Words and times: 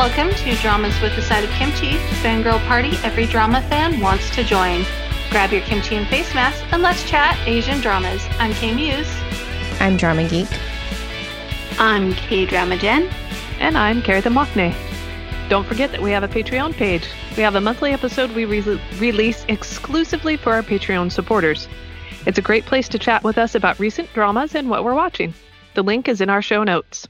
Welcome 0.00 0.34
to 0.34 0.54
Dramas 0.56 0.98
with 1.02 1.12
a 1.18 1.20
Side 1.20 1.44
of 1.44 1.50
Kimchi, 1.50 1.98
fangirl 2.22 2.58
party 2.66 2.92
every 3.04 3.26
drama 3.26 3.60
fan 3.60 4.00
wants 4.00 4.34
to 4.34 4.42
join. 4.42 4.86
Grab 5.28 5.52
your 5.52 5.60
kimchi 5.60 5.94
and 5.94 6.08
face 6.08 6.34
mask 6.34 6.64
and 6.72 6.82
let's 6.82 7.04
chat 7.04 7.38
Asian 7.46 7.82
dramas. 7.82 8.26
I'm 8.38 8.54
Kay 8.54 8.74
Muse. 8.74 9.14
I'm 9.78 9.98
Drama 9.98 10.26
Geek. 10.26 10.48
I'm 11.78 12.14
K 12.14 12.46
Drama 12.46 12.78
Jen. 12.78 13.10
And 13.58 13.76
I'm 13.76 14.00
Carrie 14.00 14.22
the 14.22 14.30
Mockney. 14.30 14.74
Don't 15.50 15.66
forget 15.66 15.92
that 15.92 16.00
we 16.00 16.12
have 16.12 16.22
a 16.22 16.28
Patreon 16.28 16.72
page. 16.72 17.06
We 17.36 17.42
have 17.42 17.54
a 17.54 17.60
monthly 17.60 17.92
episode 17.92 18.30
we 18.30 18.46
re- 18.46 18.80
release 18.96 19.44
exclusively 19.48 20.38
for 20.38 20.54
our 20.54 20.62
Patreon 20.62 21.12
supporters. 21.12 21.68
It's 22.24 22.38
a 22.38 22.42
great 22.42 22.64
place 22.64 22.88
to 22.88 22.98
chat 22.98 23.22
with 23.22 23.36
us 23.36 23.54
about 23.54 23.78
recent 23.78 24.10
dramas 24.14 24.54
and 24.54 24.70
what 24.70 24.82
we're 24.82 24.94
watching. 24.94 25.34
The 25.74 25.82
link 25.82 26.08
is 26.08 26.22
in 26.22 26.30
our 26.30 26.40
show 26.40 26.64
notes. 26.64 27.06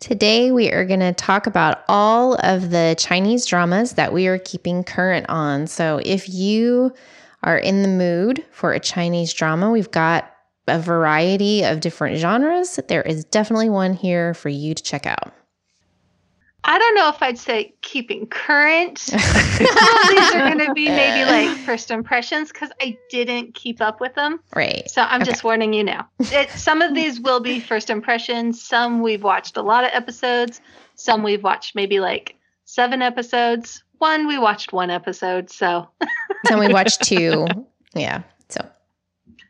Today, 0.00 0.50
we 0.50 0.72
are 0.72 0.86
going 0.86 1.00
to 1.00 1.12
talk 1.12 1.46
about 1.46 1.84
all 1.86 2.34
of 2.36 2.70
the 2.70 2.96
Chinese 2.98 3.44
dramas 3.44 3.92
that 3.92 4.14
we 4.14 4.28
are 4.28 4.38
keeping 4.38 4.82
current 4.82 5.26
on. 5.28 5.66
So, 5.66 6.00
if 6.02 6.26
you 6.26 6.94
are 7.42 7.58
in 7.58 7.82
the 7.82 7.88
mood 7.88 8.42
for 8.50 8.72
a 8.72 8.80
Chinese 8.80 9.34
drama, 9.34 9.70
we've 9.70 9.90
got 9.90 10.34
a 10.66 10.78
variety 10.78 11.64
of 11.64 11.80
different 11.80 12.16
genres. 12.16 12.80
There 12.88 13.02
is 13.02 13.26
definitely 13.26 13.68
one 13.68 13.92
here 13.92 14.32
for 14.32 14.48
you 14.48 14.74
to 14.74 14.82
check 14.82 15.04
out. 15.04 15.34
I 16.64 16.78
don't 16.78 16.94
know 16.94 17.08
if 17.08 17.22
I'd 17.22 17.38
say 17.38 17.74
keeping 17.80 18.26
current. 18.26 18.98
Some 18.98 19.18
of 19.18 20.08
these 20.08 20.34
are 20.34 20.52
going 20.52 20.66
to 20.66 20.74
be 20.74 20.88
maybe 20.88 21.30
like 21.30 21.56
first 21.58 21.90
impressions 21.90 22.52
because 22.52 22.70
I 22.80 22.98
didn't 23.08 23.54
keep 23.54 23.80
up 23.80 24.00
with 24.00 24.14
them. 24.14 24.40
Right. 24.54 24.88
So 24.90 25.02
I'm 25.02 25.22
okay. 25.22 25.30
just 25.30 25.42
warning 25.42 25.72
you 25.72 25.84
now. 25.84 26.08
It, 26.18 26.50
some 26.50 26.82
of 26.82 26.94
these 26.94 27.20
will 27.20 27.40
be 27.40 27.60
first 27.60 27.88
impressions. 27.90 28.62
Some 28.62 29.00
we've 29.00 29.22
watched 29.22 29.56
a 29.56 29.62
lot 29.62 29.84
of 29.84 29.90
episodes. 29.92 30.60
Some 30.96 31.22
we've 31.22 31.42
watched 31.42 31.74
maybe 31.74 31.98
like 31.98 32.36
seven 32.66 33.00
episodes. 33.02 33.82
One 33.98 34.26
we 34.26 34.38
watched 34.38 34.72
one 34.72 34.90
episode. 34.90 35.50
So. 35.50 35.88
Some 36.46 36.60
we 36.60 36.68
watched 36.68 37.02
two. 37.02 37.46
Yeah. 37.92 38.22
So. 38.48 38.64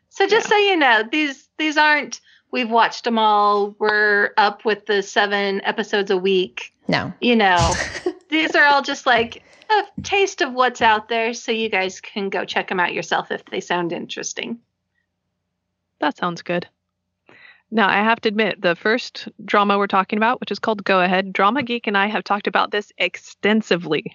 So 0.09 0.27
just 0.27 0.47
yeah. 0.47 0.49
so 0.49 0.57
you 0.57 0.75
know, 0.75 1.03
these 1.11 1.47
these 1.59 1.77
aren't. 1.77 2.19
We've 2.51 2.69
watched 2.69 3.05
them 3.05 3.17
all. 3.17 3.75
We're 3.79 4.31
up 4.37 4.65
with 4.65 4.85
the 4.85 5.01
seven 5.01 5.61
episodes 5.63 6.11
a 6.11 6.17
week 6.17 6.71
no. 6.91 7.13
You 7.21 7.37
know, 7.37 7.73
these 8.29 8.53
are 8.53 8.65
all 8.65 8.81
just 8.81 9.05
like 9.05 9.43
a 9.69 10.01
taste 10.03 10.41
of 10.41 10.53
what's 10.53 10.81
out 10.81 11.07
there 11.07 11.33
so 11.33 11.53
you 11.53 11.69
guys 11.69 12.01
can 12.01 12.29
go 12.29 12.43
check 12.43 12.67
them 12.67 12.81
out 12.81 12.93
yourself 12.93 13.31
if 13.31 13.45
they 13.45 13.61
sound 13.61 13.93
interesting. 13.93 14.59
That 15.99 16.17
sounds 16.17 16.41
good. 16.41 16.67
Now, 17.73 17.87
I 17.87 18.03
have 18.03 18.19
to 18.21 18.27
admit, 18.27 18.61
the 18.61 18.75
first 18.75 19.29
drama 19.45 19.77
we're 19.77 19.87
talking 19.87 20.17
about, 20.17 20.41
which 20.41 20.51
is 20.51 20.59
called 20.59 20.83
Go 20.83 20.99
Ahead, 20.99 21.31
Drama 21.31 21.63
Geek 21.63 21.87
and 21.87 21.97
I 21.97 22.07
have 22.07 22.25
talked 22.25 22.47
about 22.47 22.71
this 22.71 22.91
extensively. 22.97 24.13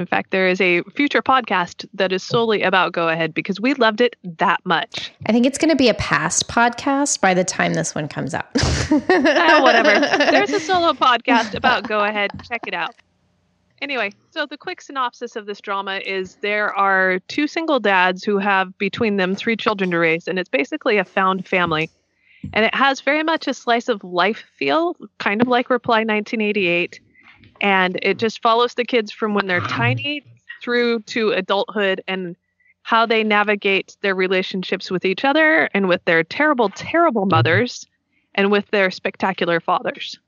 In 0.00 0.06
fact, 0.06 0.30
there 0.30 0.48
is 0.48 0.62
a 0.62 0.82
future 0.84 1.20
podcast 1.20 1.86
that 1.92 2.10
is 2.10 2.22
solely 2.22 2.62
about 2.62 2.94
Go 2.94 3.10
Ahead 3.10 3.34
because 3.34 3.60
we 3.60 3.74
loved 3.74 4.00
it 4.00 4.16
that 4.38 4.60
much. 4.64 5.12
I 5.26 5.32
think 5.32 5.44
it's 5.44 5.58
going 5.58 5.68
to 5.68 5.76
be 5.76 5.90
a 5.90 5.94
past 5.94 6.48
podcast 6.48 7.20
by 7.20 7.34
the 7.34 7.44
time 7.44 7.74
this 7.74 7.94
one 7.94 8.08
comes 8.08 8.32
out. 8.32 8.46
oh, 8.56 9.60
whatever. 9.62 10.00
There's 10.30 10.52
a 10.52 10.60
solo 10.60 10.94
podcast 10.94 11.54
about 11.54 11.86
Go 11.86 12.00
Ahead. 12.00 12.30
Check 12.48 12.62
it 12.66 12.72
out. 12.72 12.94
Anyway, 13.82 14.10
so 14.30 14.46
the 14.46 14.56
quick 14.56 14.80
synopsis 14.80 15.36
of 15.36 15.44
this 15.44 15.60
drama 15.60 15.98
is 15.98 16.36
there 16.36 16.74
are 16.74 17.18
two 17.28 17.46
single 17.46 17.78
dads 17.78 18.24
who 18.24 18.38
have 18.38 18.76
between 18.78 19.18
them 19.18 19.34
three 19.34 19.56
children 19.56 19.90
to 19.90 19.98
raise, 19.98 20.26
and 20.26 20.38
it's 20.38 20.48
basically 20.48 20.96
a 20.96 21.04
found 21.04 21.46
family. 21.46 21.90
And 22.54 22.64
it 22.64 22.74
has 22.74 23.02
very 23.02 23.22
much 23.22 23.46
a 23.46 23.52
slice 23.52 23.90
of 23.90 24.02
life 24.02 24.44
feel, 24.56 24.96
kind 25.18 25.42
of 25.42 25.48
like 25.48 25.68
Reply 25.68 25.98
1988 25.98 27.00
and 27.60 27.98
it 28.02 28.18
just 28.18 28.42
follows 28.42 28.74
the 28.74 28.84
kids 28.84 29.12
from 29.12 29.34
when 29.34 29.46
they're 29.46 29.60
tiny 29.68 30.24
through 30.62 31.00
to 31.00 31.30
adulthood 31.30 32.02
and 32.06 32.36
how 32.82 33.06
they 33.06 33.22
navigate 33.22 33.96
their 34.02 34.14
relationships 34.14 34.90
with 34.90 35.04
each 35.04 35.24
other 35.24 35.68
and 35.74 35.88
with 35.88 36.04
their 36.04 36.24
terrible, 36.24 36.68
terrible 36.70 37.22
mm-hmm. 37.22 37.36
mothers 37.36 37.86
and 38.34 38.50
with 38.50 38.66
their 38.70 38.90
spectacular 38.90 39.60
fathers. 39.60 40.18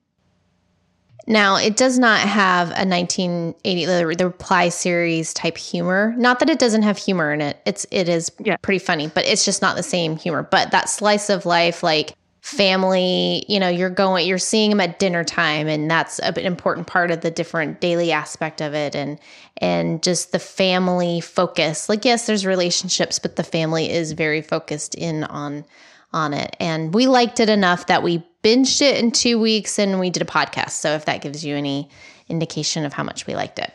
Now, 1.26 1.56
it 1.56 1.76
does 1.76 2.00
not 2.00 2.20
have 2.20 2.68
a 2.68 2.84
1980 2.84 3.84
the, 3.86 4.14
the 4.18 4.26
reply 4.26 4.70
series 4.70 5.32
type 5.32 5.56
humor. 5.56 6.14
Not 6.16 6.40
that 6.40 6.50
it 6.50 6.58
doesn't 6.58 6.82
have 6.82 6.98
humor 6.98 7.32
in 7.32 7.40
it. 7.40 7.60
It's 7.64 7.86
it 7.92 8.08
is 8.08 8.32
yeah. 8.40 8.56
pretty 8.56 8.80
funny, 8.80 9.06
but 9.06 9.24
it's 9.24 9.44
just 9.44 9.62
not 9.62 9.76
the 9.76 9.84
same 9.84 10.16
humor. 10.16 10.42
But 10.42 10.72
that 10.72 10.88
slice 10.88 11.30
of 11.30 11.46
life 11.46 11.84
like 11.84 12.14
family 12.42 13.44
you 13.48 13.60
know 13.60 13.68
you're 13.68 13.88
going 13.88 14.26
you're 14.26 14.36
seeing 14.36 14.70
them 14.70 14.80
at 14.80 14.98
dinner 14.98 15.22
time 15.22 15.68
and 15.68 15.88
that's 15.88 16.18
an 16.18 16.36
important 16.38 16.88
part 16.88 17.12
of 17.12 17.20
the 17.20 17.30
different 17.30 17.80
daily 17.80 18.10
aspect 18.10 18.60
of 18.60 18.74
it 18.74 18.96
and 18.96 19.20
and 19.58 20.02
just 20.02 20.32
the 20.32 20.40
family 20.40 21.20
focus. 21.20 21.88
Like 21.88 22.04
yes 22.04 22.26
there's 22.26 22.44
relationships 22.44 23.20
but 23.20 23.36
the 23.36 23.44
family 23.44 23.88
is 23.90 24.10
very 24.10 24.42
focused 24.42 24.96
in 24.96 25.22
on 25.22 25.64
on 26.12 26.34
it. 26.34 26.56
And 26.58 26.92
we 26.92 27.06
liked 27.06 27.38
it 27.38 27.48
enough 27.48 27.86
that 27.86 28.02
we 28.02 28.24
binged 28.42 28.82
it 28.82 28.98
in 29.02 29.12
two 29.12 29.38
weeks 29.38 29.78
and 29.78 30.00
we 30.00 30.10
did 30.10 30.20
a 30.22 30.26
podcast. 30.26 30.70
So 30.72 30.90
if 30.94 31.04
that 31.04 31.22
gives 31.22 31.44
you 31.44 31.56
any 31.56 31.88
indication 32.28 32.84
of 32.84 32.92
how 32.92 33.04
much 33.04 33.24
we 33.24 33.36
liked 33.36 33.60
it. 33.60 33.72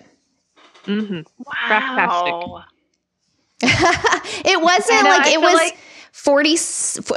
Mm-hmm. 0.84 1.22
wow. 1.46 2.66
It 4.46 4.62
wasn't 4.62 5.04
know, 5.04 5.10
like 5.10 5.32
it 5.34 5.40
was 5.40 5.54
like- 5.54 5.78
40 6.18 6.50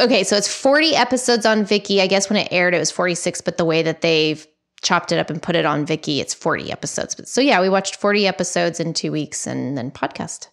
okay 0.02 0.22
so 0.24 0.36
it's 0.36 0.46
40 0.46 0.94
episodes 0.94 1.46
on 1.46 1.64
Viki 1.64 2.00
i 2.00 2.06
guess 2.06 2.28
when 2.28 2.38
it 2.38 2.48
aired 2.50 2.74
it 2.74 2.78
was 2.78 2.90
46 2.90 3.40
but 3.40 3.56
the 3.56 3.64
way 3.64 3.82
that 3.82 4.02
they've 4.02 4.46
chopped 4.82 5.10
it 5.10 5.18
up 5.18 5.30
and 5.30 5.42
put 5.42 5.56
it 5.56 5.64
on 5.64 5.86
Viki 5.86 6.20
it's 6.20 6.34
40 6.34 6.70
episodes 6.70 7.14
but 7.14 7.26
so 7.26 7.40
yeah 7.40 7.60
we 7.60 7.68
watched 7.68 7.96
40 7.96 8.26
episodes 8.26 8.78
in 8.78 8.92
two 8.92 9.10
weeks 9.10 9.46
and 9.46 9.76
then 9.76 9.90
podcast 9.90 10.48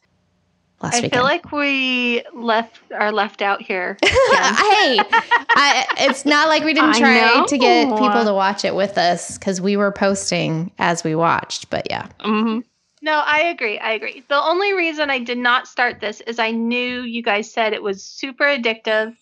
last 0.82 0.94
week. 0.94 1.04
I 1.04 1.06
weekend. 1.06 1.14
feel 1.14 1.24
like 1.24 1.52
we 1.52 2.24
left 2.34 2.80
are 2.94 3.12
left 3.12 3.42
out 3.42 3.62
here. 3.62 3.98
hey, 4.04 4.10
I, 4.30 5.86
it's 6.00 6.26
not 6.26 6.48
like 6.48 6.64
we 6.64 6.74
didn't 6.74 6.96
try 6.96 7.46
to 7.46 7.58
get 7.58 7.90
people 7.90 8.24
to 8.24 8.34
watch 8.34 8.66
it 8.66 8.76
with 8.76 8.98
us 8.98 9.38
because 9.38 9.60
we 9.60 9.78
were 9.78 9.92
posting 9.92 10.72
as 10.78 11.04
we 11.04 11.16
watched. 11.16 11.70
But 11.70 11.88
yeah, 11.90 12.08
mm-hmm. 12.20 12.60
No, 13.08 13.24
I 13.26 13.44
agree. 13.44 13.80
I 13.80 13.94
agree. 13.94 14.26
The 14.28 14.36
only 14.36 14.74
reason 14.74 15.10
I 15.10 15.20
did 15.20 15.38
not 15.38 15.66
start 15.66 16.02
this 16.02 16.20
is 16.20 16.40
I 16.40 16.52
knew 16.52 17.04
you 17.04 17.24
guys 17.24 17.50
said 17.50 17.72
it 17.72 17.82
was 17.82 18.04
super 18.04 18.44
addictive 18.44 19.16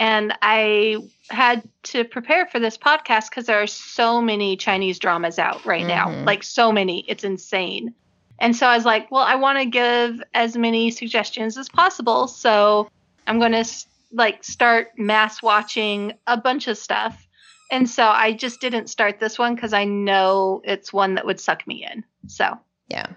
and 0.00 0.32
I 0.40 0.96
had 1.28 1.62
to 1.82 2.04
prepare 2.04 2.46
for 2.46 2.58
this 2.58 2.78
podcast 2.78 3.28
because 3.28 3.44
there 3.44 3.60
are 3.60 3.66
so 3.66 4.22
many 4.22 4.56
Chinese 4.56 4.98
dramas 4.98 5.38
out 5.38 5.66
right 5.66 5.84
mm-hmm. 5.84 6.14
now. 6.14 6.24
Like 6.24 6.44
so 6.44 6.72
many. 6.72 7.04
It's 7.08 7.24
insane. 7.24 7.92
And 8.38 8.56
so 8.56 8.66
I 8.68 8.74
was 8.74 8.86
like, 8.86 9.10
well, 9.10 9.20
I 9.20 9.34
want 9.34 9.58
to 9.58 9.66
give 9.66 10.22
as 10.32 10.56
many 10.56 10.90
suggestions 10.90 11.58
as 11.58 11.68
possible. 11.68 12.28
So 12.28 12.88
I'm 13.26 13.38
going 13.38 13.52
to 13.52 13.66
like 14.12 14.44
start 14.44 14.92
mass 14.96 15.42
watching 15.42 16.14
a 16.26 16.38
bunch 16.38 16.68
of 16.68 16.78
stuff. 16.78 17.28
And 17.70 17.86
so 17.86 18.06
I 18.06 18.32
just 18.32 18.62
didn't 18.62 18.88
start 18.88 19.20
this 19.20 19.38
one 19.38 19.56
because 19.56 19.74
I 19.74 19.84
know 19.84 20.62
it's 20.64 20.90
one 20.90 21.16
that 21.16 21.26
would 21.26 21.38
suck 21.38 21.66
me 21.66 21.86
in. 21.86 22.02
So 22.28 22.58
yeah. 22.88 23.08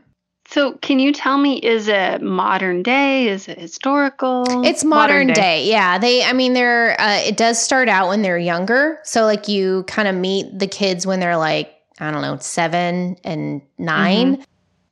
So, 0.52 0.74
can 0.80 0.98
you 0.98 1.14
tell 1.14 1.38
me, 1.38 1.58
is 1.58 1.88
it 1.88 2.24
modern 2.24 2.82
day? 2.82 3.28
Is 3.28 3.48
it 3.48 3.60
historical? 3.60 4.66
It's 4.66 4.84
modern, 4.84 5.28
modern 5.28 5.28
day. 5.28 5.34
day. 5.34 5.70
Yeah. 5.70 6.00
They, 6.00 6.24
I 6.24 6.34
mean, 6.34 6.54
they're, 6.54 7.00
uh, 7.00 7.20
it 7.20 7.38
does 7.38 7.62
start 7.62 7.88
out 7.88 8.08
when 8.08 8.24
they're 8.24 8.40
younger. 8.40 8.98
So, 9.04 9.26
like, 9.26 9.48
you 9.48 9.84
kind 9.84 10.08
of 10.08 10.16
meet 10.16 10.58
the 10.58 10.66
kids 10.66 11.06
when 11.06 11.20
they're 11.20 11.38
like, 11.38 11.76
I 12.00 12.10
don't 12.10 12.24
know, 12.24 12.38
seven 12.40 13.18
and 13.24 13.62
9 13.78 14.34
mm-hmm. 14.34 14.42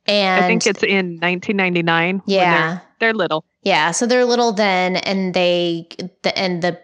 And 0.06 0.44
I 0.44 0.46
think 0.46 0.64
it's 0.64 0.82
in 0.84 1.18
1999. 1.18 2.22
Yeah. 2.26 2.68
They're, 2.68 2.82
they're 3.00 3.14
little. 3.14 3.44
Yeah. 3.64 3.90
So, 3.90 4.06
they're 4.06 4.24
little 4.24 4.52
then, 4.52 4.94
and 4.94 5.34
they, 5.34 5.88
the, 6.22 6.38
and 6.38 6.62
the, 6.62 6.80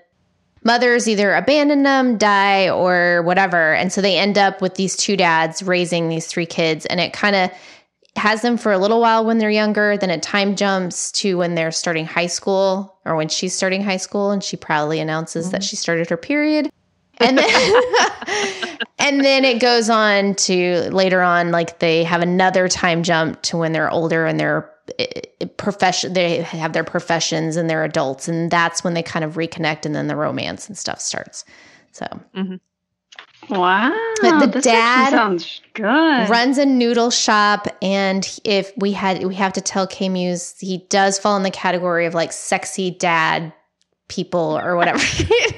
mothers 0.64 1.06
either 1.06 1.34
abandon 1.34 1.82
them, 1.82 2.16
die, 2.16 2.70
or 2.70 3.22
whatever. 3.22 3.74
And 3.74 3.92
so 3.92 4.00
they 4.00 4.18
end 4.18 4.38
up 4.38 4.62
with 4.62 4.74
these 4.74 4.96
two 4.96 5.14
dads 5.16 5.62
raising 5.62 6.08
these 6.08 6.26
three 6.26 6.46
kids. 6.46 6.86
And 6.86 7.00
it 7.00 7.12
kind 7.12 7.36
of, 7.36 7.50
has 8.16 8.42
them 8.42 8.56
for 8.56 8.72
a 8.72 8.78
little 8.78 9.00
while 9.00 9.24
when 9.24 9.38
they're 9.38 9.50
younger, 9.50 9.96
then 9.96 10.10
it 10.10 10.22
time 10.22 10.54
jumps 10.56 11.10
to 11.12 11.36
when 11.38 11.54
they're 11.54 11.72
starting 11.72 12.06
high 12.06 12.26
school 12.26 12.98
or 13.04 13.16
when 13.16 13.28
she's 13.28 13.54
starting 13.54 13.82
high 13.82 13.96
school 13.96 14.30
and 14.30 14.42
she 14.42 14.56
proudly 14.56 15.00
announces 15.00 15.46
mm-hmm. 15.46 15.52
that 15.52 15.64
she 15.64 15.76
started 15.76 16.08
her 16.10 16.16
period. 16.16 16.70
And 17.18 17.38
then 17.38 17.82
and 18.98 19.24
then 19.24 19.44
it 19.44 19.60
goes 19.60 19.90
on 19.90 20.34
to 20.34 20.90
later 20.90 21.22
on 21.22 21.50
like 21.50 21.78
they 21.78 22.04
have 22.04 22.22
another 22.22 22.68
time 22.68 23.02
jump 23.02 23.42
to 23.42 23.56
when 23.56 23.72
they're 23.72 23.90
older 23.90 24.26
and 24.26 24.38
they're 24.38 24.70
eh, 24.98 25.06
eh, 25.40 25.46
profession 25.56 26.12
they 26.12 26.42
have 26.42 26.72
their 26.72 26.84
professions 26.84 27.56
and 27.56 27.70
they're 27.70 27.84
adults 27.84 28.26
and 28.26 28.50
that's 28.50 28.82
when 28.82 28.94
they 28.94 29.02
kind 29.02 29.24
of 29.24 29.34
reconnect 29.34 29.86
and 29.86 29.94
then 29.94 30.08
the 30.08 30.16
romance 30.16 30.68
and 30.68 30.76
stuff 30.76 31.00
starts. 31.00 31.44
So 31.92 32.06
mm-hmm. 32.36 32.56
Wow. 33.50 33.92
But 34.22 34.52
the 34.52 34.60
dad 34.60 35.10
sounds 35.10 35.60
good. 35.74 36.28
runs 36.30 36.58
a 36.58 36.64
noodle 36.66 37.10
shop 37.10 37.66
and 37.82 38.26
if 38.44 38.72
we 38.76 38.92
had 38.92 39.24
we 39.24 39.34
have 39.34 39.52
to 39.54 39.60
tell 39.60 39.86
K 39.86 40.08
Muse 40.08 40.54
he 40.60 40.78
does 40.88 41.18
fall 41.18 41.36
in 41.36 41.42
the 41.42 41.50
category 41.50 42.06
of 42.06 42.14
like 42.14 42.32
sexy 42.32 42.90
dad 42.90 43.52
people 44.08 44.58
or 44.62 44.76
whatever. 44.76 44.98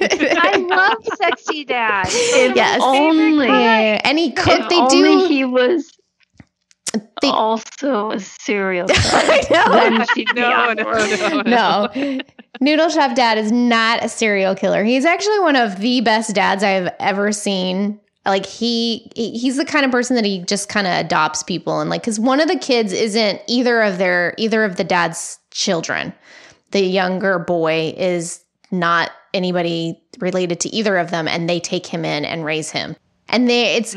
I 0.01 0.65
love 0.69 0.97
sexy 1.17 1.65
dad. 1.65 2.07
If 2.09 2.55
Yes. 2.55 2.81
only, 2.83 3.47
Yeah, 3.47 4.01
and 4.03 4.17
he 4.17 4.31
cook. 4.31 4.59
if 4.59 4.69
They 4.69 4.75
only 4.77 5.23
do. 5.23 5.27
he 5.27 5.45
was 5.45 5.91
They- 7.21 7.27
also 7.29 8.11
a 8.11 8.19
serial 8.19 8.87
killer. 8.87 9.01
I 9.13 9.43
know. 9.49 10.05
then 10.05 10.25
No, 10.35 10.73
no, 10.73 11.41
no, 11.41 11.41
no. 11.41 12.21
Noodle 12.59 12.89
Chef 12.89 13.15
Dad 13.15 13.37
is 13.37 13.51
not 13.51 14.03
a 14.03 14.09
serial 14.09 14.55
killer. 14.55 14.83
He's 14.83 15.05
actually 15.05 15.39
one 15.39 15.55
of 15.55 15.79
the 15.79 16.01
best 16.01 16.33
dads 16.33 16.63
I've 16.63 16.89
ever 16.99 17.31
seen. 17.31 17.99
Like 18.25 18.45
he 18.45 19.09
he- 19.15 19.37
he's 19.37 19.57
the 19.57 19.65
kind 19.65 19.85
of 19.85 19.91
person 19.91 20.15
that 20.15 20.25
he 20.25 20.39
just 20.39 20.67
kind 20.67 20.85
of 20.87 20.93
adopts 20.93 21.43
people 21.43 21.79
and 21.79 21.89
like 21.89 22.03
cuz 22.03 22.19
one 22.19 22.39
of 22.41 22.47
the 22.47 22.57
kids 22.57 22.91
isn't 22.91 23.41
either 23.47 23.81
of 23.81 23.97
their 23.97 24.33
either 24.37 24.63
of 24.63 24.75
the 24.75 24.83
dad's 24.83 25.39
children. 25.51 26.13
The 26.71 26.81
younger 26.81 27.39
boy 27.39 27.93
is 27.97 28.41
not 28.69 29.11
anybody 29.33 30.01
related 30.19 30.59
to 30.61 30.69
either 30.75 30.97
of 30.97 31.11
them 31.11 31.27
and 31.27 31.49
they 31.49 31.59
take 31.59 31.85
him 31.85 32.03
in 32.03 32.25
and 32.25 32.43
raise 32.43 32.71
him. 32.71 32.95
And 33.29 33.49
they 33.49 33.75
it's 33.75 33.95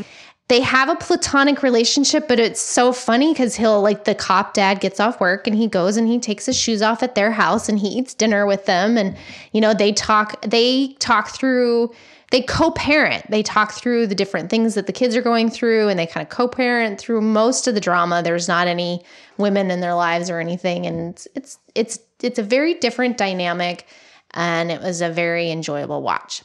they 0.50 0.60
have 0.62 0.88
a 0.88 0.96
platonic 0.96 1.62
relationship, 1.62 2.26
but 2.26 2.40
it's 2.40 2.60
so 2.60 2.92
funny 2.92 3.32
because 3.32 3.54
he'll 3.54 3.80
like 3.80 4.02
the 4.02 4.16
cop 4.16 4.52
dad 4.52 4.80
gets 4.80 4.98
off 4.98 5.20
work 5.20 5.46
and 5.46 5.54
he 5.54 5.68
goes 5.68 5.96
and 5.96 6.08
he 6.08 6.18
takes 6.18 6.44
his 6.44 6.58
shoes 6.58 6.82
off 6.82 7.04
at 7.04 7.14
their 7.14 7.30
house 7.30 7.68
and 7.68 7.78
he 7.78 7.86
eats 7.86 8.14
dinner 8.14 8.44
with 8.44 8.66
them. 8.66 8.98
And 8.98 9.16
you 9.52 9.60
know 9.60 9.72
they 9.72 9.92
talk 9.92 10.42
they 10.42 10.94
talk 10.98 11.28
through 11.28 11.94
they 12.32 12.42
co-parent. 12.42 13.30
They 13.30 13.44
talk 13.44 13.72
through 13.72 14.08
the 14.08 14.14
different 14.16 14.50
things 14.50 14.74
that 14.74 14.88
the 14.88 14.92
kids 14.92 15.14
are 15.14 15.22
going 15.22 15.50
through 15.50 15.88
and 15.88 15.96
they 15.96 16.06
kind 16.06 16.24
of 16.24 16.30
co-parent 16.30 16.98
through 17.00 17.20
most 17.20 17.68
of 17.68 17.74
the 17.74 17.80
drama. 17.80 18.20
There's 18.20 18.48
not 18.48 18.66
any 18.66 19.04
women 19.38 19.70
in 19.70 19.78
their 19.80 19.94
lives 19.94 20.30
or 20.30 20.40
anything. 20.40 20.84
And 20.84 21.10
it's 21.10 21.28
it's 21.36 21.58
it's, 21.76 21.98
it's 22.22 22.40
a 22.40 22.42
very 22.42 22.74
different 22.74 23.18
dynamic 23.18 23.86
and 24.32 24.72
it 24.72 24.80
was 24.80 25.00
a 25.00 25.10
very 25.10 25.52
enjoyable 25.52 26.02
watch 26.02 26.42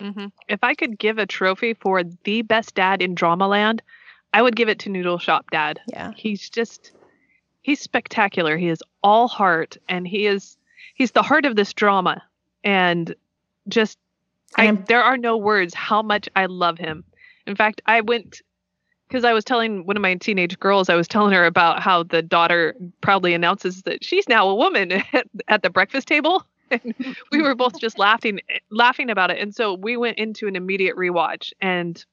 hmm 0.00 0.26
If 0.48 0.62
I 0.62 0.74
could 0.74 0.98
give 0.98 1.18
a 1.18 1.26
trophy 1.26 1.74
for 1.74 2.02
the 2.24 2.42
best 2.42 2.74
dad 2.74 3.02
in 3.02 3.14
Dramaland, 3.14 3.80
I 4.32 4.42
would 4.42 4.56
give 4.56 4.68
it 4.68 4.80
to 4.80 4.90
Noodle 4.90 5.18
Shop 5.18 5.50
Dad. 5.50 5.80
yeah 5.88 6.12
He's 6.16 6.48
just 6.50 6.92
he's 7.62 7.80
spectacular. 7.80 8.56
He 8.56 8.68
is 8.68 8.82
all 9.02 9.28
heart 9.28 9.76
and 9.88 10.06
he 10.06 10.26
is 10.26 10.56
he's 10.94 11.12
the 11.12 11.22
heart 11.22 11.44
of 11.44 11.56
this 11.56 11.72
drama 11.72 12.22
and 12.62 13.14
just 13.68 13.98
I, 14.56 14.70
there 14.70 15.02
are 15.02 15.16
no 15.16 15.36
words 15.36 15.74
how 15.74 16.02
much 16.02 16.28
I 16.36 16.46
love 16.46 16.78
him. 16.78 17.04
In 17.46 17.56
fact, 17.56 17.82
I 17.86 18.00
went 18.00 18.40
because 19.08 19.24
I 19.24 19.32
was 19.32 19.44
telling 19.44 19.86
one 19.86 19.96
of 19.96 20.00
my 20.02 20.14
teenage 20.14 20.58
girls, 20.58 20.88
I 20.88 20.94
was 20.94 21.06
telling 21.08 21.32
her 21.34 21.44
about 21.44 21.80
how 21.80 22.02
the 22.02 22.22
daughter 22.22 22.74
proudly 23.00 23.34
announces 23.34 23.82
that 23.82 24.04
she's 24.04 24.28
now 24.28 24.48
a 24.48 24.54
woman 24.54 24.92
at, 25.12 25.26
at 25.48 25.62
the 25.62 25.70
breakfast 25.70 26.08
table. 26.08 26.44
And 26.82 27.16
we 27.32 27.42
were 27.42 27.54
both 27.54 27.78
just 27.78 27.98
laughing 27.98 28.40
laughing 28.70 29.10
about 29.10 29.30
it. 29.30 29.38
And 29.38 29.54
so 29.54 29.74
we 29.74 29.96
went 29.96 30.18
into 30.18 30.46
an 30.46 30.56
immediate 30.56 30.96
rewatch 30.96 31.52
and 31.60 32.04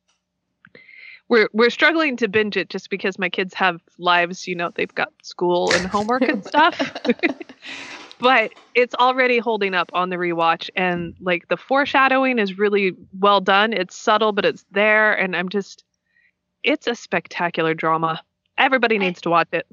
we're 1.29 1.49
we're 1.53 1.69
struggling 1.69 2.17
to 2.17 2.27
binge 2.27 2.57
it 2.57 2.69
just 2.69 2.89
because 2.89 3.17
my 3.17 3.29
kids 3.29 3.53
have 3.53 3.81
lives, 3.97 4.47
you 4.47 4.55
know, 4.55 4.71
they've 4.75 4.93
got 4.93 5.13
school 5.23 5.73
and 5.73 5.87
homework 5.87 6.23
and 6.23 6.45
stuff. 6.45 6.77
but 8.19 8.51
it's 8.75 8.95
already 8.95 9.39
holding 9.39 9.73
up 9.73 9.89
on 9.93 10.09
the 10.09 10.17
rewatch 10.17 10.69
and 10.75 11.15
like 11.21 11.47
the 11.47 11.57
foreshadowing 11.57 12.37
is 12.37 12.57
really 12.57 12.93
well 13.17 13.41
done. 13.41 13.73
It's 13.73 13.95
subtle 13.95 14.33
but 14.33 14.45
it's 14.45 14.65
there 14.71 15.13
and 15.13 15.35
I'm 15.35 15.49
just 15.49 15.83
it's 16.63 16.87
a 16.87 16.95
spectacular 16.95 17.73
drama. 17.73 18.21
Everybody 18.61 18.99
needs 18.99 19.21
to 19.21 19.31
watch 19.31 19.47
it. 19.53 19.65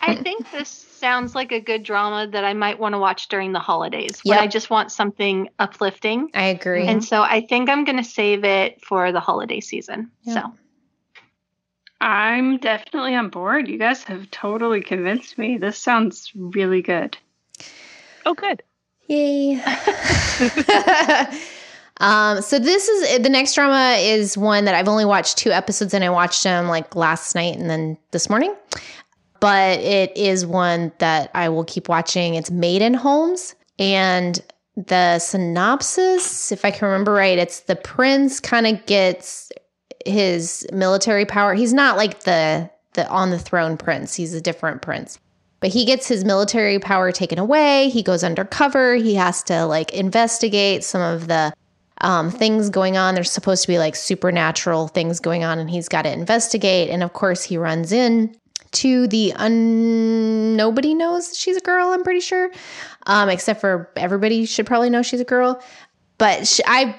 I 0.00 0.16
think 0.16 0.50
this 0.50 0.70
sounds 0.70 1.34
like 1.34 1.52
a 1.52 1.60
good 1.60 1.82
drama 1.82 2.26
that 2.28 2.44
I 2.44 2.54
might 2.54 2.78
want 2.78 2.94
to 2.94 2.98
watch 2.98 3.28
during 3.28 3.52
the 3.52 3.58
holidays 3.58 4.22
when 4.24 4.38
I 4.38 4.46
just 4.46 4.70
want 4.70 4.90
something 4.90 5.50
uplifting. 5.58 6.30
i 6.32 6.44
agree 6.44 6.86
And 6.86 7.04
so 7.04 7.22
I 7.22 7.42
think 7.42 7.68
I'm 7.68 7.84
going 7.84 7.98
to 7.98 8.04
save 8.04 8.42
it 8.44 8.82
for 8.82 9.12
the 9.12 9.20
holiday 9.20 9.60
season. 9.60 10.10
Yeah. 10.22 10.34
So 10.34 10.52
I'm 12.00 12.56
definitely 12.56 13.14
on 13.14 13.28
board. 13.28 13.68
You 13.68 13.78
guys 13.78 14.02
have 14.04 14.30
totally 14.30 14.80
convinced 14.80 15.36
me. 15.36 15.58
This 15.58 15.76
sounds 15.78 16.32
really 16.34 16.80
good. 16.80 17.18
Oh 18.24 18.32
good. 18.32 18.62
Yay. 19.08 19.62
um, 22.02 22.42
so 22.42 22.58
this 22.58 22.88
is 22.88 23.22
the 23.22 23.28
next 23.30 23.54
drama 23.54 23.96
is 23.98 24.36
one 24.36 24.64
that 24.64 24.74
I've 24.74 24.88
only 24.88 25.04
watched 25.04 25.38
two 25.38 25.52
episodes 25.52 25.94
and 25.94 26.02
I 26.02 26.10
watched 26.10 26.42
them 26.42 26.68
like 26.68 26.96
last 26.96 27.34
night 27.34 27.56
and 27.56 27.70
then 27.70 27.96
this 28.10 28.28
morning. 28.28 28.54
But 29.40 29.80
it 29.80 30.16
is 30.16 30.44
one 30.44 30.92
that 30.98 31.30
I 31.34 31.48
will 31.48 31.64
keep 31.64 31.88
watching. 31.88 32.34
It's 32.34 32.50
Maiden 32.50 32.94
Holmes 32.94 33.54
and 33.78 34.40
the 34.76 35.18
synopsis, 35.18 36.50
if 36.50 36.64
I 36.64 36.70
can 36.70 36.88
remember 36.88 37.12
right, 37.12 37.38
it's 37.38 37.60
the 37.60 37.76
prince 37.76 38.40
kind 38.40 38.66
of 38.66 38.84
gets 38.86 39.52
his 40.04 40.66
military 40.72 41.24
power. 41.24 41.54
He's 41.54 41.72
not 41.72 41.96
like 41.96 42.24
the 42.24 42.70
the 42.94 43.08
on 43.08 43.30
the 43.30 43.38
throne 43.38 43.76
prince. 43.76 44.14
He's 44.14 44.34
a 44.34 44.40
different 44.40 44.82
prince. 44.82 45.18
But 45.60 45.70
he 45.70 45.84
gets 45.84 46.08
his 46.08 46.24
military 46.24 46.78
power 46.78 47.12
taken 47.12 47.38
away. 47.38 47.88
He 47.88 48.02
goes 48.02 48.24
undercover. 48.24 48.96
He 48.96 49.14
has 49.14 49.42
to 49.44 49.64
like 49.64 49.92
investigate 49.92 50.84
some 50.84 51.00
of 51.00 51.28
the 51.28 51.52
um, 52.00 52.30
things 52.30 52.70
going 52.70 52.96
on. 52.96 53.14
There's 53.14 53.30
supposed 53.30 53.62
to 53.62 53.68
be 53.68 53.78
like 53.78 53.94
supernatural 53.94 54.88
things 54.88 55.20
going 55.20 55.44
on, 55.44 55.58
and 55.58 55.70
he's 55.70 55.88
got 55.88 56.02
to 56.02 56.12
investigate. 56.12 56.90
And 56.90 57.02
of 57.02 57.12
course, 57.12 57.42
he 57.42 57.56
runs 57.56 57.92
in 57.92 58.34
to 58.72 59.06
the 59.08 59.32
un. 59.34 60.56
Nobody 60.56 60.94
knows 60.94 61.36
she's 61.36 61.56
a 61.56 61.60
girl. 61.60 61.90
I'm 61.90 62.02
pretty 62.02 62.20
sure, 62.20 62.50
um, 63.06 63.28
except 63.28 63.60
for 63.60 63.90
everybody 63.96 64.44
should 64.46 64.66
probably 64.66 64.90
know 64.90 65.02
she's 65.02 65.20
a 65.20 65.24
girl. 65.24 65.62
But 66.18 66.46
sh- 66.46 66.60
I 66.66 66.98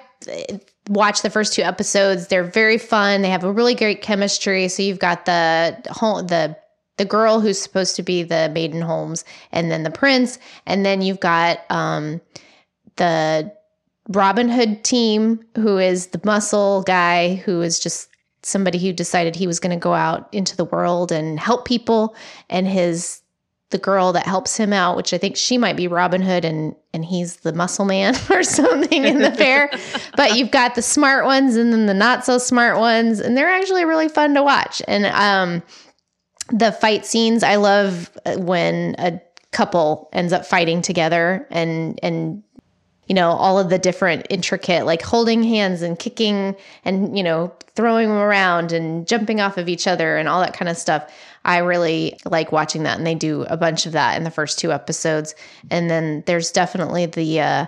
watched 0.90 1.24
the 1.24 1.30
first 1.30 1.54
two 1.54 1.62
episodes. 1.62 2.28
They're 2.28 2.44
very 2.44 2.78
fun. 2.78 3.22
They 3.22 3.30
have 3.30 3.44
a 3.44 3.52
really 3.52 3.76
great 3.76 4.02
chemistry. 4.02 4.68
So 4.68 4.84
you've 4.84 5.00
got 5.00 5.26
the 5.26 5.82
whole 5.90 6.24
the 6.24 6.56
the 6.98 7.06
girl 7.06 7.40
who's 7.40 7.60
supposed 7.60 7.96
to 7.96 8.04
be 8.04 8.24
the 8.24 8.52
maiden 8.54 8.82
Holmes, 8.82 9.26
and 9.52 9.72
then 9.72 9.84
the 9.84 9.92
prince, 9.92 10.38
and 10.66 10.86
then 10.86 11.02
you've 11.02 11.20
got 11.20 11.60
um, 11.72 12.22
the 12.98 13.52
Robin 14.10 14.50
Hood 14.50 14.84
team, 14.84 15.44
who 15.56 15.78
is 15.78 16.08
the 16.08 16.22
muscle 16.24 16.84
guy, 16.84 17.36
who 17.36 17.62
is 17.62 17.80
just 17.80 18.10
somebody 18.42 18.78
who 18.78 18.92
decided 18.92 19.36
he 19.36 19.48
was 19.48 19.60
going 19.60 19.78
to 19.78 19.82
go 19.82 19.94
out 19.94 20.28
into 20.34 20.58
the 20.58 20.66
world 20.66 21.12
and 21.12 21.40
help 21.40 21.66
people, 21.66 22.16
and 22.50 22.68
his 22.68 23.22
the 23.70 23.78
girl 23.80 24.14
that 24.14 24.28
helps 24.28 24.56
him 24.56 24.72
out, 24.72 24.96
which 24.96 25.14
I 25.14 25.18
think 25.18 25.36
she 25.36 25.58
might 25.58 25.76
be 25.76 25.88
Robin 25.88 26.22
Hood, 26.22 26.46
and 26.46 26.76
and 26.94 27.04
he's 27.04 27.38
the 27.38 27.54
muscle 27.54 27.86
man 27.86 28.16
or 28.30 28.44
something 28.44 29.04
in 29.04 29.20
the 29.20 29.32
fair. 29.32 29.72
but 30.16 30.38
you've 30.38 30.52
got 30.52 30.76
the 30.76 30.82
smart 30.82 31.26
ones 31.26 31.56
and 31.56 31.74
then 31.74 31.88
the 31.88 31.94
not 31.94 32.24
so 32.26 32.38
smart 32.38 32.78
ones, 32.78 33.20
and 33.20 33.36
they're 33.36 33.50
actually 33.50 33.86
really 33.86 34.10
fun 34.10 34.34
to 34.36 34.44
watch. 34.44 34.82
And 34.88 35.06
um, 35.08 35.64
the 36.52 36.72
fight 36.72 37.06
scenes, 37.06 37.44
I 37.44 37.56
love 37.56 38.12
uh, 38.26 38.36
when 38.36 38.96
a 39.00 39.20
couple 39.52 40.10
ends 40.14 40.34
up 40.34 40.46
fighting 40.46 40.82
together 40.82 41.48
and 41.50 42.00
and 42.04 42.44
you 43.08 43.16
know 43.16 43.32
all 43.32 43.60
of 43.60 43.70
the 43.70 43.78
different 43.78 44.26
intricate 44.30 44.86
like 44.86 45.02
holding 45.02 45.44
hands 45.44 45.82
and 45.82 46.00
kicking 46.00 46.56
and 46.86 47.18
you 47.18 47.24
know 47.24 47.54
throwing 47.76 48.08
them 48.08 48.18
around 48.18 48.72
and 48.72 49.08
jumping 49.08 49.42
off 49.42 49.58
of 49.58 49.68
each 49.68 49.88
other 49.88 50.18
and 50.18 50.28
all 50.30 50.40
that 50.40 50.54
kind 50.54 50.70
of 50.70 50.78
stuff. 50.78 51.12
I 51.44 51.58
really 51.58 52.18
like 52.24 52.52
watching 52.52 52.84
that 52.84 52.98
and 52.98 53.06
they 53.06 53.16
do 53.16 53.44
a 53.44 53.58
bunch 53.58 53.86
of 53.86 53.94
that 53.94 54.16
in 54.16 54.24
the 54.24 54.32
first 54.32 54.60
two 54.60 54.72
episodes. 54.72 55.34
And 55.72 55.90
then 55.90 56.24
there's 56.28 56.52
definitely 56.52 57.08
the 57.08 57.42
uh 57.42 57.66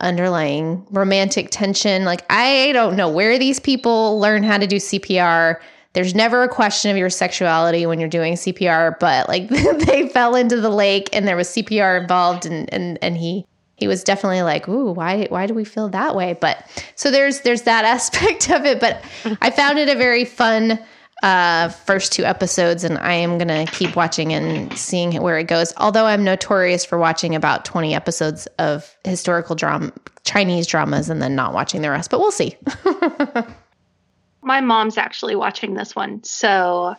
underlying 0.00 0.84
romantic 0.90 1.48
tension. 1.50 2.04
Like 2.04 2.24
i 2.30 2.72
don't 2.72 2.96
know 2.96 3.08
where 3.08 3.38
these 3.38 3.60
people 3.60 4.18
learn 4.18 4.42
how 4.42 4.58
to 4.58 4.66
do 4.66 4.76
cpr 4.76 5.60
there's 5.94 6.14
never 6.14 6.42
a 6.42 6.48
question 6.48 6.90
of 6.90 6.96
your 6.96 7.08
sexuality 7.08 7.86
when 7.86 8.00
you're 8.00 8.08
doing 8.08 8.34
CPR, 8.34 8.98
but 8.98 9.28
like 9.28 9.48
they 9.86 10.08
fell 10.08 10.34
into 10.34 10.60
the 10.60 10.68
lake 10.68 11.08
and 11.12 11.26
there 11.26 11.36
was 11.36 11.48
CPR 11.48 12.02
involved 12.02 12.46
and 12.46 12.72
and 12.74 12.98
and 13.00 13.16
he 13.16 13.46
he 13.76 13.88
was 13.88 14.04
definitely 14.04 14.42
like, 14.42 14.68
"Ooh, 14.68 14.92
why 14.92 15.26
why 15.28 15.46
do 15.46 15.54
we 15.54 15.64
feel 15.64 15.88
that 15.90 16.14
way?" 16.14 16.36
But 16.40 16.64
so 16.94 17.10
there's 17.10 17.40
there's 17.40 17.62
that 17.62 17.84
aspect 17.96 18.50
of 18.50 18.64
it, 18.64 18.80
but 18.80 19.02
I 19.40 19.50
found 19.50 19.78
it 19.78 19.88
a 19.88 19.94
very 19.94 20.24
fun 20.24 20.78
uh 21.22 21.68
first 21.68 22.12
two 22.12 22.24
episodes 22.24 22.84
and 22.84 22.98
I 22.98 23.12
am 23.14 23.38
to 23.38 23.66
keep 23.72 23.96
watching 23.96 24.32
and 24.32 24.76
seeing 24.76 25.20
where 25.22 25.38
it 25.38 25.44
goes. 25.44 25.72
Although 25.76 26.06
I'm 26.06 26.24
notorious 26.24 26.84
for 26.84 26.98
watching 26.98 27.34
about 27.34 27.64
20 27.64 27.94
episodes 27.94 28.46
of 28.58 28.96
historical 29.04 29.54
drama 29.54 29.92
Chinese 30.24 30.66
dramas 30.66 31.08
and 31.10 31.22
then 31.22 31.34
not 31.34 31.52
watching 31.52 31.82
the 31.82 31.90
rest, 31.90 32.10
but 32.10 32.18
we'll 32.18 32.32
see. 32.32 32.56
my 34.42 34.60
mom's 34.60 34.98
actually 34.98 35.36
watching 35.36 35.74
this 35.74 35.94
one. 35.94 36.22
So 36.24 36.96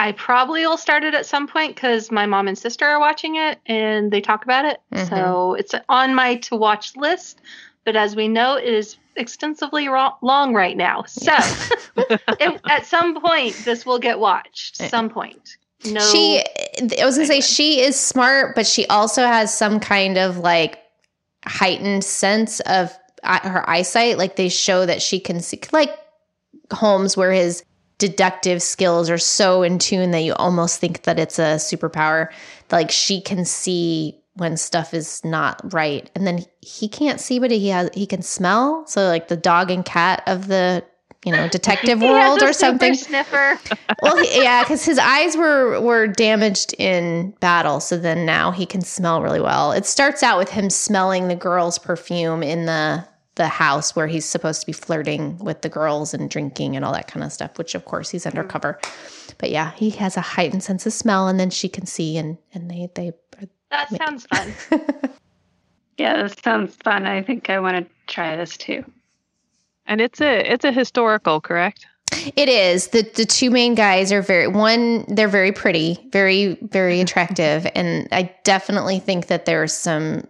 I 0.00 0.12
probably 0.12 0.66
will 0.66 0.78
start 0.78 1.04
it 1.04 1.12
at 1.12 1.26
some 1.26 1.46
point 1.46 1.74
because 1.74 2.10
my 2.10 2.24
mom 2.24 2.48
and 2.48 2.56
sister 2.56 2.86
are 2.86 2.98
watching 2.98 3.36
it 3.36 3.58
and 3.66 4.10
they 4.10 4.22
talk 4.22 4.44
about 4.44 4.64
it. 4.64 4.80
Mhm. 4.94 5.08
So 5.10 5.54
it's 5.54 5.74
on 5.90 6.14
my 6.14 6.36
to 6.36 6.56
watch 6.56 6.96
list. 6.96 7.42
But 7.84 7.96
as 7.96 8.16
we 8.16 8.26
know, 8.26 8.56
it 8.56 8.72
is 8.72 8.96
extensively 9.16 9.88
ro- 9.88 10.16
long 10.22 10.54
right 10.54 10.74
now. 10.74 11.04
So 11.06 11.32
it, 11.96 12.60
at 12.70 12.86
some 12.86 13.20
point, 13.20 13.54
this 13.66 13.84
will 13.84 13.98
get 13.98 14.18
watched. 14.18 14.76
Some 14.76 15.10
point. 15.10 15.58
No. 15.84 16.00
She, 16.00 16.42
I 16.98 17.04
was 17.04 17.16
gonna 17.16 17.26
say 17.26 17.42
she 17.42 17.82
is 17.82 18.00
smart, 18.00 18.54
but 18.54 18.66
she 18.66 18.86
also 18.86 19.26
has 19.26 19.52
some 19.52 19.80
kind 19.80 20.16
of 20.16 20.38
like 20.38 20.78
heightened 21.44 22.04
sense 22.04 22.60
of 22.60 22.90
uh, 23.22 23.40
her 23.40 23.68
eyesight. 23.68 24.16
Like 24.16 24.36
they 24.36 24.48
show 24.48 24.86
that 24.86 25.02
she 25.02 25.20
can 25.20 25.40
see, 25.40 25.60
like 25.72 25.90
Holmes, 26.72 27.18
where 27.18 27.32
his 27.32 27.64
deductive 28.00 28.62
skills 28.62 29.10
are 29.10 29.18
so 29.18 29.62
in 29.62 29.78
tune 29.78 30.10
that 30.10 30.20
you 30.20 30.34
almost 30.34 30.80
think 30.80 31.02
that 31.02 31.20
it's 31.20 31.38
a 31.38 31.56
superpower. 31.56 32.28
Like 32.72 32.90
she 32.90 33.20
can 33.20 33.44
see 33.44 34.16
when 34.34 34.56
stuff 34.56 34.94
is 34.94 35.22
not 35.24 35.60
right, 35.72 36.10
and 36.14 36.26
then 36.26 36.44
he 36.62 36.88
can't 36.88 37.20
see, 37.20 37.38
but 37.38 37.50
he 37.52 37.68
has 37.68 37.90
he 37.94 38.06
can 38.06 38.22
smell. 38.22 38.84
So 38.86 39.06
like 39.06 39.28
the 39.28 39.36
dog 39.36 39.70
and 39.70 39.84
cat 39.84 40.22
of 40.26 40.48
the 40.48 40.82
you 41.26 41.32
know 41.32 41.46
detective 41.48 42.00
world 42.02 42.42
or 42.42 42.54
something. 42.54 42.94
Sniffer. 42.94 43.60
well, 44.02 44.16
he, 44.16 44.42
yeah, 44.42 44.62
because 44.62 44.84
his 44.84 44.98
eyes 44.98 45.36
were 45.36 45.78
were 45.80 46.06
damaged 46.06 46.74
in 46.78 47.32
battle, 47.40 47.80
so 47.80 47.98
then 47.98 48.24
now 48.24 48.50
he 48.50 48.64
can 48.64 48.80
smell 48.80 49.20
really 49.20 49.42
well. 49.42 49.72
It 49.72 49.84
starts 49.84 50.22
out 50.22 50.38
with 50.38 50.48
him 50.48 50.70
smelling 50.70 51.28
the 51.28 51.36
girl's 51.36 51.78
perfume 51.78 52.42
in 52.42 52.64
the 52.64 53.04
the 53.40 53.48
house 53.48 53.96
where 53.96 54.06
he's 54.06 54.26
supposed 54.26 54.60
to 54.60 54.66
be 54.66 54.72
flirting 54.72 55.38
with 55.38 55.62
the 55.62 55.68
girls 55.68 56.12
and 56.12 56.28
drinking 56.28 56.76
and 56.76 56.84
all 56.84 56.92
that 56.92 57.08
kind 57.08 57.24
of 57.24 57.32
stuff. 57.32 57.56
Which, 57.56 57.74
of 57.74 57.86
course, 57.86 58.10
he's 58.10 58.26
undercover. 58.26 58.78
But 59.38 59.50
yeah, 59.50 59.72
he 59.72 59.90
has 59.90 60.16
a 60.16 60.20
heightened 60.20 60.62
sense 60.62 60.84
of 60.84 60.92
smell, 60.92 61.26
and 61.26 61.40
then 61.40 61.50
she 61.50 61.68
can 61.68 61.86
see, 61.86 62.18
and 62.18 62.36
and 62.52 62.70
they 62.70 62.88
they. 62.94 63.12
That 63.70 63.88
sounds 63.96 64.26
fun. 64.26 64.52
Yeah, 66.00 66.22
this 66.22 66.34
sounds 66.42 66.74
fun. 66.76 67.04
I 67.04 67.20
think 67.20 67.50
I 67.50 67.60
want 67.60 67.76
to 67.76 67.94
try 68.06 68.34
this 68.34 68.56
too. 68.56 68.82
And 69.84 70.00
it's 70.00 70.18
a 70.22 70.50
it's 70.50 70.64
a 70.64 70.72
historical, 70.72 71.42
correct? 71.42 71.84
It 72.36 72.48
is. 72.48 72.88
The 72.88 73.02
the 73.02 73.26
two 73.26 73.50
main 73.50 73.74
guys 73.74 74.10
are 74.10 74.22
very 74.22 74.48
one, 74.48 75.04
they're 75.08 75.28
very 75.28 75.52
pretty, 75.52 75.98
very, 76.10 76.56
very 76.62 77.00
attractive. 77.02 77.66
And 77.74 78.08
I 78.12 78.34
definitely 78.44 78.98
think 78.98 79.26
that 79.26 79.44
there's 79.44 79.74
some 79.74 80.26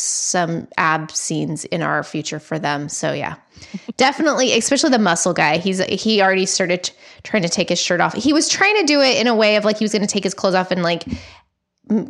some 0.00 0.68
ab 0.76 1.10
scenes 1.10 1.64
in 1.66 1.82
our 1.82 2.02
future 2.02 2.38
for 2.40 2.58
them. 2.58 2.88
So 2.88 3.12
yeah. 3.12 3.36
definitely, 3.96 4.52
especially 4.56 4.90
the 4.90 4.98
muscle 4.98 5.32
guy. 5.32 5.58
He's 5.58 5.78
he 5.84 6.22
already 6.22 6.46
started 6.46 6.84
t- 6.84 6.94
trying 7.22 7.42
to 7.42 7.48
take 7.48 7.68
his 7.68 7.80
shirt 7.80 8.00
off. 8.00 8.14
He 8.14 8.32
was 8.32 8.48
trying 8.48 8.76
to 8.76 8.84
do 8.84 9.00
it 9.00 9.18
in 9.18 9.26
a 9.26 9.34
way 9.34 9.56
of 9.56 9.64
like 9.64 9.78
he 9.78 9.84
was 9.84 9.92
going 9.92 10.06
to 10.06 10.08
take 10.08 10.24
his 10.24 10.34
clothes 10.34 10.54
off 10.54 10.70
and 10.70 10.82
like 10.82 11.04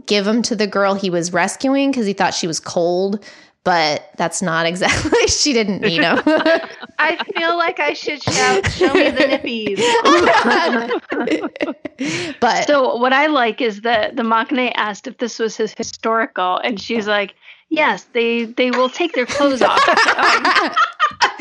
give 0.07 0.25
them 0.25 0.43
to 0.43 0.57
the 0.57 0.67
girl 0.67 0.95
he 0.95 1.11
was 1.11 1.33
rescuing 1.33 1.91
because 1.91 2.07
he 2.07 2.13
thought 2.13 2.35
she 2.35 2.47
was 2.47 2.61
cold. 2.61 3.25
But 3.63 4.09
that's 4.17 4.41
not 4.41 4.65
exactly. 4.65 5.27
she 5.27 5.53
didn't 5.53 5.83
need 5.83 6.01
him. 6.01 6.19
I 6.99 7.23
feel 7.37 7.59
like 7.59 7.79
I 7.79 7.93
should 7.93 8.23
shout, 8.23 8.71
"Show 8.73 8.95
me 8.95 9.11
the 9.11 9.21
nippies!" 9.21 9.77
but 12.41 12.67
So 12.67 12.97
what 12.97 13.13
I 13.13 13.27
like 13.27 13.61
is 13.61 13.83
that 13.83 14.17
the 14.17 14.25
Machine 14.25 14.73
asked 14.77 15.07
if 15.07 15.19
this 15.19 15.39
was 15.39 15.59
his 15.59 15.75
historical, 15.77 16.57
and 16.57 16.81
she's 16.81 17.07
like, 17.07 17.35
"Yes, 17.71 18.05
they 18.13 18.45
they 18.45 18.71
will 18.71 18.91
take 18.91 19.15
their 19.15 19.27
clothes 19.27 19.63
off." 19.63 19.79
Um, 19.89 20.43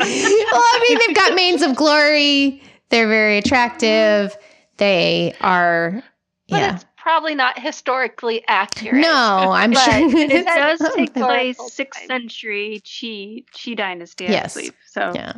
I 0.00 0.86
mean, 0.88 0.98
they've 1.06 1.16
got 1.16 1.34
manes 1.34 1.62
of 1.62 1.76
glory. 1.76 2.62
They're 2.88 3.08
very 3.08 3.38
attractive. 3.38 4.36
They 4.78 5.34
are, 5.42 6.02
But 6.48 6.56
yeah. 6.56 6.74
it's 6.74 6.86
probably 6.96 7.34
not 7.34 7.58
historically 7.58 8.42
accurate. 8.48 9.02
No, 9.02 9.50
I'm 9.52 9.72
But 9.72 9.78
sure 9.84 10.08
it 10.20 10.30
Is 10.32 10.44
that 10.46 10.56
does 10.56 10.78
take 10.78 11.14
something? 11.14 11.22
place 11.24 11.58
sixth 11.72 12.00
time. 12.00 12.06
century 12.08 12.80
Qi 12.84 13.44
Qi 13.54 13.76
dynasty, 13.76 14.26
I 14.28 14.30
Yes. 14.32 14.54
believe. 14.54 14.74
So 14.86 15.12
Yeah, 15.14 15.32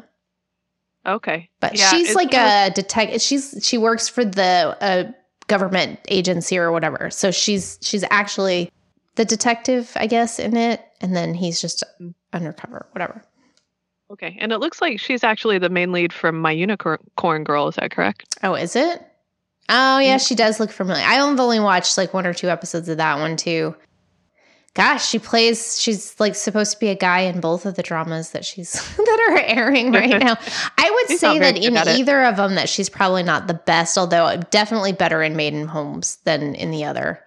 Okay. 1.06 1.50
but 1.60 1.76
Yeah, 1.76 1.90
she's 1.90 2.14
like 2.14 2.34
a 2.34 2.70
detective. 2.74 3.20
She's 3.20 3.58
she 3.62 3.78
works 3.78 4.08
for 4.08 4.24
the 4.24 4.76
uh, 4.80 5.10
government 5.48 5.98
agency 6.08 6.56
or 6.56 6.70
whatever. 6.70 7.10
So 7.10 7.30
she's 7.32 7.78
she's 7.82 8.04
actually 8.10 8.70
the 9.16 9.24
detective, 9.24 9.92
I 9.96 10.06
guess, 10.06 10.38
in 10.38 10.56
it, 10.56 10.84
and 11.00 11.14
then 11.14 11.34
he's 11.34 11.60
just 11.60 11.84
undercover, 12.32 12.86
whatever. 12.92 13.22
Okay. 14.10 14.36
And 14.40 14.52
it 14.52 14.58
looks 14.58 14.80
like 14.80 15.00
she's 15.00 15.24
actually 15.24 15.58
the 15.58 15.70
main 15.70 15.90
lead 15.92 16.12
from 16.12 16.38
My 16.38 16.50
Unicorn 16.52 17.44
Girl, 17.44 17.68
is 17.68 17.76
that 17.76 17.90
correct? 17.90 18.36
Oh, 18.42 18.54
is 18.54 18.76
it? 18.76 19.02
Oh 19.68 19.98
yeah, 19.98 20.18
she 20.18 20.34
does 20.34 20.60
look 20.60 20.70
familiar. 20.70 21.02
I've 21.04 21.38
only 21.40 21.60
watched 21.60 21.96
like 21.96 22.12
one 22.12 22.26
or 22.26 22.34
two 22.34 22.48
episodes 22.48 22.88
of 22.88 22.98
that 22.98 23.18
one 23.18 23.36
too. 23.36 23.74
Gosh, 24.74 25.06
she 25.06 25.18
plays. 25.18 25.80
She's 25.80 26.18
like 26.18 26.34
supposed 26.34 26.72
to 26.72 26.78
be 26.78 26.88
a 26.88 26.94
guy 26.94 27.20
in 27.20 27.40
both 27.40 27.66
of 27.66 27.74
the 27.74 27.82
dramas 27.82 28.30
that 28.30 28.44
she's 28.44 28.72
that 28.96 29.28
are 29.30 29.38
airing 29.38 29.92
right 29.92 30.18
now. 30.18 30.36
I 30.78 30.90
would 30.90 31.18
say 31.18 31.38
that 31.38 31.56
in 31.56 31.76
at 31.76 31.86
it. 31.86 31.98
either 31.98 32.22
of 32.24 32.36
them, 32.36 32.54
that 32.56 32.68
she's 32.68 32.88
probably 32.88 33.22
not 33.22 33.46
the 33.46 33.54
best. 33.54 33.96
Although 33.96 34.36
definitely 34.50 34.92
better 34.92 35.22
in 35.22 35.36
Maiden 35.36 35.66
Holmes 35.66 36.16
than 36.24 36.54
in 36.54 36.70
the 36.70 36.84
other. 36.84 37.24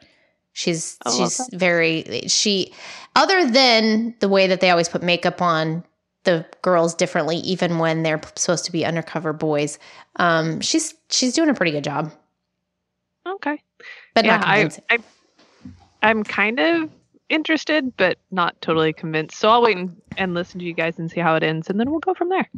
She's 0.56 0.98
I 1.06 1.10
love 1.10 1.18
she's 1.34 1.50
very 1.54 2.24
she. 2.28 2.74
Other 3.16 3.46
than 3.50 4.16
the 4.22 4.30
way 4.30 4.48
that 4.48 4.62
they 4.62 4.70
always 4.70 4.88
put 4.90 5.04
makeup 5.04 5.42
on 5.42 5.84
the 6.24 6.46
girls 6.62 6.96
differently, 6.96 7.38
even 7.38 7.78
when 7.78 8.04
they're 8.04 8.22
supposed 8.36 8.64
to 8.66 8.72
be 8.72 8.84
undercover 8.86 9.34
boys. 9.34 9.78
Um, 10.16 10.62
she's 10.62 10.96
she's 11.10 11.34
doing 11.34 11.50
a 11.50 11.54
pretty 11.54 11.72
good 11.74 11.84
job, 11.84 12.12
Okay. 13.28 13.62
but 14.14 14.24
yeah, 14.26 14.38
not 14.38 14.48
I, 14.48 14.54
convincing. 14.62 14.84
I, 14.90 14.98
I'm 16.04 16.24
kind 16.24 16.60
of 16.60 16.90
interested, 17.30 17.96
but 17.98 18.18
not 18.32 18.60
totally 18.62 18.94
convinced. 18.94 19.38
So 19.38 19.50
I'll 19.50 19.62
wait 19.62 19.76
and, 19.78 20.02
and 20.18 20.34
listen 20.34 20.60
to 20.62 20.66
you 20.66 20.74
guys 20.74 20.98
and 20.98 21.12
see 21.12 21.20
how 21.20 21.36
it 21.36 21.44
ends, 21.44 21.70
and 21.70 21.80
then 21.80 21.92
we'll 21.92 22.00
go 22.00 22.14
from 22.14 22.30
there. 22.30 22.50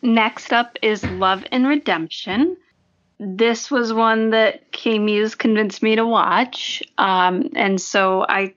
next 0.00 0.52
up 0.54 0.78
is 0.82 1.04
Love 1.04 1.44
and 1.52 1.66
Redemption. 1.66 2.56
This 3.24 3.70
was 3.70 3.92
one 3.92 4.30
that 4.30 4.72
K 4.72 4.98
Muse 4.98 5.36
convinced 5.36 5.80
me 5.80 5.94
to 5.94 6.04
watch, 6.04 6.82
um, 6.98 7.50
and 7.54 7.80
so 7.80 8.26
I 8.28 8.54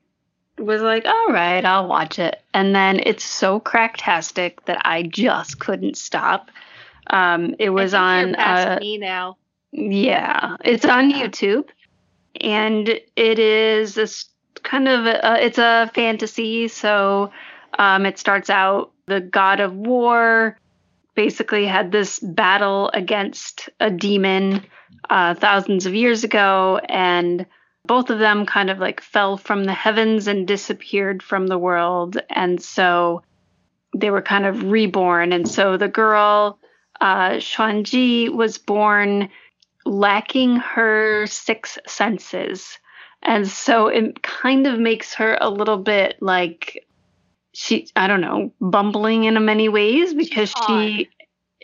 was 0.58 0.82
like, 0.82 1.06
"All 1.06 1.28
right, 1.28 1.64
I'll 1.64 1.88
watch 1.88 2.18
it." 2.18 2.42
And 2.52 2.74
then 2.74 3.00
it's 3.06 3.24
so 3.24 3.60
cracktastic 3.60 4.66
that 4.66 4.82
I 4.84 5.04
just 5.04 5.60
couldn't 5.60 5.98
stop. 5.98 6.50
Um, 7.08 7.54
it 7.60 7.70
was 7.70 7.94
on 7.94 8.34
uh, 8.34 8.80
me 8.82 8.98
now. 8.98 9.38
Yeah, 9.72 10.58
it's 10.66 10.86
on 10.86 11.12
YouTube, 11.12 11.70
and 12.42 12.90
it 12.90 13.38
is 13.38 13.94
this 13.94 14.26
kind 14.64 14.88
of 14.88 15.06
a, 15.06 15.46
it's 15.46 15.60
a 15.60 15.92
fantasy. 15.94 16.70
So 16.70 17.32
um, 17.78 18.08
it 18.08 18.18
starts 18.18 18.50
out 18.50 18.94
the 19.06 19.22
god 19.22 19.60
of 19.60 19.76
war 19.76 20.58
basically 21.16 21.66
had 21.66 21.92
this 21.92 22.20
battle 22.20 22.90
against 22.94 23.70
a 23.80 23.90
demon 23.90 24.66
uh, 25.10 25.34
thousands 25.34 25.86
of 25.86 25.96
years 25.96 26.24
ago, 26.24 26.80
and 26.90 27.46
both 27.86 28.10
of 28.10 28.20
them 28.20 28.46
kind 28.46 28.70
of 28.70 28.80
like 28.80 29.02
fell 29.02 29.38
from 29.38 29.64
the 29.64 29.74
heavens 29.74 30.28
and 30.28 30.48
disappeared 30.48 31.24
from 31.24 31.48
the 31.48 31.58
world, 31.58 32.18
and 32.30 32.62
so 32.62 33.22
they 33.96 34.10
were 34.10 34.22
kind 34.22 34.46
of 34.46 34.64
reborn. 34.64 35.32
And 35.32 35.48
so 35.48 35.78
the 35.78 35.88
girl 35.88 36.60
uh, 37.02 37.32
Xuanji 37.32 38.34
was 38.34 38.58
born 38.58 39.30
lacking 39.86 40.58
her 40.58 41.26
six 41.28 41.78
senses. 41.88 42.80
And 43.22 43.48
so 43.48 43.88
it 43.88 44.22
kind 44.22 44.68
of 44.68 44.80
makes 44.80 45.14
her 45.16 45.38
a 45.40 45.50
little 45.50 45.78
bit 45.78 46.18
like 46.22 46.86
she 47.56 47.88
I 47.96 48.08
don't 48.08 48.22
know, 48.22 48.52
bumbling 48.62 49.26
in 49.26 49.44
many 49.46 49.70
ways 49.70 50.14
because 50.14 50.50
She's 50.50 50.66
she 50.68 51.10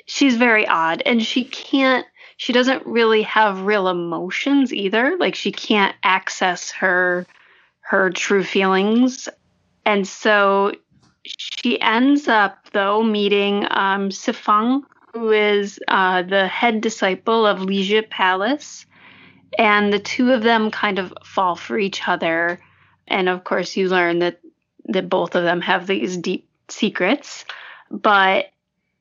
she's 0.07 0.35
very 0.37 0.67
odd 0.67 1.01
and 1.05 1.23
she 1.23 1.43
can't 1.45 2.05
she 2.37 2.53
doesn't 2.53 2.85
really 2.85 3.23
have 3.23 3.61
real 3.61 3.87
emotions 3.87 4.73
either. 4.73 5.17
Like 5.19 5.35
she 5.35 5.51
can't 5.51 5.95
access 6.03 6.71
her 6.71 7.27
her 7.81 8.09
true 8.09 8.43
feelings. 8.43 9.29
And 9.85 10.07
so 10.07 10.73
she 11.23 11.79
ends 11.81 12.27
up 12.27 12.69
though 12.71 13.03
meeting 13.03 13.65
um 13.69 14.09
Sifeng 14.09 14.83
who 15.13 15.31
is 15.31 15.79
uh, 15.87 16.23
the 16.23 16.47
head 16.47 16.81
disciple 16.81 17.45
of 17.45 17.63
Lize 17.65 18.03
Palace. 18.09 18.85
And 19.57 19.91
the 19.91 19.99
two 19.99 20.31
of 20.31 20.43
them 20.43 20.71
kind 20.71 20.99
of 20.99 21.13
fall 21.25 21.55
for 21.55 21.77
each 21.77 22.07
other. 22.07 22.59
And 23.07 23.27
of 23.27 23.43
course, 23.43 23.75
you 23.75 23.89
learn 23.89 24.19
that, 24.19 24.39
that 24.91 25.09
both 25.09 25.35
of 25.35 25.43
them 25.43 25.61
have 25.61 25.87
these 25.87 26.17
deep 26.17 26.47
secrets. 26.69 27.45
But 27.89 28.51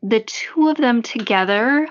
the 0.03 0.21
two 0.21 0.69
of 0.69 0.77
them 0.77 1.03
together 1.03 1.89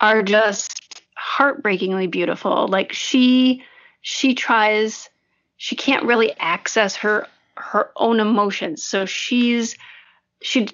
are 0.00 0.22
just 0.22 1.02
heartbreakingly 1.16 2.08
beautiful. 2.08 2.68
Like 2.68 2.92
she 2.92 3.64
she 4.00 4.34
tries 4.34 5.08
she 5.56 5.76
can't 5.76 6.04
really 6.04 6.34
access 6.38 6.96
her 6.96 7.26
her 7.56 7.90
own 7.96 8.20
emotions. 8.20 8.82
So 8.82 9.06
she's 9.06 9.76
she 10.42 10.68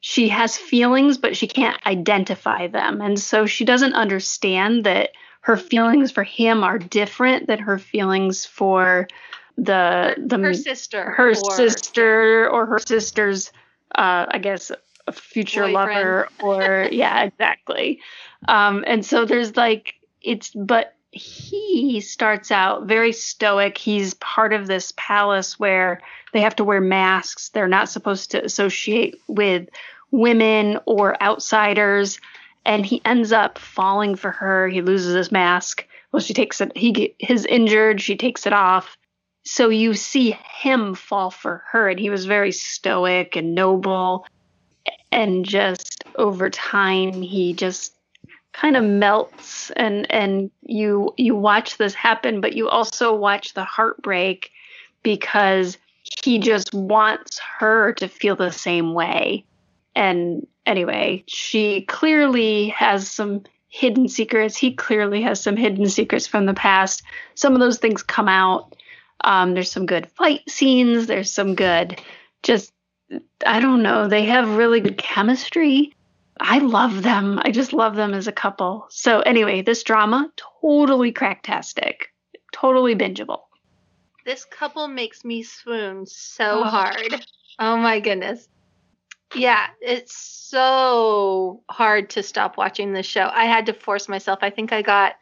she 0.00 0.28
has 0.28 0.58
feelings, 0.58 1.16
but 1.16 1.36
she 1.36 1.46
can't 1.46 1.80
identify 1.86 2.66
them. 2.66 3.00
And 3.00 3.18
so 3.18 3.46
she 3.46 3.64
doesn't 3.64 3.94
understand 3.94 4.84
that 4.84 5.10
her 5.40 5.56
feelings 5.56 6.10
for 6.10 6.24
him 6.24 6.64
are 6.64 6.78
different 6.78 7.46
than 7.46 7.60
her 7.60 7.78
feelings 7.78 8.44
for 8.44 9.08
the 9.56 10.14
the 10.18 10.38
her 10.38 10.54
sister. 10.54 11.10
her 11.12 11.30
or- 11.30 11.34
sister 11.34 12.48
or 12.50 12.66
her 12.66 12.78
sister's 12.78 13.52
uh 13.94 14.26
I 14.28 14.38
guess 14.38 14.70
a 15.06 15.12
future 15.12 15.62
Boyfriend. 15.62 15.74
lover 15.74 16.28
or 16.42 16.88
yeah, 16.92 17.24
exactly. 17.24 18.00
Um 18.48 18.84
and 18.86 19.04
so 19.04 19.24
there's 19.24 19.56
like 19.56 19.94
it's 20.22 20.50
but 20.50 20.94
he 21.12 22.00
starts 22.00 22.50
out 22.50 22.86
very 22.86 23.12
stoic. 23.12 23.78
He's 23.78 24.14
part 24.14 24.52
of 24.52 24.66
this 24.66 24.92
palace 24.96 25.60
where 25.60 26.00
they 26.32 26.40
have 26.40 26.56
to 26.56 26.64
wear 26.64 26.80
masks. 26.80 27.50
They're 27.50 27.68
not 27.68 27.88
supposed 27.88 28.32
to 28.32 28.44
associate 28.44 29.20
with 29.28 29.68
women 30.10 30.80
or 30.86 31.20
outsiders. 31.22 32.18
And 32.66 32.84
he 32.84 33.00
ends 33.04 33.30
up 33.30 33.58
falling 33.58 34.16
for 34.16 34.32
her. 34.32 34.66
He 34.68 34.80
loses 34.82 35.14
his 35.14 35.30
mask. 35.30 35.86
Well, 36.10 36.20
she 36.20 36.34
takes 36.34 36.60
it. 36.60 36.76
He 36.76 37.14
is 37.20 37.46
injured. 37.46 38.00
She 38.00 38.16
takes 38.16 38.44
it 38.46 38.52
off. 38.52 38.96
So 39.44 39.68
you 39.68 39.94
see 39.94 40.38
him 40.60 40.94
fall 40.94 41.30
for 41.30 41.62
her, 41.70 41.88
and 41.88 42.00
he 42.00 42.10
was 42.10 42.24
very 42.24 42.52
stoic 42.52 43.36
and 43.36 43.54
noble. 43.54 44.26
And 45.12 45.44
just 45.44 46.04
over 46.16 46.50
time, 46.50 47.20
he 47.20 47.52
just 47.52 47.94
kind 48.54 48.76
of 48.76 48.84
melts 48.84 49.70
and 49.72 50.10
and 50.10 50.50
you 50.62 51.12
you 51.16 51.34
watch 51.34 51.76
this 51.76 51.92
happen 51.92 52.40
but 52.40 52.52
you 52.52 52.68
also 52.68 53.12
watch 53.12 53.52
the 53.52 53.64
heartbreak 53.64 54.52
because 55.02 55.76
he 56.22 56.38
just 56.38 56.72
wants 56.72 57.40
her 57.58 57.92
to 57.94 58.06
feel 58.06 58.36
the 58.36 58.52
same 58.52 58.94
way. 58.94 59.44
And 59.96 60.46
anyway 60.66 61.24
she 61.26 61.82
clearly 61.82 62.68
has 62.68 63.10
some 63.10 63.42
hidden 63.68 64.06
secrets. 64.06 64.56
He 64.56 64.72
clearly 64.72 65.20
has 65.22 65.40
some 65.40 65.56
hidden 65.56 65.88
secrets 65.88 66.28
from 66.28 66.46
the 66.46 66.54
past. 66.54 67.02
Some 67.34 67.54
of 67.54 67.60
those 67.60 67.78
things 67.78 68.04
come 68.04 68.28
out 68.28 68.76
um, 69.22 69.54
there's 69.54 69.70
some 69.70 69.86
good 69.86 70.08
fight 70.10 70.48
scenes 70.48 71.06
there's 71.06 71.30
some 71.30 71.54
good 71.54 72.00
just 72.42 72.72
i 73.46 73.60
don't 73.60 73.82
know 73.82 74.08
they 74.08 74.24
have 74.24 74.56
really 74.56 74.80
good 74.80 74.98
chemistry 74.98 75.94
I 76.40 76.58
love 76.58 77.02
them. 77.02 77.40
I 77.42 77.50
just 77.50 77.72
love 77.72 77.94
them 77.94 78.12
as 78.12 78.26
a 78.26 78.32
couple. 78.32 78.86
So 78.90 79.20
anyway, 79.20 79.62
this 79.62 79.82
drama 79.82 80.30
totally 80.60 81.12
cracktastic, 81.12 81.94
totally 82.52 82.96
bingeable. 82.96 83.42
This 84.24 84.44
couple 84.44 84.88
makes 84.88 85.24
me 85.24 85.42
swoon 85.42 86.06
so 86.06 86.60
oh. 86.60 86.64
hard. 86.64 87.26
Oh 87.58 87.76
my 87.76 88.00
goodness. 88.00 88.48
Yeah, 89.34 89.66
it's 89.80 90.16
so 90.16 91.62
hard 91.68 92.10
to 92.10 92.22
stop 92.22 92.56
watching 92.56 92.92
this 92.92 93.06
show. 93.06 93.30
I 93.32 93.44
had 93.44 93.66
to 93.66 93.72
force 93.72 94.08
myself. 94.08 94.40
I 94.42 94.50
think 94.50 94.72
I 94.72 94.82
got 94.82 95.14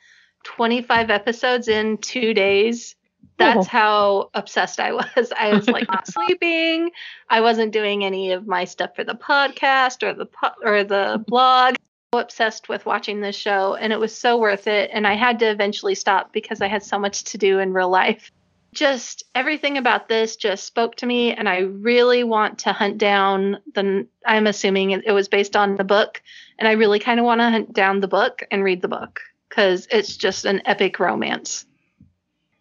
25 0.45 1.11
episodes 1.11 1.69
in 1.69 1.99
2 1.99 2.35
days 2.35 2.95
that's 3.39 3.67
how 3.67 4.31
obsessed 4.35 4.81
I 4.81 4.93
was. 4.93 5.33
I 5.37 5.55
was 5.55 5.69
like 5.69 5.89
not 5.89 6.07
sleeping. 6.13 6.91
I 7.29 7.41
wasn't 7.41 7.73
doing 7.73 8.05
any 8.05 8.33
of 8.33 8.47
my 8.47 8.65
stuff 8.65 8.95
for 8.95 9.05
the 9.05 9.15
podcast 9.15 10.03
or 10.03 10.15
the 10.15 10.27
po- 10.27 10.55
or 10.63 10.85
the 10.85 11.25
blog. 11.27 11.77
So 12.15 12.19
obsessed 12.19 12.69
with 12.69 12.85
watching 12.85 13.21
this 13.21 13.37
show 13.37 13.75
and 13.75 13.91
it 13.91 13.99
was 13.99 14.15
so 14.15 14.37
worth 14.37 14.67
it 14.67 14.91
and 14.93 15.07
I 15.07 15.15
had 15.15 15.39
to 15.39 15.51
eventually 15.51 15.95
stop 15.95 16.31
because 16.31 16.61
I 16.61 16.69
had 16.69 16.83
so 16.83 16.99
much 16.99 17.25
to 17.25 17.39
do 17.39 17.59
in 17.59 17.73
real 17.73 17.89
life. 17.89 18.31
Just 18.75 19.25
everything 19.35 19.79
about 19.79 20.09
this 20.09 20.37
just 20.37 20.65
spoke 20.65 20.97
to 20.97 21.07
me 21.07 21.33
and 21.33 21.49
I 21.49 21.61
really 21.61 22.23
want 22.23 22.59
to 22.61 22.73
hunt 22.73 22.99
down 22.99 23.59
the 23.75 24.07
I'm 24.27 24.47
assuming 24.47 24.91
it 24.91 25.13
was 25.13 25.29
based 25.29 25.57
on 25.57 25.77
the 25.77 25.85
book 25.85 26.23
and 26.59 26.69
I 26.69 26.73
really 26.73 26.99
kind 26.99 27.19
of 27.19 27.25
want 27.25 27.41
to 27.41 27.51
hunt 27.51 27.73
down 27.73 28.01
the 28.01 28.09
book 28.09 28.43
and 28.51 28.63
read 28.63 28.83
the 28.83 28.89
book 28.89 29.21
cuz 29.49 29.89
it's 29.91 30.15
just 30.15 30.45
an 30.45 30.61
epic 30.67 31.01
romance. 31.01 31.65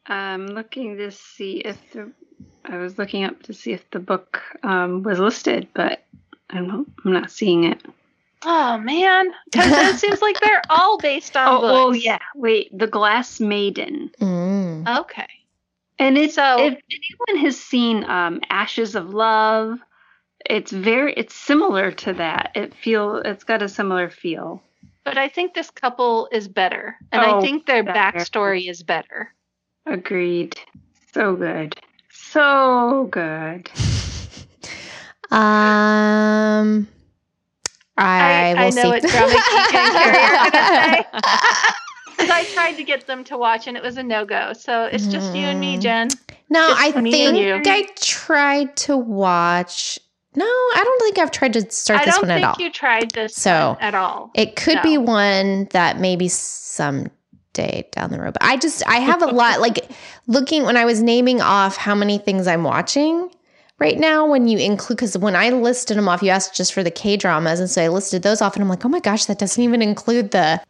I'm 0.05 0.47
looking 0.47 0.97
to 0.97 1.11
see 1.11 1.57
if 1.57 1.77
the. 1.91 2.11
I 2.65 2.77
was 2.77 2.97
looking 2.97 3.23
up 3.23 3.43
to 3.43 3.53
see 3.53 3.73
if 3.73 3.89
the 3.91 3.99
book 3.99 4.41
um, 4.63 5.03
was 5.03 5.19
listed, 5.19 5.67
but 5.73 6.03
I'm, 6.49 6.91
I'm 7.05 7.13
not 7.13 7.31
seeing 7.31 7.63
it. 7.65 7.81
Oh 8.43 8.77
man, 8.79 9.31
because 9.51 9.95
it 9.95 9.99
seems 9.99 10.21
like 10.21 10.39
they're 10.39 10.61
all 10.69 10.97
based 10.97 11.37
on. 11.37 11.47
Oh, 11.47 11.61
books. 11.61 11.73
oh 11.73 11.91
yeah, 11.91 12.19
wait, 12.35 12.75
The 12.75 12.87
Glass 12.87 13.39
Maiden. 13.39 14.11
Mm. 14.19 14.99
Okay. 15.01 15.27
And 15.99 16.17
it's 16.17 16.35
so 16.35 16.57
if 16.57 16.73
anyone 16.73 17.45
has 17.45 17.59
seen 17.59 18.03
um, 18.05 18.41
Ashes 18.49 18.95
of 18.95 19.13
Love, 19.13 19.79
it's 20.43 20.71
very 20.71 21.13
it's 21.13 21.35
similar 21.35 21.91
to 21.91 22.13
that. 22.13 22.51
It 22.55 22.73
feel 22.73 23.17
it's 23.17 23.43
got 23.43 23.61
a 23.61 23.69
similar 23.69 24.09
feel. 24.09 24.63
But 25.03 25.17
I 25.17 25.29
think 25.29 25.53
this 25.53 25.69
couple 25.69 26.27
is 26.31 26.47
better, 26.47 26.95
and 27.11 27.21
oh, 27.21 27.37
I 27.37 27.41
think 27.41 27.67
their 27.67 27.83
better. 27.83 28.17
backstory 28.17 28.69
is 28.69 28.81
better. 28.81 29.31
Agreed. 29.85 30.57
So 31.13 31.35
good. 31.35 31.75
So 32.11 33.07
good. 33.11 33.69
Um, 35.31 36.89
I, 37.97 38.53
I, 38.57 38.65
I 38.65 38.69
know 38.71 38.89
what 38.89 39.01
drama 39.01 39.31
geek 39.31 39.73
and 39.73 39.91
Carrie 39.93 40.25
are 40.25 40.51
gonna 40.51 40.93
say. 40.93 41.05
Because 42.17 42.29
I 42.29 42.43
tried 42.53 42.73
to 42.73 42.83
get 42.83 43.07
them 43.07 43.23
to 43.23 43.37
watch 43.37 43.65
and 43.65 43.75
it 43.75 43.81
was 43.81 43.97
a 43.97 44.03
no 44.03 44.25
go. 44.25 44.53
So 44.53 44.83
it's 44.83 45.07
just 45.07 45.31
mm. 45.31 45.39
you 45.39 45.45
and 45.47 45.59
me, 45.59 45.77
mm. 45.77 45.81
Jen. 45.81 46.09
No, 46.49 46.67
just 46.67 46.81
I 46.81 46.91
think 46.91 47.65
I 47.67 47.87
tried 47.95 48.75
to 48.75 48.97
watch. 48.97 49.97
No, 50.35 50.45
I 50.45 50.81
don't 50.83 51.01
think 51.01 51.17
I've 51.17 51.31
tried 51.31 51.53
to 51.53 51.71
start 51.71 52.05
this 52.05 52.21
one 52.21 52.29
at 52.29 52.35
all. 52.35 52.37
I 52.37 52.41
don't 52.41 52.57
think 52.57 52.67
you 52.67 52.71
tried 52.71 53.11
this 53.11 53.35
so 53.35 53.75
at 53.79 53.95
all. 53.95 54.29
It 54.35 54.55
could 54.55 54.75
no. 54.75 54.83
be 54.83 54.97
one 54.97 55.65
that 55.71 55.99
maybe 55.99 56.27
some 56.27 57.07
day 57.53 57.87
down 57.91 58.11
the 58.11 58.19
road. 58.19 58.33
But 58.33 58.43
I 58.43 58.57
just 58.57 58.85
I 58.87 58.95
have 58.95 59.21
a 59.21 59.27
lot 59.27 59.61
like 59.61 59.89
looking 60.27 60.63
when 60.63 60.77
I 60.77 60.85
was 60.85 61.01
naming 61.01 61.41
off 61.41 61.77
how 61.77 61.95
many 61.95 62.17
things 62.17 62.47
I'm 62.47 62.63
watching 62.63 63.29
right 63.79 63.97
now 63.97 64.27
when 64.27 64.47
you 64.47 64.59
include 64.59 64.97
because 64.97 65.17
when 65.17 65.35
I 65.35 65.49
listed 65.49 65.97
them 65.97 66.07
off, 66.07 66.21
you 66.21 66.29
asked 66.29 66.55
just 66.55 66.73
for 66.73 66.83
the 66.83 66.91
K 66.91 67.17
dramas, 67.17 67.59
and 67.59 67.69
so 67.69 67.83
I 67.83 67.87
listed 67.87 68.23
those 68.23 68.41
off, 68.41 68.55
and 68.55 68.63
I'm 68.63 68.69
like, 68.69 68.85
oh 68.85 68.89
my 68.89 68.99
gosh, 68.99 69.25
that 69.25 69.39
doesn't 69.39 69.61
even 69.61 69.81
include 69.81 70.31
the 70.31 70.61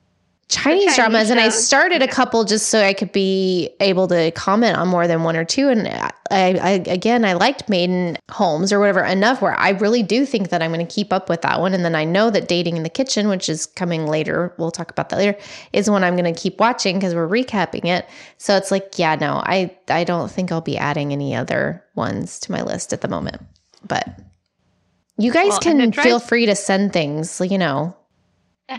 Chinese, 0.51 0.83
Chinese 0.83 0.95
dramas, 0.97 1.21
shows. 1.21 1.29
and 1.31 1.39
I 1.39 1.47
started 1.47 2.01
a 2.01 2.09
couple 2.09 2.43
just 2.43 2.67
so 2.67 2.81
I 2.81 2.93
could 2.93 3.13
be 3.13 3.69
able 3.79 4.09
to 4.09 4.31
comment 4.31 4.77
on 4.77 4.89
more 4.89 5.07
than 5.07 5.23
one 5.23 5.37
or 5.37 5.45
two. 5.45 5.69
And 5.69 5.87
I, 5.87 6.11
I 6.29 6.69
again, 6.87 7.23
I 7.23 7.33
liked 7.33 7.69
Maiden 7.69 8.17
Holmes 8.29 8.73
or 8.73 8.79
whatever 8.81 9.01
enough 9.01 9.41
where 9.41 9.57
I 9.57 9.69
really 9.69 10.03
do 10.03 10.25
think 10.25 10.49
that 10.49 10.61
I'm 10.61 10.73
going 10.73 10.85
to 10.85 10.93
keep 10.93 11.13
up 11.13 11.29
with 11.29 11.41
that 11.43 11.61
one. 11.61 11.73
And 11.73 11.85
then 11.85 11.95
I 11.95 12.03
know 12.03 12.29
that 12.29 12.49
Dating 12.49 12.75
in 12.75 12.83
the 12.83 12.89
Kitchen, 12.89 13.29
which 13.29 13.47
is 13.47 13.65
coming 13.65 14.07
later, 14.07 14.53
we'll 14.57 14.71
talk 14.71 14.91
about 14.91 15.07
that 15.09 15.15
later, 15.15 15.37
is 15.71 15.89
one 15.89 16.03
I'm 16.03 16.17
going 16.17 16.33
to 16.33 16.37
keep 16.37 16.59
watching 16.59 16.97
because 16.97 17.15
we're 17.15 17.29
recapping 17.29 17.85
it. 17.85 18.05
So 18.37 18.57
it's 18.57 18.71
like, 18.71 18.99
yeah, 18.99 19.15
no, 19.15 19.41
I 19.45 19.73
I 19.87 20.03
don't 20.03 20.29
think 20.29 20.51
I'll 20.51 20.59
be 20.59 20.77
adding 20.77 21.13
any 21.13 21.33
other 21.33 21.81
ones 21.95 22.41
to 22.41 22.51
my 22.51 22.61
list 22.61 22.91
at 22.91 22.99
the 22.99 23.07
moment, 23.07 23.41
but. 23.87 24.19
You 25.17 25.31
guys 25.31 25.49
well, 25.49 25.59
can 25.59 25.91
feel 25.91 26.19
free 26.19 26.47
to 26.47 26.55
send 26.55 26.93
things, 26.93 27.39
you 27.41 27.59
know, 27.59 27.95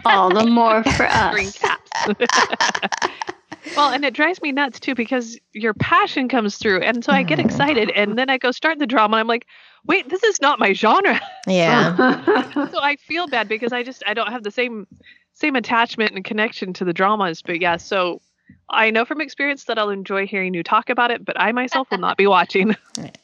all 0.05 0.33
the 0.33 0.47
more 0.47 0.83
for 0.97 1.07
us. 1.07 1.35
Green 1.35 1.53
caps. 1.53 1.91
well, 3.77 3.93
and 3.93 4.05
it 4.05 4.15
drives 4.15 4.41
me 4.43 4.53
nuts 4.53 4.81
too 4.81 4.95
because 4.95 5.39
your 5.53 5.75
passion 5.75 6.29
comes 6.29 6.57
through, 6.57 6.81
and 6.81 7.05
so 7.05 7.13
I 7.13 7.23
get 7.23 7.39
mm. 7.39 7.45
excited, 7.45 7.91
and 7.91 8.19
then 8.19 8.31
I 8.31 8.39
go 8.39 8.51
start 8.51 8.79
the 8.79 8.87
drama, 8.87 9.17
and 9.17 9.21
I'm 9.21 9.27
like, 9.27 9.47
wait, 9.87 10.09
this 10.09 10.23
is 10.23 10.41
not 10.41 10.59
my 10.59 10.73
genre. 10.73 11.21
Yeah. 11.47 11.97
so 12.71 12.81
I 12.81 12.97
feel 12.97 13.27
bad 13.27 13.49
because 13.49 13.73
I 13.73 13.83
just 13.83 14.03
I 14.07 14.15
don't 14.15 14.31
have 14.31 14.43
the 14.43 14.51
same 14.51 14.87
same 15.35 15.57
attachment 15.57 16.13
and 16.13 16.25
connection 16.25 16.73
to 16.75 16.85
the 16.85 16.93
dramas, 16.93 17.43
but 17.43 17.61
yeah, 17.61 17.77
so. 17.77 18.21
I 18.69 18.91
know 18.91 19.05
from 19.05 19.21
experience 19.21 19.65
that 19.65 19.79
I'll 19.79 19.91
enjoy 19.91 20.27
hearing 20.27 20.53
you 20.53 20.63
talk 20.63 20.91
about 20.91 21.11
it, 21.11 21.25
but 21.25 21.39
I 21.41 21.53
myself 21.53 21.91
will 21.91 21.99
not 21.99 22.17
be 22.17 22.27
watching. 22.27 22.77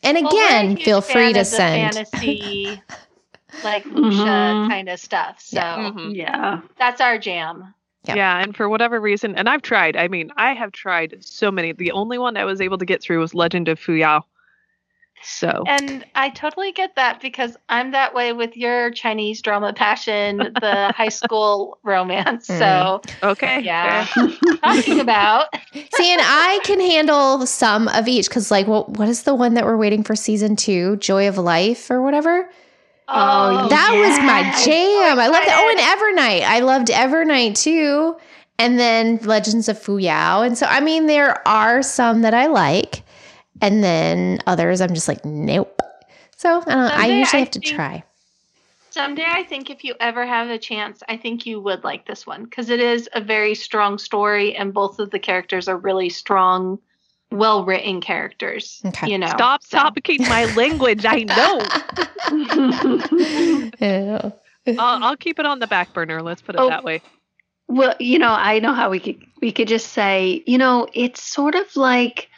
And 0.03 0.17
again, 0.17 0.75
well, 0.75 0.77
feel 0.77 1.01
free 1.01 1.33
to 1.35 1.45
send. 1.45 1.95
Fantasy 1.95 2.81
like 3.65 3.85
Lucia 3.87 4.25
mm-hmm. 4.25 4.71
kind 4.71 4.89
of 4.89 4.99
stuff. 4.99 5.41
So 5.41 5.57
yeah. 5.57 5.77
Mm-hmm. 5.77 6.11
yeah. 6.11 6.61
that's 6.79 7.01
our 7.01 7.19
jam. 7.19 7.75
Yep. 8.05 8.17
Yeah, 8.17 8.41
and 8.41 8.57
for 8.57 8.69
whatever 8.69 9.01
reason, 9.01 9.35
and 9.35 9.49
I've 9.49 9.61
tried. 9.61 9.97
I 9.97 10.09
mean, 10.09 10.31
I 10.37 10.55
have 10.55 10.73
tried 10.73 11.17
so 11.21 11.51
many. 11.51 11.73
The 11.73 11.93
only 11.93 12.17
one 12.17 12.37
I 12.37 12.45
was 12.45 12.61
able 12.61 12.79
to 12.79 12.87
get 12.87 13.03
through 13.03 13.19
was 13.19 13.35
Legend 13.35 13.69
of 13.69 13.79
Fuyao. 13.79 14.23
So 15.23 15.65
And 15.67 16.05
I 16.15 16.31
totally 16.31 16.73
get 16.73 16.95
that 16.97 17.21
because 17.21 17.57
I'm 17.69 17.91
that 17.93 18.15
way 18.15 18.33
with 18.33 18.57
your 18.57 18.91
Chinese 18.91 19.43
drama 19.43 19.73
passion, 19.73 20.39
the 20.39 20.93
high 20.97 21.09
school 21.09 21.79
romance. 21.83 22.49
Mm. 22.49 22.59
So 22.59 23.27
Okay. 23.27 23.61
Yeah. 23.61 24.07
Talking 24.63 25.01
about 25.01 25.47
See, 25.73 26.13
and 26.13 26.23
I 26.25 26.61
can 26.65 26.81
handle 26.81 27.47
some 27.47 27.89
of 27.89 28.09
each 28.09 28.29
because 28.29 28.51
like 28.51 28.67
what 28.67 28.91
what 28.91 29.09
is 29.09 29.25
the 29.25 29.35
one 29.35 29.55
that 29.55 29.65
we're 29.65 29.77
waiting 29.77 30.03
for 30.03 30.15
season 30.15 30.57
two? 30.57 30.97
Joy 30.97 31.29
of 31.29 31.39
Life 31.39 31.91
or 31.91 32.03
whatever? 32.03 32.49
Oh, 33.09 33.59
um, 33.59 33.69
that 33.71 33.91
yes. 33.93 34.19
was 34.19 34.27
my 34.27 34.43
jam. 34.65 35.19
I 35.19 35.29
loved 35.29 35.47
that. 35.47 35.59
Oh, 35.59 35.71
and 35.71 35.81
Evernight. 35.81 36.43
I 36.47 36.61
loved 36.61 36.89
Evernight 36.89 37.57
too. 37.57 38.17
And 38.59 38.79
then 38.79 39.17
Legends 39.19 39.69
of 39.69 39.79
Fuyao. 39.79 40.47
And 40.47 40.59
so, 40.59 40.67
I 40.67 40.81
mean, 40.81 41.07
there 41.07 41.47
are 41.49 41.83
some 41.83 42.23
that 42.23 42.35
I 42.35 42.47
like. 42.47 43.03
And 43.61 43.83
then 43.83 44.41
others 44.47 44.81
I'm 44.81 44.95
just 44.95 45.09
like, 45.09 45.25
nope. 45.25 45.81
So 46.37 46.63
I, 46.67 47.05
I 47.05 47.07
usually 47.07 47.41
I 47.41 47.45
have 47.45 47.51
to 47.53 47.61
try. 47.61 48.05
Someday, 48.91 49.27
I 49.27 49.43
think 49.43 49.71
if 49.71 49.85
you 49.85 49.95
ever 50.01 50.27
have 50.27 50.51
a 50.51 50.59
chance, 50.59 51.03
I 51.09 51.17
think 51.17 51.47
you 51.47 51.61
would 51.61 51.85
like 51.85 52.07
this 52.07 52.27
one 52.27 52.45
because 52.45 52.69
it 52.69 52.81
is 52.81 53.09
a 53.13 53.21
very 53.21 53.55
strong 53.55 53.99
story, 53.99 54.57
and 54.57 54.73
both 54.73 54.99
of 54.99 55.11
the 55.11 55.19
characters 55.19 55.69
are 55.69 55.77
really 55.77 56.09
strong 56.09 56.79
well 57.31 57.65
written 57.65 58.01
characters. 58.01 58.81
Okay. 58.85 59.11
You 59.11 59.19
know. 59.19 59.29
Stop 59.29 59.63
so. 59.63 59.79
my 60.29 60.45
language. 60.55 61.05
I 61.07 61.25
know. 61.25 61.61
yeah. 63.81 64.31
I'll, 64.67 65.05
I'll, 65.05 65.17
keep 65.17 65.39
it 65.39 65.47
on 65.47 65.61
the 65.61 65.67
back 65.67 65.93
burner. 65.93 66.23
Let's 66.23 66.43
put 66.43 66.55
it 66.55 66.61
oh, 66.61 66.69
that 66.69 66.85
way. 66.85 67.03
Well, 67.69 67.95
you 67.99 68.19
know, 68.19 68.31
I 68.31 68.59
know 68.61 68.75
how 68.75 68.91
we 68.91 69.01
could 69.01 69.23
we 69.41 69.53
could 69.53 69.69
just 69.69 69.93
say, 69.93 70.43
you 70.47 70.59
know, 70.59 70.89
it's 70.93 71.23
sort 71.23 71.55
of 71.55 71.77
like 71.77 72.29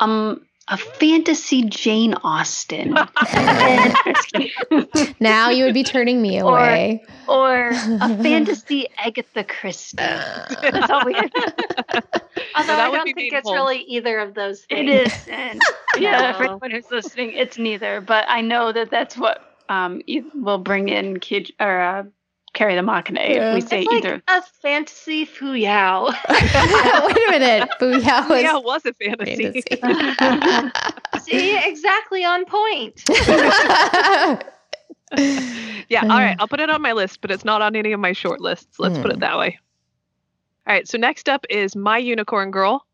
um 0.00 0.44
a 0.68 0.76
fantasy 0.76 1.64
Jane 1.64 2.14
Austen. 2.14 2.92
now 5.20 5.50
you 5.50 5.64
would 5.64 5.74
be 5.74 5.84
turning 5.84 6.22
me 6.22 6.38
away. 6.38 7.04
Or, 7.28 7.66
or 7.66 7.68
a 7.68 7.74
fantasy 8.22 8.88
Agatha 8.96 9.44
Christie. 9.44 9.96
That's 9.96 10.90
all 10.90 11.04
we 11.04 11.14
Although 11.14 12.74
I 12.74 12.90
don't 12.90 13.14
think 13.14 13.32
it's 13.32 13.50
really 13.50 13.82
either 13.82 14.18
of 14.18 14.34
those 14.34 14.64
things. 14.64 14.90
It 14.90 15.06
is. 15.06 15.28
And 15.28 15.60
yeah, 15.98 16.32
no. 16.32 16.38
for 16.38 16.44
anyone 16.44 16.70
who's 16.70 16.90
listening, 16.90 17.32
it's 17.32 17.58
neither. 17.58 18.00
But 18.00 18.24
I 18.28 18.40
know 18.40 18.72
that 18.72 18.90
that's 18.90 19.18
what 19.18 19.42
um, 19.68 20.00
will 20.34 20.58
bring 20.58 20.88
in 20.88 21.20
kid 21.20 21.52
or 21.60 21.80
uh, 21.80 22.04
Carrie 22.54 22.74
the 22.76 22.80
Mockney 22.80 23.34
yeah. 23.34 23.50
if 23.50 23.54
we 23.54 23.60
say 23.60 23.82
it's 23.82 23.92
either. 23.92 24.22
a 24.28 24.42
fantasy 24.62 25.26
fuyao. 25.26 26.06
Wait 26.28 27.28
a 27.28 27.30
minute, 27.30 27.68
fuyao 27.80 28.28
was, 28.28 28.42
fuyao 28.42 28.64
was 28.64 28.86
a 28.86 28.94
fantasy. 28.94 29.62
fantasy. 29.80 31.20
See, 31.30 31.58
exactly 31.58 32.24
on 32.24 32.44
point. 32.46 33.02
yeah, 35.88 36.02
all 36.02 36.08
right. 36.08 36.36
I'll 36.38 36.48
put 36.48 36.60
it 36.60 36.70
on 36.70 36.80
my 36.80 36.92
list, 36.92 37.20
but 37.20 37.30
it's 37.30 37.44
not 37.44 37.60
on 37.60 37.76
any 37.76 37.92
of 37.92 38.00
my 38.00 38.12
short 38.12 38.40
lists. 38.40 38.78
Let's 38.78 38.98
mm. 38.98 39.02
put 39.02 39.10
it 39.10 39.14
hmm. 39.14 39.20
that 39.20 39.38
way. 39.38 39.58
All 40.66 40.74
right, 40.74 40.88
so 40.88 40.96
next 40.96 41.28
up 41.28 41.44
is 41.50 41.76
My 41.76 41.98
Unicorn 41.98 42.50
Girl. 42.50 42.86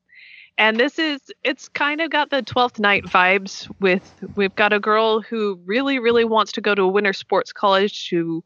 And 0.59 0.79
this 0.79 0.99
is 0.99 1.20
it's 1.42 1.68
kind 1.68 2.01
of 2.01 2.11
got 2.11 2.31
the 2.31 2.42
12th 2.42 2.79
night 2.79 3.05
vibes 3.05 3.70
with 3.81 4.12
we've 4.37 4.55
got 4.55 4.75
a 4.75 4.81
girl 4.81 5.23
who 5.23 5.59
really 5.64 5.99
really 5.99 6.25
wants 6.25 6.53
to 6.53 6.61
go 6.61 6.75
to 6.75 6.83
a 6.83 6.88
winter 6.88 7.14
sports 7.14 7.51
college 7.51 8.11
to 8.11 8.44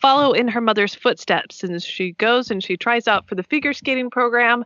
follow 0.00 0.32
in 0.32 0.48
her 0.48 0.60
mother's 0.60 0.94
footsteps 0.94 1.62
and 1.62 1.82
she 1.82 2.12
goes 2.12 2.50
and 2.50 2.62
she 2.62 2.76
tries 2.76 3.08
out 3.08 3.28
for 3.28 3.34
the 3.34 3.42
figure 3.42 3.72
skating 3.72 4.10
program. 4.10 4.64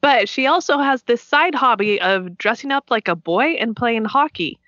But 0.00 0.28
she 0.28 0.46
also 0.46 0.78
has 0.78 1.02
this 1.02 1.22
side 1.22 1.54
hobby 1.54 2.00
of 2.00 2.36
dressing 2.36 2.72
up 2.72 2.90
like 2.90 3.08
a 3.08 3.14
boy 3.14 3.54
and 3.54 3.76
playing 3.76 4.04
hockey 4.04 4.58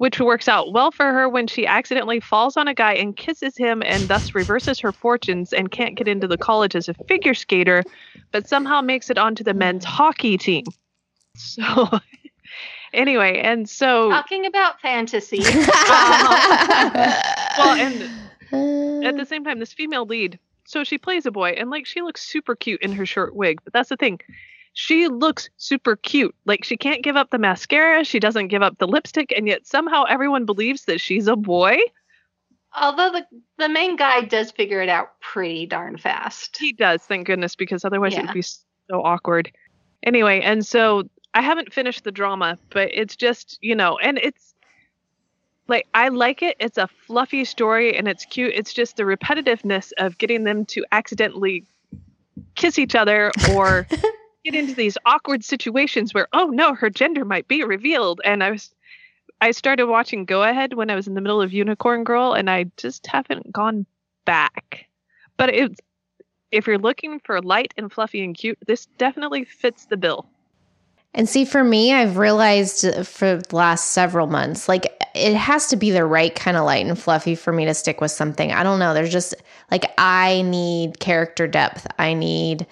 which 0.00 0.18
works 0.18 0.48
out 0.48 0.72
well 0.72 0.90
for 0.90 1.12
her 1.12 1.28
when 1.28 1.46
she 1.46 1.66
accidentally 1.66 2.20
falls 2.20 2.56
on 2.56 2.66
a 2.66 2.72
guy 2.72 2.94
and 2.94 3.18
kisses 3.18 3.54
him 3.54 3.82
and 3.84 4.08
thus 4.08 4.34
reverses 4.34 4.78
her 4.80 4.94
fortunes 4.94 5.52
and 5.52 5.72
can't 5.72 5.94
get 5.94 6.08
into 6.08 6.26
the 6.26 6.38
college 6.38 6.74
as 6.74 6.88
a 6.88 6.94
figure 7.06 7.34
skater, 7.34 7.84
but 8.32 8.48
somehow 8.48 8.80
makes 8.80 9.10
it 9.10 9.18
onto 9.18 9.44
the 9.44 9.52
men's 9.52 9.84
hockey 9.84 10.38
team. 10.38 10.64
So, 11.36 11.90
anyway, 12.94 13.40
and 13.40 13.68
so. 13.68 14.08
Talking 14.08 14.46
about 14.46 14.80
fantasy. 14.80 15.44
Uh-huh. 15.92 17.22
well, 17.58 17.78
and 17.78 18.10
at 19.04 19.16
the 19.16 19.26
same 19.26 19.44
time, 19.44 19.58
this 19.58 19.72
female 19.72 20.06
lead, 20.06 20.38
so 20.64 20.84
she 20.84 20.98
plays 20.98 21.26
a 21.26 21.30
boy, 21.30 21.50
and 21.50 21.70
like 21.70 21.86
she 21.86 22.02
looks 22.02 22.22
super 22.22 22.54
cute 22.54 22.82
in 22.82 22.92
her 22.92 23.06
short 23.06 23.34
wig, 23.34 23.60
but 23.64 23.72
that's 23.72 23.88
the 23.88 23.96
thing 23.96 24.20
she 24.72 25.08
looks 25.08 25.50
super 25.56 25.96
cute. 25.96 26.34
Like 26.44 26.64
she 26.64 26.76
can't 26.76 27.02
give 27.02 27.16
up 27.16 27.30
the 27.30 27.38
mascara, 27.38 28.04
she 28.04 28.20
doesn't 28.20 28.48
give 28.48 28.62
up 28.62 28.78
the 28.78 28.86
lipstick, 28.86 29.32
and 29.36 29.46
yet 29.46 29.66
somehow 29.66 30.04
everyone 30.04 30.44
believes 30.44 30.84
that 30.84 31.00
she's 31.00 31.26
a 31.26 31.36
boy. 31.36 31.78
Although 32.80 33.10
the 33.10 33.26
the 33.58 33.68
main 33.68 33.96
guy 33.96 34.22
does 34.22 34.52
figure 34.52 34.80
it 34.80 34.88
out 34.88 35.20
pretty 35.20 35.66
darn 35.66 35.96
fast. 35.98 36.56
He 36.58 36.72
does, 36.72 37.02
thank 37.02 37.26
goodness, 37.26 37.56
because 37.56 37.84
otherwise 37.84 38.12
yeah. 38.12 38.20
it 38.20 38.26
would 38.26 38.34
be 38.34 38.42
so 38.42 39.02
awkward. 39.02 39.50
Anyway, 40.02 40.40
and 40.40 40.64
so 40.64 41.04
I 41.34 41.42
haven't 41.42 41.72
finished 41.72 42.04
the 42.04 42.12
drama, 42.12 42.58
but 42.70 42.90
it's 42.92 43.16
just, 43.16 43.58
you 43.60 43.74
know, 43.74 43.98
and 43.98 44.18
it's 44.18 44.54
like 45.70 45.86
I 45.94 46.08
like 46.08 46.42
it. 46.42 46.56
It's 46.60 46.76
a 46.76 46.88
fluffy 47.06 47.44
story 47.44 47.96
and 47.96 48.06
it's 48.06 48.26
cute. 48.26 48.52
It's 48.54 48.74
just 48.74 48.96
the 48.96 49.04
repetitiveness 49.04 49.92
of 49.98 50.18
getting 50.18 50.44
them 50.44 50.66
to 50.66 50.84
accidentally 50.92 51.64
kiss 52.54 52.78
each 52.78 52.94
other 52.94 53.32
or 53.52 53.86
get 54.44 54.54
into 54.54 54.74
these 54.74 54.96
awkward 55.06 55.44
situations 55.44 56.14
where 56.14 56.28
oh 56.32 56.46
no 56.46 56.74
her 56.74 56.90
gender 56.90 57.24
might 57.24 57.46
be 57.48 57.62
revealed 57.62 58.20
and 58.24 58.42
i 58.42 58.50
was 58.50 58.74
i 59.40 59.50
started 59.50 59.86
watching 59.86 60.24
go 60.24 60.42
ahead 60.42 60.74
when 60.74 60.90
i 60.90 60.94
was 60.94 61.06
in 61.06 61.14
the 61.14 61.20
middle 61.20 61.42
of 61.42 61.52
unicorn 61.52 62.04
girl 62.04 62.32
and 62.32 62.48
i 62.48 62.64
just 62.76 63.06
haven't 63.06 63.52
gone 63.52 63.84
back 64.24 64.86
but 65.36 65.54
it's 65.54 65.80
if 66.50 66.66
you're 66.66 66.78
looking 66.78 67.20
for 67.20 67.40
light 67.40 67.72
and 67.76 67.92
fluffy 67.92 68.24
and 68.24 68.36
cute 68.36 68.58
this 68.66 68.86
definitely 68.98 69.44
fits 69.44 69.86
the 69.86 69.96
bill 69.96 70.26
and 71.14 71.28
see 71.28 71.44
for 71.44 71.64
me 71.64 71.92
i've 71.92 72.16
realized 72.16 72.84
uh, 72.84 73.02
for 73.02 73.36
the 73.36 73.56
last 73.56 73.92
several 73.92 74.26
months 74.26 74.68
like 74.68 75.00
it 75.14 75.34
has 75.34 75.68
to 75.68 75.76
be 75.76 75.90
the 75.90 76.04
right 76.04 76.34
kind 76.34 76.56
of 76.56 76.64
light 76.64 76.86
and 76.86 76.98
fluffy 76.98 77.34
for 77.34 77.52
me 77.52 77.64
to 77.64 77.74
stick 77.74 78.00
with 78.00 78.10
something. 78.10 78.52
I 78.52 78.62
don't 78.62 78.78
know 78.78 78.94
there's 78.94 79.12
just 79.12 79.34
like 79.70 79.86
i 79.98 80.42
need 80.42 81.00
character 81.00 81.46
depth. 81.46 81.86
I 81.98 82.14
need 82.14 82.66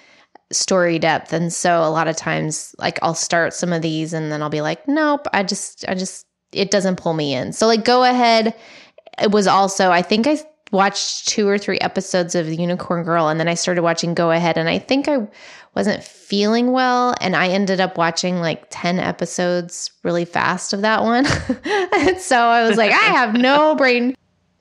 story 0.50 0.98
depth. 0.98 1.32
And 1.32 1.52
so 1.52 1.82
a 1.82 1.90
lot 1.90 2.08
of 2.08 2.16
times 2.16 2.74
like 2.78 2.98
I'll 3.02 3.14
start 3.14 3.54
some 3.54 3.72
of 3.72 3.82
these 3.82 4.12
and 4.12 4.30
then 4.32 4.42
I'll 4.42 4.50
be 4.50 4.60
like 4.60 4.86
nope 4.88 5.26
I 5.32 5.42
just 5.42 5.84
I 5.88 5.94
just 5.94 6.26
it 6.52 6.70
doesn't 6.70 6.96
pull 6.96 7.14
me 7.14 7.34
in. 7.34 7.52
So 7.52 7.66
like 7.66 7.84
go 7.84 8.04
ahead. 8.04 8.54
It 9.20 9.32
was 9.32 9.46
also 9.46 9.90
I 9.90 10.02
think 10.02 10.26
I 10.26 10.38
watched 10.70 11.28
two 11.28 11.48
or 11.48 11.58
three 11.58 11.78
episodes 11.78 12.34
of 12.34 12.46
the 12.46 12.56
Unicorn 12.56 13.04
Girl 13.04 13.28
and 13.28 13.40
then 13.40 13.48
I 13.48 13.54
started 13.54 13.82
watching 13.82 14.14
Go 14.14 14.30
Ahead 14.30 14.58
and 14.58 14.68
I 14.68 14.78
think 14.78 15.08
I 15.08 15.26
wasn't 15.74 16.02
feeling 16.02 16.72
well 16.72 17.14
and 17.20 17.34
I 17.34 17.48
ended 17.48 17.80
up 17.80 17.96
watching 17.96 18.40
like 18.40 18.66
10 18.70 18.98
episodes 18.98 19.90
really 20.02 20.24
fast 20.24 20.72
of 20.72 20.82
that 20.82 21.02
one. 21.02 21.26
and 21.64 22.18
so 22.18 22.36
I 22.38 22.68
was 22.68 22.76
like 22.76 22.92
I 22.92 22.96
have 22.96 23.34
no 23.34 23.74
brain 23.76 24.14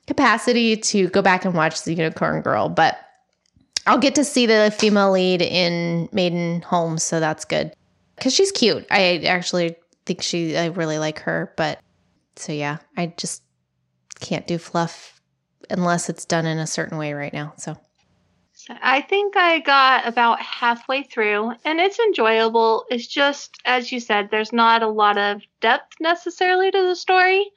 capacity 0.05 0.77
to 0.77 1.09
go 1.09 1.21
back 1.21 1.43
and 1.45 1.53
watch 1.53 1.83
the 1.83 1.93
Unicorn 1.93 2.41
Girl, 2.41 2.69
but 2.69 2.97
I'll 3.85 3.97
get 3.97 4.15
to 4.15 4.23
see 4.23 4.45
the 4.45 4.73
female 4.77 5.11
lead 5.11 5.41
in 5.41 6.09
Maiden 6.11 6.61
Home, 6.63 6.97
so 6.97 7.19
that's 7.19 7.45
good. 7.45 7.73
Cuz 8.19 8.33
she's 8.33 8.51
cute. 8.51 8.85
I 8.89 9.17
actually 9.25 9.75
think 10.05 10.21
she 10.21 10.57
I 10.57 10.67
really 10.67 10.99
like 10.99 11.19
her, 11.19 11.53
but 11.57 11.79
so 12.35 12.53
yeah, 12.53 12.77
I 12.95 13.13
just 13.17 13.43
can't 14.19 14.47
do 14.47 14.57
fluff 14.57 15.16
unless 15.69 16.09
it's 16.09 16.25
done 16.25 16.45
in 16.45 16.57
a 16.57 16.67
certain 16.67 16.97
way 16.97 17.13
right 17.13 17.33
now. 17.33 17.53
So 17.57 17.77
I 18.81 19.01
think 19.01 19.37
I 19.37 19.59
got 19.59 20.07
about 20.07 20.41
halfway 20.41 21.03
through 21.03 21.53
and 21.63 21.79
it's 21.79 21.99
enjoyable. 21.99 22.85
It's 22.89 23.07
just, 23.07 23.57
as 23.65 23.91
you 23.91 23.99
said, 23.99 24.29
there's 24.29 24.51
not 24.51 24.83
a 24.83 24.87
lot 24.87 25.17
of 25.17 25.41
depth 25.61 25.93
necessarily 25.99 26.71
to 26.71 26.81
the 26.81 26.95
story. 26.95 27.49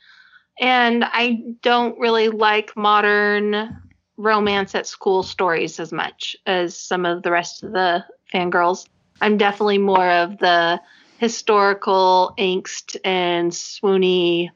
And 0.60 1.04
I 1.04 1.42
don't 1.62 1.98
really 1.98 2.28
like 2.28 2.76
modern 2.76 3.76
romance 4.16 4.74
at 4.74 4.86
school 4.86 5.22
stories 5.22 5.80
as 5.80 5.90
much 5.90 6.36
as 6.46 6.76
some 6.76 7.06
of 7.06 7.22
the 7.22 7.30
rest 7.30 7.62
of 7.62 7.72
the 7.72 8.04
fangirls. 8.32 8.86
I'm 9.20 9.38
definitely 9.38 9.78
more 9.78 10.10
of 10.10 10.38
the 10.38 10.80
historical 11.18 12.34
angst 12.38 12.96
and 13.04 13.50
swoony 13.52 14.50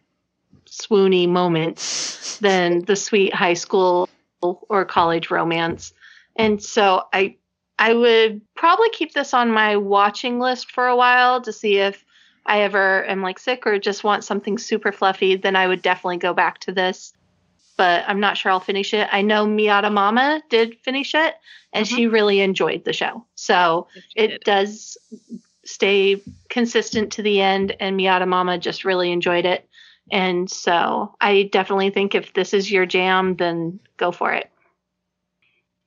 swoony 0.82 1.28
moments 1.28 2.38
than 2.38 2.80
the 2.84 2.96
sweet 2.96 3.34
high 3.34 3.54
school 3.54 4.08
or 4.40 4.84
college 4.84 5.30
romance. 5.30 5.92
And 6.36 6.62
so 6.62 7.02
I 7.12 7.36
I 7.78 7.92
would 7.94 8.40
probably 8.54 8.90
keep 8.90 9.12
this 9.12 9.34
on 9.34 9.50
my 9.50 9.76
watching 9.76 10.38
list 10.38 10.70
for 10.70 10.86
a 10.86 10.96
while 10.96 11.40
to 11.42 11.52
see 11.52 11.78
if 11.78 12.04
I 12.46 12.60
ever 12.60 13.04
am 13.06 13.22
like 13.22 13.38
sick 13.38 13.66
or 13.66 13.78
just 13.78 14.04
want 14.04 14.22
something 14.22 14.58
super 14.58 14.92
fluffy, 14.92 15.36
then 15.36 15.56
I 15.56 15.66
would 15.66 15.82
definitely 15.82 16.18
go 16.18 16.34
back 16.34 16.58
to 16.60 16.72
this 16.72 17.12
but 17.76 18.04
I'm 18.06 18.20
not 18.20 18.36
sure 18.36 18.52
I'll 18.52 18.60
finish 18.60 18.94
it. 18.94 19.08
I 19.10 19.22
know 19.22 19.46
Miyata 19.46 19.92
Mama 19.92 20.42
did 20.48 20.78
finish 20.80 21.14
it 21.14 21.34
and 21.72 21.86
mm-hmm. 21.86 21.96
she 21.96 22.06
really 22.06 22.40
enjoyed 22.40 22.84
the 22.84 22.92
show. 22.92 23.24
So 23.34 23.88
it 24.14 24.28
did. 24.28 24.40
does 24.42 24.96
stay 25.64 26.22
consistent 26.48 27.12
to 27.12 27.22
the 27.22 27.40
end 27.40 27.74
and 27.80 27.98
Miyata 27.98 28.28
Mama 28.28 28.58
just 28.58 28.84
really 28.84 29.10
enjoyed 29.10 29.44
it. 29.44 29.68
And 30.10 30.50
so 30.50 31.14
I 31.20 31.48
definitely 31.50 31.90
think 31.90 32.14
if 32.14 32.32
this 32.34 32.54
is 32.54 32.70
your 32.70 32.86
jam, 32.86 33.36
then 33.36 33.80
go 33.96 34.12
for 34.12 34.32
it. 34.32 34.50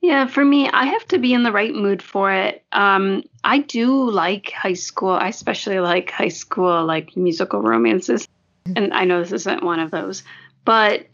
Yeah, 0.00 0.26
for 0.26 0.44
me, 0.44 0.68
I 0.68 0.86
have 0.86 1.06
to 1.08 1.18
be 1.18 1.34
in 1.34 1.42
the 1.42 1.52
right 1.52 1.74
mood 1.74 2.02
for 2.02 2.32
it. 2.32 2.64
Um, 2.70 3.24
I 3.42 3.58
do 3.58 4.10
like 4.10 4.52
high 4.52 4.74
school. 4.74 5.10
I 5.10 5.28
especially 5.28 5.80
like 5.80 6.10
high 6.10 6.28
school, 6.28 6.84
like 6.84 7.16
musical 7.16 7.62
romances. 7.62 8.28
And 8.76 8.92
I 8.94 9.04
know 9.04 9.20
this 9.20 9.32
isn't 9.32 9.64
one 9.64 9.80
of 9.80 9.90
those, 9.90 10.22
but 10.64 11.06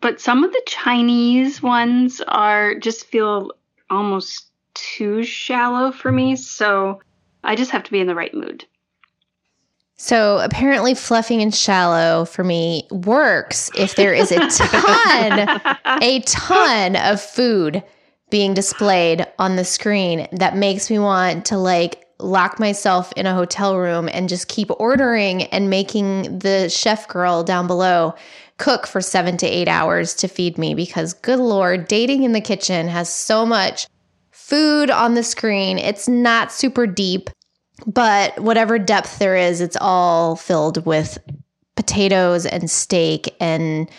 but 0.00 0.20
some 0.20 0.44
of 0.44 0.52
the 0.52 0.62
Chinese 0.66 1.62
ones 1.62 2.22
are 2.26 2.74
just 2.76 3.06
feel 3.06 3.50
almost 3.90 4.50
too 4.74 5.22
shallow 5.22 5.92
for 5.92 6.10
me. 6.10 6.36
So 6.36 7.00
I 7.44 7.56
just 7.56 7.72
have 7.72 7.82
to 7.84 7.90
be 7.90 8.00
in 8.00 8.06
the 8.06 8.14
right 8.14 8.32
mood. 8.32 8.64
So 10.02 10.38
apparently, 10.38 10.94
fluffing 10.94 11.42
and 11.42 11.54
shallow 11.54 12.24
for 12.24 12.42
me 12.42 12.88
works 12.90 13.70
if 13.76 13.96
there 13.96 14.14
is 14.14 14.32
a 14.32 14.38
ton, 14.48 15.60
a 16.02 16.20
ton 16.20 16.96
of 16.96 17.20
food 17.20 17.84
being 18.30 18.54
displayed 18.54 19.26
on 19.38 19.56
the 19.56 19.64
screen 19.64 20.26
that 20.32 20.56
makes 20.56 20.88
me 20.88 20.98
want 20.98 21.44
to 21.44 21.58
like 21.58 22.06
lock 22.18 22.58
myself 22.58 23.12
in 23.12 23.26
a 23.26 23.34
hotel 23.34 23.76
room 23.76 24.08
and 24.10 24.30
just 24.30 24.48
keep 24.48 24.70
ordering 24.80 25.42
and 25.44 25.68
making 25.68 26.38
the 26.38 26.70
chef 26.70 27.06
girl 27.06 27.44
down 27.44 27.66
below 27.66 28.14
cook 28.56 28.86
for 28.86 29.02
seven 29.02 29.36
to 29.36 29.46
eight 29.46 29.68
hours 29.68 30.14
to 30.14 30.28
feed 30.28 30.56
me 30.56 30.72
because, 30.72 31.12
good 31.12 31.40
Lord, 31.40 31.88
dating 31.88 32.22
in 32.22 32.32
the 32.32 32.40
kitchen 32.40 32.88
has 32.88 33.12
so 33.12 33.44
much 33.44 33.86
food 34.30 34.90
on 34.90 35.12
the 35.12 35.22
screen. 35.22 35.78
It's 35.78 36.08
not 36.08 36.50
super 36.50 36.86
deep, 36.86 37.28
but 37.86 38.38
whatever 38.38 38.78
depth 38.78 39.18
there 39.18 39.36
is, 39.36 39.60
it's 39.60 39.76
all 39.80 40.36
filled 40.36 40.84
with 40.84 41.18
potatoes 41.76 42.46
and 42.46 42.70
steak 42.70 43.34
and 43.40 43.90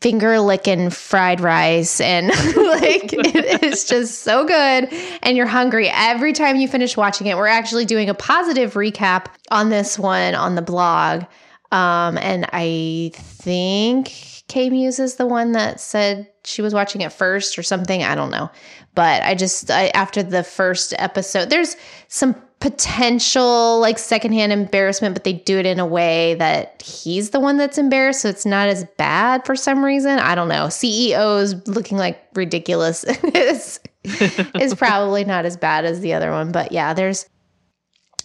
finger 0.00 0.38
licking 0.38 0.90
fried 0.90 1.40
rice. 1.40 2.00
And 2.00 2.28
like 2.56 3.12
it 3.12 3.62
is 3.62 3.84
just 3.84 4.22
so 4.22 4.46
good. 4.46 4.88
And 5.22 5.36
you're 5.36 5.46
hungry. 5.46 5.88
Every 5.88 6.32
time 6.32 6.56
you 6.56 6.68
finish 6.68 6.96
watching 6.96 7.26
it 7.26 7.36
we're 7.36 7.46
actually 7.46 7.84
doing 7.84 8.08
a 8.08 8.14
positive 8.14 8.74
recap 8.74 9.26
on 9.50 9.70
this 9.70 9.98
one 9.98 10.34
on 10.34 10.54
the 10.54 10.62
blog. 10.62 11.24
Um, 11.70 12.16
and 12.16 12.48
i 12.54 13.10
think 13.14 14.06
k 14.48 14.70
muse 14.70 14.98
is 14.98 15.16
the 15.16 15.26
one 15.26 15.52
that 15.52 15.80
said 15.80 16.26
she 16.44 16.62
was 16.62 16.72
watching 16.72 17.02
it 17.02 17.12
first 17.12 17.58
or 17.58 17.62
something. 17.62 18.02
I 18.02 18.14
don't 18.14 18.30
know. 18.30 18.50
But 18.94 19.22
i 19.22 19.34
just 19.34 19.70
I, 19.70 19.88
after 19.88 20.22
the 20.22 20.44
first 20.44 20.94
episode 20.98 21.50
there's 21.50 21.76
some 22.06 22.34
potential 22.60 23.78
like 23.80 23.98
secondhand 23.98 24.52
embarrassment, 24.52 25.14
but 25.14 25.24
they 25.24 25.34
do 25.34 25.58
it 25.58 25.66
in 25.66 25.78
a 25.78 25.86
way 25.86 26.34
that 26.34 26.82
he's 26.82 27.30
the 27.30 27.40
one 27.40 27.56
that's 27.56 27.78
embarrassed. 27.78 28.22
So 28.22 28.28
it's 28.28 28.46
not 28.46 28.68
as 28.68 28.84
bad 28.96 29.46
for 29.46 29.54
some 29.54 29.84
reason. 29.84 30.18
I 30.18 30.34
don't 30.34 30.48
know. 30.48 30.68
CEOs 30.68 31.68
looking 31.68 31.98
like 31.98 32.20
ridiculous 32.34 33.04
is, 33.34 33.80
is 34.04 34.74
probably 34.74 35.24
not 35.24 35.44
as 35.44 35.56
bad 35.56 35.84
as 35.84 36.00
the 36.00 36.14
other 36.14 36.32
one. 36.32 36.50
But 36.50 36.72
yeah, 36.72 36.94
there's 36.94 37.26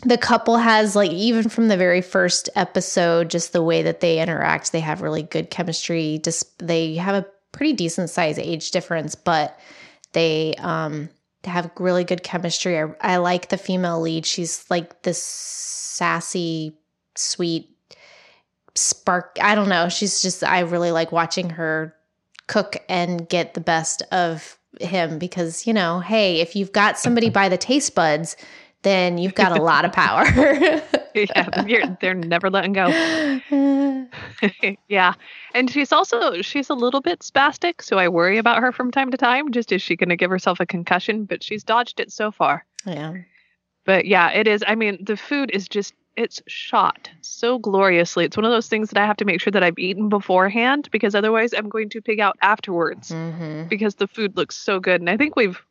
the 0.01 0.17
couple 0.17 0.57
has 0.57 0.95
like 0.95 1.11
even 1.11 1.47
from 1.47 1.67
the 1.67 1.77
very 1.77 2.01
first 2.01 2.49
episode, 2.55 3.29
just 3.29 3.53
the 3.53 3.63
way 3.63 3.83
that 3.83 3.99
they 3.99 4.19
interact, 4.19 4.71
they 4.71 4.79
have 4.79 5.01
really 5.01 5.23
good 5.23 5.49
chemistry. 5.49 6.19
Just 6.23 6.57
they 6.59 6.95
have 6.95 7.15
a 7.15 7.27
pretty 7.51 7.73
decent 7.73 8.09
size 8.09 8.39
age 8.39 8.71
difference, 8.71 9.15
but 9.15 9.59
they 10.13 10.55
um 10.57 11.09
have 11.45 11.71
really 11.77 12.03
good 12.03 12.23
chemistry. 12.23 12.79
I, 12.79 12.87
I 13.01 13.17
like 13.17 13.49
the 13.49 13.57
female 13.57 13.99
lead. 13.99 14.25
She's 14.25 14.65
like 14.69 15.03
this 15.03 15.21
sassy, 15.21 16.77
sweet 17.15 17.69
spark. 18.75 19.37
I 19.41 19.55
don't 19.55 19.69
know. 19.69 19.89
She's 19.89 20.21
just, 20.21 20.43
I 20.43 20.61
really 20.61 20.91
like 20.91 21.11
watching 21.11 21.51
her 21.51 21.95
cook 22.47 22.77
and 22.89 23.27
get 23.29 23.53
the 23.53 23.61
best 23.61 24.01
of 24.11 24.57
him 24.81 25.19
because, 25.19 25.67
you 25.67 25.73
know, 25.73 25.99
hey, 25.99 26.41
if 26.41 26.55
you've 26.55 26.71
got 26.71 26.97
somebody 26.97 27.29
by 27.29 27.49
the 27.49 27.57
taste 27.57 27.93
buds, 27.93 28.35
then 28.83 29.17
you've 29.17 29.35
got 29.35 29.57
a 29.57 29.61
lot 29.61 29.85
of 29.85 29.91
power. 29.91 30.25
yeah, 31.15 31.95
they're 31.99 32.13
never 32.13 32.49
letting 32.49 32.73
go. 32.73 32.87
yeah. 34.87 35.13
And 35.53 35.69
she's 35.69 35.91
also 35.91 36.41
she's 36.41 36.69
a 36.69 36.73
little 36.73 37.01
bit 37.01 37.19
spastic, 37.19 37.81
so 37.81 37.97
I 37.97 38.09
worry 38.09 38.37
about 38.37 38.61
her 38.61 38.71
from 38.71 38.91
time 38.91 39.11
to 39.11 39.17
time. 39.17 39.51
Just 39.51 39.71
is 39.71 39.81
she 39.81 39.95
going 39.95 40.09
to 40.09 40.15
give 40.15 40.29
herself 40.29 40.59
a 40.59 40.65
concussion? 40.65 41.25
But 41.25 41.43
she's 41.43 41.63
dodged 41.63 41.99
it 41.99 42.11
so 42.11 42.31
far. 42.31 42.65
Yeah. 42.85 43.13
But 43.85 44.05
yeah, 44.05 44.31
it 44.31 44.47
is. 44.47 44.63
I 44.65 44.75
mean, 44.75 45.03
the 45.03 45.17
food 45.17 45.51
is 45.51 45.67
just 45.67 45.93
it's 46.15 46.41
shot 46.47 47.09
so 47.21 47.57
gloriously. 47.57 48.25
It's 48.25 48.37
one 48.37 48.45
of 48.45 48.51
those 48.51 48.67
things 48.67 48.89
that 48.89 49.01
I 49.01 49.05
have 49.05 49.17
to 49.17 49.25
make 49.25 49.41
sure 49.41 49.51
that 49.51 49.63
I've 49.63 49.79
eaten 49.79 50.09
beforehand 50.09 50.89
because 50.91 51.15
otherwise 51.15 51.53
I'm 51.53 51.69
going 51.69 51.89
to 51.89 52.01
pig 52.01 52.19
out 52.19 52.37
afterwards 52.41 53.09
mm-hmm. 53.09 53.67
because 53.67 53.95
the 53.95 54.07
food 54.07 54.37
looks 54.37 54.55
so 54.55 54.79
good. 54.79 55.01
And 55.01 55.09
I 55.09 55.17
think 55.17 55.35
we've 55.35 55.61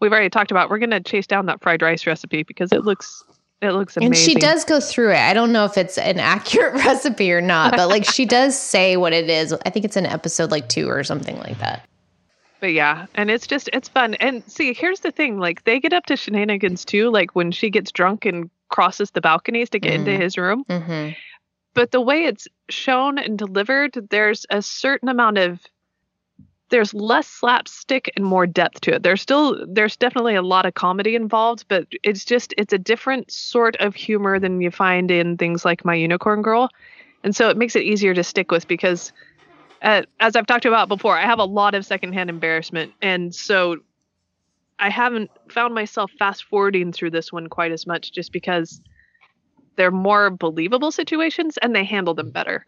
we've 0.00 0.12
already 0.12 0.30
talked 0.30 0.50
about 0.50 0.70
we're 0.70 0.78
going 0.78 0.90
to 0.90 1.00
chase 1.00 1.26
down 1.26 1.46
that 1.46 1.62
fried 1.62 1.82
rice 1.82 2.06
recipe 2.06 2.42
because 2.42 2.72
it 2.72 2.84
looks 2.84 3.24
it 3.60 3.72
looks 3.72 3.96
amazing. 3.96 4.12
And 4.12 4.16
she 4.16 4.34
does 4.34 4.64
go 4.64 4.78
through 4.78 5.12
it. 5.12 5.18
I 5.18 5.34
don't 5.34 5.52
know 5.52 5.64
if 5.64 5.76
it's 5.76 5.98
an 5.98 6.18
accurate 6.20 6.74
recipe 6.74 7.32
or 7.32 7.40
not, 7.40 7.72
but 7.72 7.88
like 7.88 8.04
she 8.04 8.24
does 8.24 8.58
say 8.60 8.96
what 8.96 9.12
it 9.12 9.28
is. 9.28 9.52
I 9.64 9.70
think 9.70 9.84
it's 9.84 9.96
an 9.96 10.06
episode 10.06 10.50
like 10.50 10.68
2 10.68 10.88
or 10.88 11.02
something 11.02 11.38
like 11.38 11.58
that. 11.58 11.86
But 12.60 12.72
yeah, 12.72 13.06
and 13.14 13.30
it's 13.30 13.46
just 13.46 13.70
it's 13.72 13.88
fun. 13.88 14.14
And 14.14 14.42
see, 14.50 14.72
here's 14.74 15.00
the 15.00 15.12
thing, 15.12 15.38
like 15.38 15.64
they 15.64 15.78
get 15.78 15.92
up 15.92 16.06
to 16.06 16.16
shenanigans 16.16 16.84
too, 16.84 17.10
like 17.10 17.34
when 17.34 17.52
she 17.52 17.70
gets 17.70 17.92
drunk 17.92 18.24
and 18.24 18.50
crosses 18.68 19.12
the 19.12 19.20
balconies 19.20 19.70
to 19.70 19.78
get 19.78 19.92
mm. 19.92 19.96
into 19.96 20.16
his 20.16 20.36
room. 20.36 20.64
Mm-hmm. 20.68 21.10
But 21.74 21.92
the 21.92 22.00
way 22.00 22.24
it's 22.24 22.48
shown 22.68 23.18
and 23.18 23.38
delivered, 23.38 24.08
there's 24.10 24.44
a 24.50 24.60
certain 24.62 25.08
amount 25.08 25.38
of 25.38 25.60
there's 26.70 26.92
less 26.92 27.26
slapstick 27.26 28.10
and 28.16 28.24
more 28.24 28.46
depth 28.46 28.82
to 28.82 28.94
it. 28.94 29.02
There's 29.02 29.22
still 29.22 29.66
there's 29.66 29.96
definitely 29.96 30.34
a 30.34 30.42
lot 30.42 30.66
of 30.66 30.74
comedy 30.74 31.14
involved, 31.14 31.64
but 31.68 31.86
it's 32.02 32.24
just 32.24 32.54
it's 32.58 32.72
a 32.72 32.78
different 32.78 33.30
sort 33.30 33.76
of 33.76 33.94
humor 33.94 34.38
than 34.38 34.60
you 34.60 34.70
find 34.70 35.10
in 35.10 35.36
things 35.36 35.64
like 35.64 35.84
My 35.84 35.94
Unicorn 35.94 36.42
Girl. 36.42 36.68
And 37.24 37.34
so 37.34 37.48
it 37.48 37.56
makes 37.56 37.74
it 37.74 37.82
easier 37.82 38.14
to 38.14 38.22
stick 38.22 38.50
with 38.50 38.68
because 38.68 39.12
uh, 39.82 40.02
as 40.20 40.36
I've 40.36 40.46
talked 40.46 40.66
about 40.66 40.88
before, 40.88 41.16
I 41.16 41.22
have 41.22 41.38
a 41.38 41.44
lot 41.44 41.74
of 41.74 41.86
secondhand 41.86 42.30
embarrassment 42.30 42.92
and 43.00 43.34
so 43.34 43.78
I 44.78 44.90
haven't 44.90 45.30
found 45.48 45.74
myself 45.74 46.12
fast 46.18 46.44
forwarding 46.44 46.92
through 46.92 47.10
this 47.10 47.32
one 47.32 47.48
quite 47.48 47.72
as 47.72 47.86
much 47.86 48.12
just 48.12 48.32
because 48.32 48.80
they're 49.76 49.90
more 49.90 50.30
believable 50.30 50.92
situations 50.92 51.56
and 51.58 51.74
they 51.74 51.84
handle 51.84 52.14
them 52.14 52.30
better. 52.30 52.66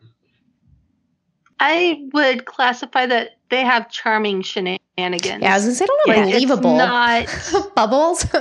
I 1.60 2.08
would 2.12 2.46
classify 2.46 3.06
that 3.06 3.39
they 3.50 3.62
have 3.62 3.90
charming 3.90 4.42
shenanigans. 4.42 5.42
Yeah, 5.42 5.52
I 5.52 5.54
was 5.54 5.64
gonna 5.64 5.74
say, 5.74 5.84
I 5.84 5.86
don't 5.86 6.08
know, 6.08 6.22
like, 6.22 6.32
believable. 6.32 6.76
not 6.76 7.72
bubbles. 7.74 8.26
oh 8.32 8.40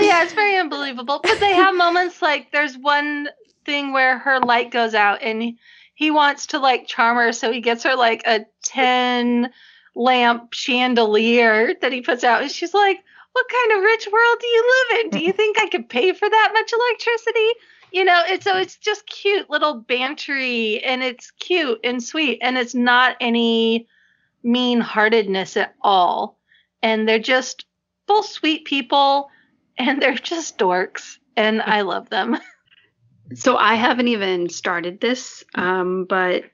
yeah, 0.00 0.22
it's 0.22 0.32
very 0.32 0.56
unbelievable. 0.56 1.20
But 1.22 1.38
they 1.38 1.52
have 1.52 1.74
moments 1.74 2.22
like 2.22 2.50
there's 2.52 2.76
one 2.76 3.28
thing 3.64 3.92
where 3.92 4.18
her 4.18 4.40
light 4.40 4.70
goes 4.70 4.94
out 4.94 5.22
and 5.22 5.58
he 5.94 6.10
wants 6.10 6.46
to 6.46 6.58
like 6.58 6.86
charm 6.86 7.16
her, 7.16 7.32
so 7.32 7.52
he 7.52 7.60
gets 7.60 7.84
her 7.84 7.94
like 7.94 8.22
a 8.26 8.46
ten 8.64 9.50
lamp 9.94 10.52
chandelier 10.52 11.74
that 11.80 11.92
he 11.92 12.00
puts 12.00 12.24
out, 12.24 12.42
and 12.42 12.50
she's 12.50 12.74
like, 12.74 12.98
"What 13.32 13.46
kind 13.48 13.78
of 13.78 13.84
rich 13.84 14.08
world 14.10 14.38
do 14.40 14.46
you 14.46 14.74
live 14.74 15.00
in? 15.04 15.10
Do 15.10 15.18
you 15.24 15.32
think 15.32 15.58
I 15.58 15.68
could 15.68 15.88
pay 15.88 16.12
for 16.12 16.28
that 16.28 16.50
much 16.52 16.72
electricity?" 16.72 17.50
You 17.92 18.04
know 18.04 18.22
it's 18.26 18.44
so 18.44 18.56
it's 18.56 18.76
just 18.76 19.06
cute 19.06 19.48
little 19.50 19.82
bantery 19.82 20.80
and 20.84 21.02
it's 21.02 21.30
cute 21.32 21.80
and 21.84 22.02
sweet 22.02 22.38
and 22.42 22.56
it's 22.58 22.74
not 22.74 23.16
any 23.20 23.86
mean 24.42 24.80
heartedness 24.80 25.56
at 25.56 25.74
all. 25.80 26.38
And 26.82 27.08
they're 27.08 27.18
just 27.18 27.64
full 28.06 28.22
sweet 28.22 28.64
people 28.64 29.28
and 29.76 30.00
they're 30.00 30.14
just 30.14 30.58
dorks 30.58 31.18
and 31.36 31.60
i 31.62 31.82
love 31.82 32.08
them. 32.10 32.36
So 33.34 33.56
i 33.56 33.74
haven't 33.74 34.06
even 34.06 34.48
started 34.48 35.00
this 35.00 35.42
um, 35.56 36.04
but 36.04 36.44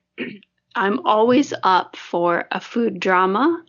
i'm 0.75 1.07
always 1.07 1.53
up 1.62 1.97
for 1.97 2.49
a 2.51 2.62
food 2.62 2.99
drama 2.99 3.62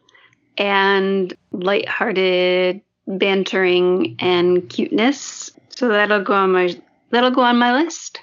and 0.58 1.36
lighthearted 1.52 2.80
bantering 3.08 4.16
and 4.20 4.70
cuteness. 4.70 5.52
So 5.70 5.90
that'll 5.90 6.24
go 6.24 6.34
on 6.34 6.52
my 6.52 6.76
that'll 7.14 7.32
go 7.32 7.42
on 7.42 7.58
my 7.58 7.74
list. 7.74 8.20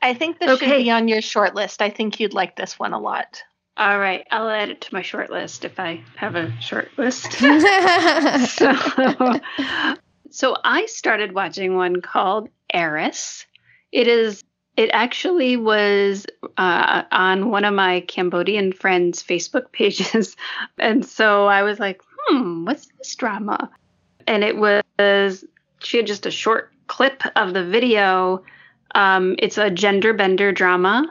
I 0.00 0.14
think 0.14 0.38
this 0.38 0.50
okay. 0.50 0.66
should 0.66 0.78
be 0.78 0.90
on 0.90 1.08
your 1.08 1.20
short 1.20 1.54
list. 1.54 1.82
I 1.82 1.90
think 1.90 2.18
you'd 2.18 2.34
like 2.34 2.56
this 2.56 2.78
one 2.78 2.92
a 2.92 2.98
lot. 2.98 3.42
All 3.76 3.98
right, 3.98 4.26
I'll 4.30 4.48
add 4.48 4.68
it 4.68 4.80
to 4.82 4.94
my 4.94 5.02
short 5.02 5.30
list 5.30 5.64
if 5.64 5.80
I 5.80 6.02
have 6.16 6.34
a 6.34 6.52
short 6.60 6.90
list. 6.96 7.32
so, 8.48 8.72
so 10.30 10.56
I 10.64 10.86
started 10.86 11.34
watching 11.34 11.76
one 11.76 12.00
called 12.00 12.48
Eris. 12.72 13.46
It 13.90 14.08
is 14.08 14.42
it 14.76 14.90
actually 14.92 15.56
was 15.56 16.26
uh, 16.56 17.02
on 17.12 17.50
one 17.50 17.64
of 17.64 17.74
my 17.74 18.00
Cambodian 18.00 18.72
friends' 18.72 19.22
Facebook 19.22 19.64
pages, 19.72 20.36
and 20.78 21.04
so 21.04 21.46
I 21.46 21.62
was 21.62 21.78
like, 21.78 22.02
"Hmm, 22.26 22.64
what's 22.64 22.88
this 22.98 23.14
drama?" 23.14 23.70
And 24.26 24.44
it 24.44 24.56
was 24.56 25.44
she 25.78 25.96
had 25.96 26.06
just 26.06 26.26
a 26.26 26.30
short 26.30 26.72
clip 26.92 27.22
of 27.36 27.54
the 27.54 27.64
video, 27.64 28.44
um, 28.94 29.34
it's 29.38 29.56
a 29.56 29.70
gender 29.70 30.12
bender 30.12 30.52
drama. 30.52 31.10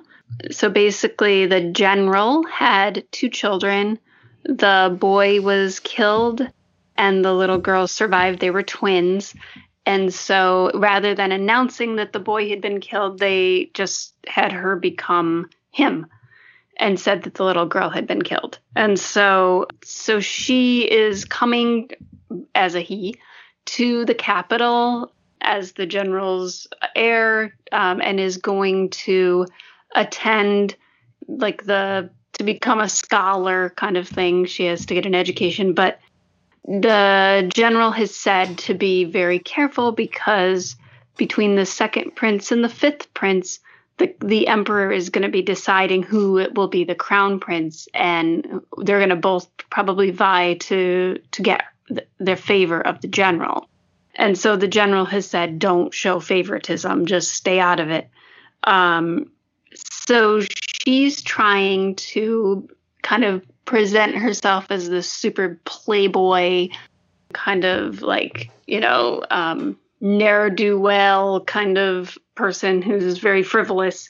So 0.52 0.70
basically, 0.70 1.48
the 1.48 1.72
general 1.72 2.46
had 2.46 3.04
two 3.12 3.30
children. 3.30 3.98
The 4.44 4.96
boy 5.00 5.42
was 5.42 5.80
killed, 5.80 6.48
and 6.96 7.26
the 7.26 7.34
little 7.34 7.58
girl 7.58 7.88
survived. 7.88 8.40
They 8.40 8.52
were 8.52 8.62
twins. 8.62 9.34
And 9.84 10.14
so 10.14 10.70
rather 10.76 11.16
than 11.16 11.32
announcing 11.32 11.96
that 11.96 12.14
the 12.14 12.20
boy 12.20 12.50
had 12.50 12.62
been 12.62 12.80
killed, 12.80 13.18
they 13.18 13.72
just 13.74 14.14
had 14.28 14.52
her 14.52 14.76
become 14.76 15.50
him 15.72 16.06
and 16.78 17.00
said 17.00 17.24
that 17.24 17.34
the 17.34 17.44
little 17.44 17.66
girl 17.66 17.90
had 17.90 18.06
been 18.06 18.22
killed. 18.22 18.60
And 18.76 19.00
so 19.00 19.66
so 19.84 20.20
she 20.20 20.90
is 20.90 21.26
coming 21.26 21.90
as 22.54 22.76
a 22.76 22.82
he 22.82 23.16
to 23.66 24.06
the 24.06 24.16
capital 24.16 25.12
as 25.52 25.74
the 25.74 25.86
general's 25.86 26.66
heir 26.96 27.54
um, 27.74 28.02
and 28.02 28.22
is 28.22 28.38
going 28.38 28.90
to 28.90 29.46
attend 29.94 30.78
like 31.28 31.66
the 31.66 32.10
to 32.34 32.46
become 32.46 32.80
a 32.80 32.88
scholar 32.88 33.72
kind 33.72 33.98
of 33.98 34.08
thing. 34.08 34.46
She 34.46 34.66
has 34.66 34.86
to 34.86 34.94
get 34.94 35.06
an 35.06 35.14
education, 35.14 35.74
but 35.74 36.00
the 36.64 37.52
general 37.54 37.92
has 37.92 38.16
said 38.16 38.58
to 38.60 38.74
be 38.74 39.04
very 39.04 39.40
careful 39.40 39.92
because 39.92 40.78
between 41.18 41.56
the 41.56 41.66
second 41.66 42.16
prince 42.16 42.54
and 42.54 42.64
the 42.64 42.70
fifth 42.70 43.14
prince, 43.14 43.60
the 43.98 44.16
the 44.22 44.48
emperor 44.48 44.90
is 44.90 45.10
going 45.10 45.24
to 45.24 45.30
be 45.30 45.42
deciding 45.42 46.02
who 46.02 46.38
it 46.38 46.56
will 46.56 46.70
be 46.70 46.86
the 46.86 46.96
crown 46.96 47.42
prince, 47.42 47.90
and 47.94 48.62
they're 48.78 49.00
going 49.00 49.10
to 49.10 49.18
both 49.18 49.50
probably 49.70 50.12
vie 50.12 50.54
to 50.62 51.20
to 51.32 51.42
get 51.42 51.66
th- 51.90 52.08
their 52.20 52.38
favor 52.38 52.80
of 52.80 53.02
the 53.02 53.10
general. 53.10 53.68
And 54.22 54.38
so 54.38 54.56
the 54.56 54.68
general 54.68 55.06
has 55.06 55.26
said, 55.26 55.58
"Don't 55.58 55.92
show 55.92 56.20
favoritism; 56.20 57.08
just 57.08 57.34
stay 57.34 57.60
out 57.60 57.80
of 57.80 57.90
it." 57.90 58.08
Um, 58.64 59.32
so 59.74 60.42
she's 60.84 61.24
trying 61.24 61.96
to 61.96 62.70
kind 63.02 63.24
of 63.24 63.44
present 63.66 64.14
herself 64.14 64.68
as 64.70 64.88
this 64.88 65.10
super 65.10 65.60
playboy 65.66 66.70
kind 67.34 67.66
of 67.66 68.04
like 68.04 68.52
you 68.68 68.80
know 68.80 69.24
um, 69.32 69.80
ne'er 70.02 70.52
do 70.52 70.80
well 70.80 71.44
kind 71.46 71.80
of 71.80 72.16
person 72.36 72.84
who's 72.84 73.18
very 73.18 73.42
frivolous 73.42 74.08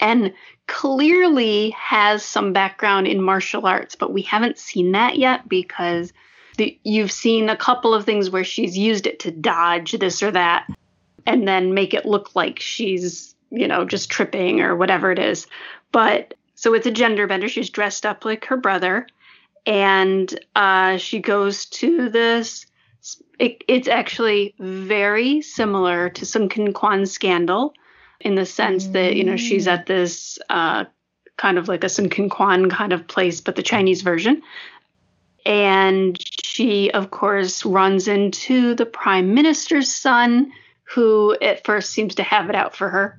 and 0.00 0.32
clearly 0.68 1.68
has 1.70 2.24
some 2.24 2.54
background 2.54 3.06
in 3.06 3.20
martial 3.20 3.66
arts, 3.66 3.94
but 3.94 4.10
we 4.10 4.22
haven't 4.22 4.56
seen 4.56 4.92
that 4.92 5.18
yet 5.18 5.46
because 5.50 6.14
the, 6.56 6.78
you've 6.84 7.12
seen 7.12 7.48
a 7.48 7.56
couple 7.56 7.94
of 7.94 8.04
things 8.04 8.30
where 8.30 8.44
she's 8.44 8.76
used 8.76 9.06
it 9.06 9.20
to 9.20 9.30
dodge 9.30 9.92
this 9.92 10.22
or 10.22 10.30
that 10.30 10.66
and 11.26 11.48
then 11.48 11.74
make 11.74 11.94
it 11.94 12.06
look 12.06 12.34
like 12.34 12.60
she's, 12.60 13.34
you 13.50 13.66
know, 13.66 13.84
just 13.84 14.10
tripping 14.10 14.60
or 14.60 14.76
whatever 14.76 15.10
it 15.10 15.18
is. 15.18 15.46
But 15.92 16.34
so 16.54 16.74
it's 16.74 16.86
a 16.86 16.90
gender 16.90 17.26
bender. 17.26 17.48
She's 17.48 17.70
dressed 17.70 18.06
up 18.06 18.24
like 18.24 18.44
her 18.46 18.56
brother 18.56 19.06
and 19.66 20.38
uh, 20.54 20.98
she 20.98 21.20
goes 21.20 21.66
to 21.66 22.08
this 22.08 22.66
it, 23.38 23.64
it's 23.68 23.88
actually 23.88 24.54
very 24.58 25.42
similar 25.42 26.08
to 26.10 26.24
Sungkyunkwan 26.24 27.08
scandal 27.08 27.74
in 28.20 28.34
the 28.34 28.46
sense 28.46 28.88
that 28.88 29.16
you 29.16 29.24
know 29.24 29.36
she's 29.36 29.68
at 29.68 29.86
this 29.86 30.38
uh, 30.48 30.84
kind 31.36 31.58
of 31.58 31.68
like 31.68 31.84
a 31.84 31.88
Sungkyunkwan 31.88 32.70
kind 32.70 32.92
of 32.92 33.06
place, 33.06 33.40
but 33.40 33.56
the 33.56 33.62
Chinese 33.62 34.02
version. 34.02 34.42
And 35.46 36.18
she, 36.42 36.90
of 36.90 37.10
course, 37.10 37.64
runs 37.64 38.08
into 38.08 38.74
the 38.74 38.86
prime 38.86 39.34
minister's 39.34 39.92
son, 39.92 40.52
who 40.84 41.36
at 41.40 41.64
first 41.64 41.90
seems 41.90 42.14
to 42.16 42.22
have 42.22 42.48
it 42.48 42.54
out 42.54 42.74
for 42.74 42.88
her. 42.88 43.18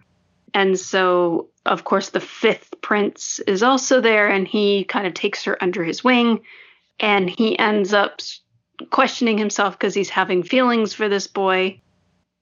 And 0.54 0.80
so, 0.80 1.50
of 1.66 1.84
course, 1.84 2.10
the 2.10 2.20
fifth 2.20 2.74
prince 2.82 3.40
is 3.40 3.62
also 3.62 4.02
there, 4.02 4.30
and 4.30 4.48
he 4.48 4.86
kind 4.86 5.06
of 5.06 5.14
takes 5.14 5.44
her 5.44 5.62
under 5.62 5.84
his 5.84 6.04
wing. 6.04 6.42
And 7.00 7.30
he 7.30 7.60
ends 7.60 7.94
up 7.94 8.22
questioning 8.90 9.38
himself 9.38 9.78
because 9.78 9.94
he's 9.94 10.10
having 10.10 10.44
feelings 10.44 10.94
for 10.94 11.10
this 11.10 11.28
boy. 11.28 11.82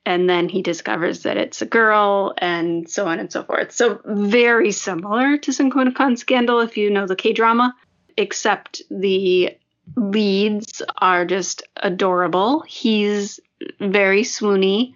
And 0.06 0.30
then 0.30 0.50
he 0.50 0.62
discovers 0.62 1.24
that 1.24 1.38
it's 1.38 1.62
a 1.62 1.66
girl, 1.66 2.34
and 2.38 2.90
so 2.90 3.08
on 3.08 3.20
and 3.20 3.32
so 3.32 3.44
forth. 3.44 3.72
So, 3.72 4.02
very 4.06 4.72
similar 4.72 5.38
to 5.38 5.52
Sun 5.52 6.18
Scandal 6.18 6.60
if 6.60 6.78
you 6.78 6.90
know 6.90 7.08
the 7.08 7.16
K 7.16 7.34
drama, 7.34 7.74
except 8.18 8.82
the 8.92 9.58
leads 9.96 10.82
are 10.98 11.26
just 11.26 11.64
adorable. 11.78 12.62
He's 12.62 13.40
very 13.80 14.24
swoony, 14.24 14.96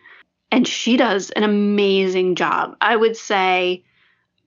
and 0.52 0.68
she 0.68 0.98
does 0.98 1.30
an 1.32 1.44
amazing 1.44 2.36
job. 2.36 2.76
I 2.82 2.96
would 2.96 3.18
say 3.18 3.84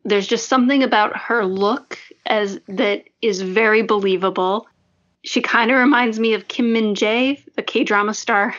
there's 0.04 0.26
just 0.26 0.48
something 0.48 0.82
about 0.82 1.16
her 1.16 1.44
look 1.44 1.98
as 2.26 2.60
that 2.68 3.04
is 3.20 3.42
very 3.42 3.82
believable 3.82 4.66
she 5.22 5.40
kind 5.40 5.70
of 5.70 5.78
reminds 5.78 6.18
me 6.18 6.34
of 6.34 6.48
Kim 6.48 6.72
Min 6.72 6.94
Jae, 6.94 7.42
the 7.54 7.62
K 7.62 7.84
drama 7.84 8.14
star. 8.14 8.54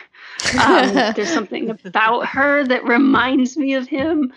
Um, 0.60 0.94
there's 1.16 1.32
something 1.32 1.70
about 1.84 2.26
her 2.26 2.64
that 2.64 2.84
reminds 2.84 3.56
me 3.56 3.74
of 3.74 3.88
him. 3.88 4.32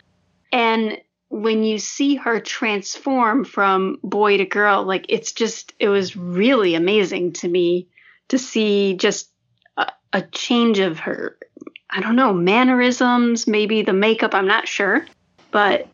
And 0.52 1.00
when 1.30 1.64
you 1.64 1.80
see 1.80 2.16
her 2.16 2.40
transform 2.40 3.46
from 3.46 4.00
boy 4.04 4.38
to 4.38 4.46
girl, 4.46 4.84
like 4.84 5.06
it's 5.10 5.32
just, 5.32 5.74
it 5.80 5.90
was 5.90 6.16
really 6.16 6.76
amazing 6.76 7.34
to 7.34 7.48
me 7.48 7.88
to 8.30 8.38
see 8.38 8.96
just 8.96 9.30
a, 9.78 9.92
a 10.14 10.22
change 10.22 10.80
of 10.80 11.00
her, 11.00 11.38
I 11.90 12.02
don't 12.02 12.16
know, 12.16 12.34
mannerisms, 12.34 13.48
maybe 13.48 13.82
the 13.82 13.94
makeup, 13.94 14.34
I'm 14.34 14.48
not 14.48 14.68
sure, 14.68 15.06
but 15.52 15.88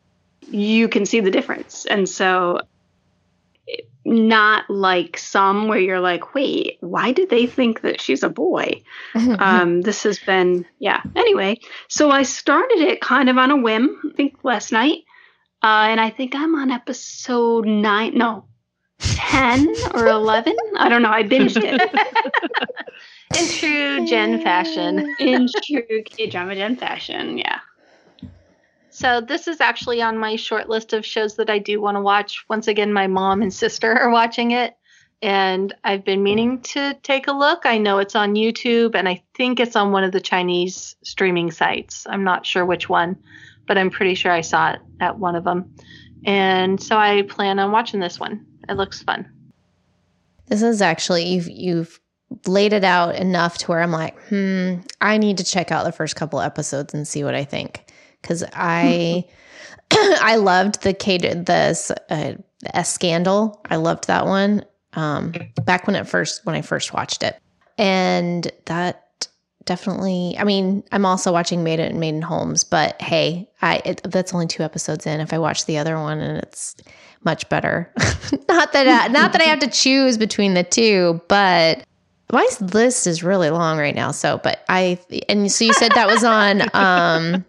you 0.50 0.90
can 0.90 1.06
see 1.06 1.22
the 1.22 1.32
difference. 1.32 1.86
And 1.86 2.08
so 2.08 2.60
not 4.04 4.70
like 4.70 5.18
some 5.18 5.68
where 5.68 5.80
you're 5.80 6.00
like, 6.00 6.34
wait, 6.34 6.78
why 6.82 7.12
did 7.12 7.30
they 7.30 7.46
think 7.46 7.82
that 7.82 8.02
she's 8.02 8.24
a 8.24 8.30
boy? 8.30 8.82
um, 9.16 9.82
this 9.82 10.04
has 10.04 10.20
been, 10.20 10.66
yeah. 10.80 11.02
Anyway, 11.16 11.60
so 11.88 12.10
I 12.10 12.24
started 12.24 12.80
it 12.80 13.02
kind 13.02 13.30
of 13.30 13.38
on 13.38 13.52
a 13.52 13.58
whim, 13.58 14.02
I 14.12 14.16
think 14.16 14.44
last 14.44 14.72
night. 14.72 15.04
Uh, 15.64 15.88
and 15.90 16.02
I 16.02 16.10
think 16.10 16.36
I'm 16.36 16.56
on 16.56 16.72
episode 16.72 17.68
nine, 17.68 18.18
no, 18.18 18.46
10 19.00 19.74
or 19.94 20.08
11. 20.08 20.56
I 20.78 20.90
don't 20.90 21.02
know. 21.02 21.12
I 21.12 21.24
binged 21.24 21.62
it. 21.64 21.82
In 23.38 23.48
true 23.48 24.06
Gen 24.08 24.42
fashion. 24.42 25.16
In 25.20 25.48
true 25.64 26.04
K 26.04 26.28
drama 26.28 26.56
Gen 26.56 26.76
fashion, 26.76 27.38
yeah. 27.38 27.60
So 28.90 29.22
this 29.22 29.48
is 29.48 29.62
actually 29.62 30.02
on 30.02 30.18
my 30.18 30.36
short 30.36 30.68
list 30.68 30.92
of 30.94 31.06
shows 31.06 31.38
that 31.38 31.50
I 31.50 31.60
do 31.60 31.80
want 31.80 31.96
to 31.96 32.02
watch. 32.02 32.44
Once 32.50 32.68
again, 32.68 32.92
my 32.92 33.08
mom 33.08 33.42
and 33.42 33.54
sister 33.54 33.98
are 33.98 34.10
watching 34.10 34.52
it, 34.52 34.76
and 35.22 35.74
I've 35.86 36.04
been 36.04 36.24
meaning 36.24 36.62
to 36.62 36.94
take 37.02 37.28
a 37.28 37.32
look. 37.32 37.66
I 37.66 37.78
know 37.78 38.00
it's 38.00 38.16
on 38.16 38.36
YouTube, 38.36 38.96
and 38.96 39.08
I 39.08 39.24
think 39.34 39.60
it's 39.60 39.78
on 39.78 39.94
one 39.94 40.04
of 40.04 40.12
the 40.12 40.20
Chinese 40.20 40.98
streaming 41.04 41.52
sites. 41.52 42.06
I'm 42.10 42.26
not 42.26 42.46
sure 42.46 42.66
which 42.66 42.90
one, 42.90 43.16
but 43.68 43.78
I'm 43.78 43.90
pretty 43.90 44.16
sure 44.16 44.32
I 44.32 44.42
saw 44.42 44.72
it 44.72 44.80
at 45.00 45.20
one 45.20 45.36
of 45.36 45.44
them. 45.44 45.74
And 46.26 46.82
so 46.82 46.98
I 46.98 47.24
plan 47.24 47.60
on 47.60 47.72
watching 47.72 48.00
this 48.00 48.20
one. 48.20 48.46
It 48.70 48.74
looks 48.74 49.02
fun. 49.02 49.30
This 50.48 50.62
is 50.62 50.82
actually 50.82 51.26
you've 51.26 51.50
you've 51.50 52.00
laid 52.46 52.74
it 52.74 52.84
out 52.84 53.16
enough 53.16 53.58
to 53.60 53.68
where 53.68 53.82
I'm 53.82 53.92
like, 53.92 54.18
hmm, 54.28 54.76
I 55.02 55.18
need 55.18 55.38
to 55.38 55.44
check 55.44 55.72
out 55.72 55.84
the 55.84 55.92
first 55.92 56.16
couple 56.16 56.40
episodes 56.40 56.94
and 56.94 57.08
see 57.08 57.24
what 57.24 57.36
I 57.36 57.44
think 57.44 57.86
because 58.22 58.44
I 58.54 59.26
I 59.92 60.36
loved 60.36 60.84
the 60.84 60.94
K 60.94 61.18
the 61.18 62.02
uh, 62.10 62.34
S 62.74 62.94
scandal. 62.94 63.62
I 63.70 63.78
loved 63.78 64.08
that 64.08 64.26
one 64.26 64.66
um, 64.94 65.34
back 65.64 65.88
when 65.88 65.96
it 65.96 66.08
first 66.08 66.46
when 66.46 66.56
I 66.56 66.62
first 66.62 66.94
watched 66.94 67.24
it, 67.24 67.40
and 67.78 68.52
that 68.66 69.08
definitely. 69.66 70.36
I 70.38 70.44
mean, 70.44 70.84
I'm 70.92 71.06
also 71.06 71.32
watching 71.32 71.64
Made 71.64 71.80
It 71.80 71.92
in 71.92 72.00
Maiden 72.00 72.22
Holmes, 72.22 72.64
but 72.64 73.02
hey, 73.02 73.50
I 73.62 73.82
it, 73.86 74.02
that's 74.04 74.34
only 74.34 74.48
two 74.48 74.64
episodes 74.64 75.06
in. 75.06 75.20
If 75.20 75.34
I 75.34 75.38
watch 75.38 75.66
the 75.66 75.78
other 75.78 75.98
one, 75.98 76.20
and 76.20 76.38
it's 76.40 76.76
much 77.24 77.48
better. 77.50 77.92
not 78.50 78.74
that 78.74 78.88
I, 78.88 79.08
not 79.08 79.32
that 79.34 79.42
I 79.42 79.46
have 79.46 79.60
to 79.60 79.70
choose 79.70 80.18
between 80.18 80.54
the 80.54 80.64
two, 80.64 81.22
but 81.28 81.84
my 82.32 82.48
list 82.60 83.08
is 83.08 83.24
really 83.24 83.50
long 83.50 83.78
right 83.78 83.96
now. 83.96 84.12
So, 84.12 84.40
but 84.44 84.64
I 84.70 85.00
and 85.30 85.52
so 85.52 85.66
you 85.66 85.74
said 85.74 85.92
that 85.94 86.08
was 86.08 86.24
on 86.24 86.62
um 86.74 87.46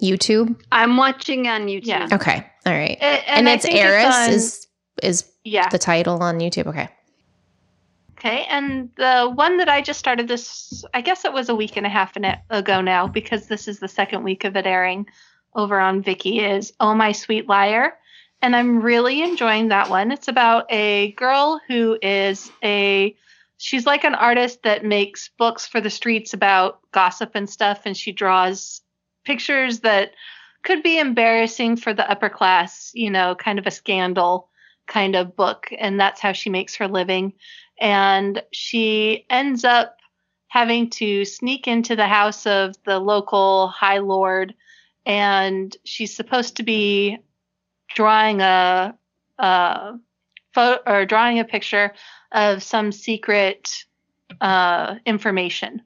YouTube? 0.00 0.60
I'm 0.72 0.96
watching 0.96 1.46
on 1.46 1.66
YouTube. 1.66 1.86
Yeah. 1.86 2.08
Okay. 2.12 2.46
All 2.66 2.72
right. 2.72 2.98
And, 3.00 3.24
and, 3.26 3.48
and 3.48 3.48
it's 3.48 3.64
Eris 3.64 4.04
it's 4.06 4.16
on, 4.16 4.30
is 4.30 4.66
is 5.02 5.32
yeah. 5.44 5.68
the 5.68 5.78
title 5.78 6.22
on 6.22 6.38
YouTube. 6.38 6.66
Okay. 6.66 6.88
Okay, 8.20 8.44
and 8.50 8.90
the 8.96 9.32
one 9.34 9.56
that 9.56 9.70
I 9.70 9.80
just 9.80 9.98
started 9.98 10.28
this, 10.28 10.84
I 10.92 11.00
guess 11.00 11.24
it 11.24 11.32
was 11.32 11.48
a 11.48 11.54
week 11.54 11.78
and 11.78 11.86
a 11.86 11.88
half 11.88 12.14
ago 12.50 12.82
now, 12.82 13.06
because 13.06 13.46
this 13.46 13.66
is 13.66 13.78
the 13.78 13.88
second 13.88 14.24
week 14.24 14.44
of 14.44 14.56
it 14.56 14.66
airing 14.66 15.06
over 15.54 15.80
on 15.80 16.02
Viki, 16.02 16.42
is 16.42 16.70
Oh 16.80 16.94
My 16.94 17.12
Sweet 17.12 17.48
Liar. 17.48 17.94
And 18.42 18.54
I'm 18.54 18.82
really 18.82 19.22
enjoying 19.22 19.68
that 19.68 19.88
one. 19.88 20.12
It's 20.12 20.28
about 20.28 20.66
a 20.70 21.12
girl 21.12 21.62
who 21.66 21.96
is 22.02 22.52
a, 22.62 23.16
she's 23.56 23.86
like 23.86 24.04
an 24.04 24.14
artist 24.14 24.64
that 24.64 24.84
makes 24.84 25.30
books 25.38 25.66
for 25.66 25.80
the 25.80 25.88
streets 25.88 26.34
about 26.34 26.80
gossip 26.92 27.30
and 27.32 27.48
stuff, 27.48 27.86
and 27.86 27.96
she 27.96 28.12
draws 28.12 28.82
pictures 29.24 29.80
that 29.80 30.10
could 30.62 30.82
be 30.82 30.98
embarrassing 30.98 31.78
for 31.78 31.94
the 31.94 32.10
upper 32.10 32.28
class, 32.28 32.90
you 32.92 33.08
know, 33.08 33.34
kind 33.34 33.58
of 33.58 33.66
a 33.66 33.70
scandal 33.70 34.50
kind 34.86 35.16
of 35.16 35.36
book. 35.36 35.72
And 35.78 35.98
that's 35.98 36.20
how 36.20 36.32
she 36.32 36.50
makes 36.50 36.74
her 36.76 36.88
living. 36.88 37.32
And 37.80 38.42
she 38.52 39.24
ends 39.30 39.64
up 39.64 39.96
having 40.48 40.90
to 40.90 41.24
sneak 41.24 41.68
into 41.68 41.96
the 41.96 42.08
house 42.08 42.46
of 42.46 42.74
the 42.84 42.98
local 42.98 43.68
high 43.68 43.98
lord. 43.98 44.54
And 45.06 45.74
she's 45.84 46.14
supposed 46.14 46.56
to 46.56 46.62
be 46.62 47.18
drawing 47.94 48.40
a, 48.40 48.94
a 49.38 49.92
photo 50.52 50.82
or 50.86 51.06
drawing 51.06 51.38
a 51.38 51.44
picture 51.44 51.94
of 52.32 52.62
some 52.62 52.92
secret 52.92 53.84
uh, 54.40 54.96
information. 55.06 55.82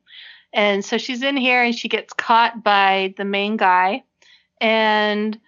And 0.53 0.85
so 0.85 0.99
she's 0.99 1.23
in 1.23 1.37
here 1.37 1.63
and 1.63 1.75
she 1.75 1.89
gets 1.89 2.13
caught 2.13 2.63
by 2.63 3.15
the 3.17 3.25
main 3.25 3.57
guy. 3.57 4.05
And 4.61 5.39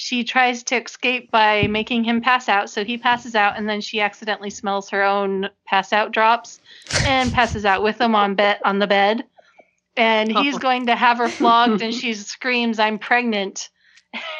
she 0.00 0.24
tries 0.24 0.62
to 0.64 0.82
escape 0.82 1.30
by 1.30 1.66
making 1.66 2.04
him 2.04 2.22
pass 2.22 2.48
out. 2.48 2.70
So 2.70 2.84
he 2.84 2.96
passes 2.96 3.34
out, 3.34 3.58
and 3.58 3.68
then 3.68 3.82
she 3.82 4.00
accidentally 4.00 4.50
smells 4.50 4.88
her 4.90 5.02
own 5.02 5.50
pass 5.66 5.92
out 5.92 6.12
drops 6.12 6.60
and 7.04 7.30
passes 7.34 7.66
out 7.66 7.82
with 7.82 7.98
them 7.98 8.14
on 8.14 8.34
bed 8.34 8.60
on 8.64 8.78
the 8.78 8.86
bed. 8.86 9.24
And 9.96 10.34
oh. 10.34 10.42
he's 10.42 10.56
oh. 10.56 10.58
going 10.58 10.86
to 10.86 10.96
have 10.96 11.18
her 11.18 11.28
flogged, 11.28 11.82
and 11.82 11.94
she 11.94 12.14
screams, 12.14 12.78
"I'm 12.78 12.98
pregnant!" 12.98 13.68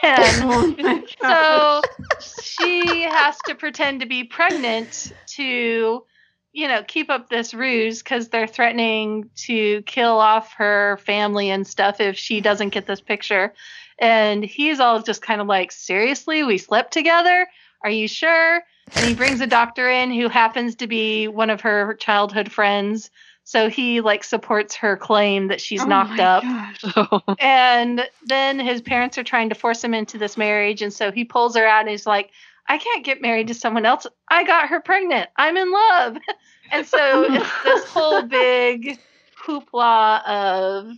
And 0.03 0.77
Oh 1.23 1.83
so 1.83 1.83
she 2.21 3.03
has 3.03 3.37
to 3.47 3.55
pretend 3.55 4.01
to 4.01 4.07
be 4.07 4.25
pregnant 4.25 5.13
to 5.37 6.05
you 6.53 6.69
know 6.69 6.83
keep 6.83 7.11
up 7.11 7.29
this 7.29 7.55
ruse 7.55 8.03
because 8.03 8.29
they're 8.29 8.49
threatening 8.49 9.31
to 9.37 9.83
kill 9.83 10.19
off 10.19 10.55
her 10.55 10.97
family 11.05 11.51
and 11.51 11.67
stuff 11.67 12.01
if 12.01 12.17
she 12.17 12.41
doesn't 12.41 12.71
get 12.71 12.87
this 12.87 13.01
picture 13.01 13.53
and 14.01 14.45
he's 14.45 14.81
all 14.81 15.03
just 15.03 15.23
kind 15.23 15.41
of 15.41 15.47
like 15.47 15.71
seriously 15.71 16.43
we 16.43 16.59
slept 16.59 16.93
together 16.93 17.47
are 17.85 17.91
you 17.91 18.09
sure 18.09 18.63
and 18.97 19.07
he 19.07 19.15
brings 19.15 19.41
a 19.41 19.47
doctor 19.47 19.89
in 19.89 20.11
who 20.11 20.29
happens 20.29 20.75
to 20.75 20.87
be 20.87 21.29
one 21.29 21.51
of 21.51 21.61
her 21.61 21.95
childhood 21.95 22.51
friends 22.51 23.11
so 23.51 23.69
he 23.69 24.01
like 24.01 24.23
supports 24.23 24.77
her 24.77 24.97
claim 24.97 25.49
that 25.49 25.61
she's 25.61 25.83
Oh 25.83 25.87
knocked 25.87 26.19
my 26.19 26.23
up 26.23 26.43
gosh. 26.45 27.35
and 27.41 28.09
then 28.27 28.61
his 28.61 28.81
parents 28.81 29.19
are 29.19 29.25
trying 29.25 29.49
to 29.49 29.57
force 29.57 29.83
him 29.83 29.93
into 29.93 30.19
this 30.19 30.37
marriage. 30.37 30.83
And 30.83 30.93
so 30.93 31.11
he 31.11 31.25
pulls 31.25 31.57
her 31.57 31.67
out 31.67 31.81
and 31.81 31.89
he's 31.89 32.07
like, 32.07 32.31
I 32.69 32.79
can't 32.79 33.05
get 33.05 33.21
married 33.21 33.49
to 33.49 33.55
someone 33.55 33.85
else. 33.85 34.07
I 34.29 34.45
got 34.45 34.69
her 34.69 34.81
pregnant. 34.81 35.31
I'm 35.37 35.57
in 35.57 35.73
love. 35.73 36.19
And 36.73 36.87
so 36.87 37.25
it's 37.25 37.63
this 37.65 37.85
whole 37.87 38.23
big 38.23 38.97
hoopla 39.45 40.25
of 40.25 40.93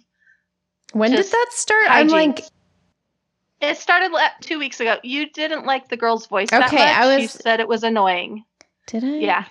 When 0.92 1.12
Just 1.12 1.30
did 1.30 1.38
that 1.38 1.46
start? 1.52 1.86
I'm 1.88 2.08
like, 2.08 2.36
hijinks. 2.36 2.50
It 3.62 3.78
started 3.78 4.10
two 4.40 4.58
weeks 4.58 4.80
ago. 4.80 4.96
You 5.02 5.30
didn't 5.30 5.64
like 5.66 5.88
the 5.88 5.96
girl's 5.96 6.26
voice 6.26 6.50
that 6.50 6.66
Okay, 6.66 6.76
much. 6.76 6.96
I 6.96 7.16
You 7.16 7.22
was- 7.22 7.30
said 7.32 7.60
it 7.60 7.68
was 7.68 7.82
annoying. 7.84 8.44
did 8.88 9.04
I? 9.04 9.16
Yeah. 9.18 9.44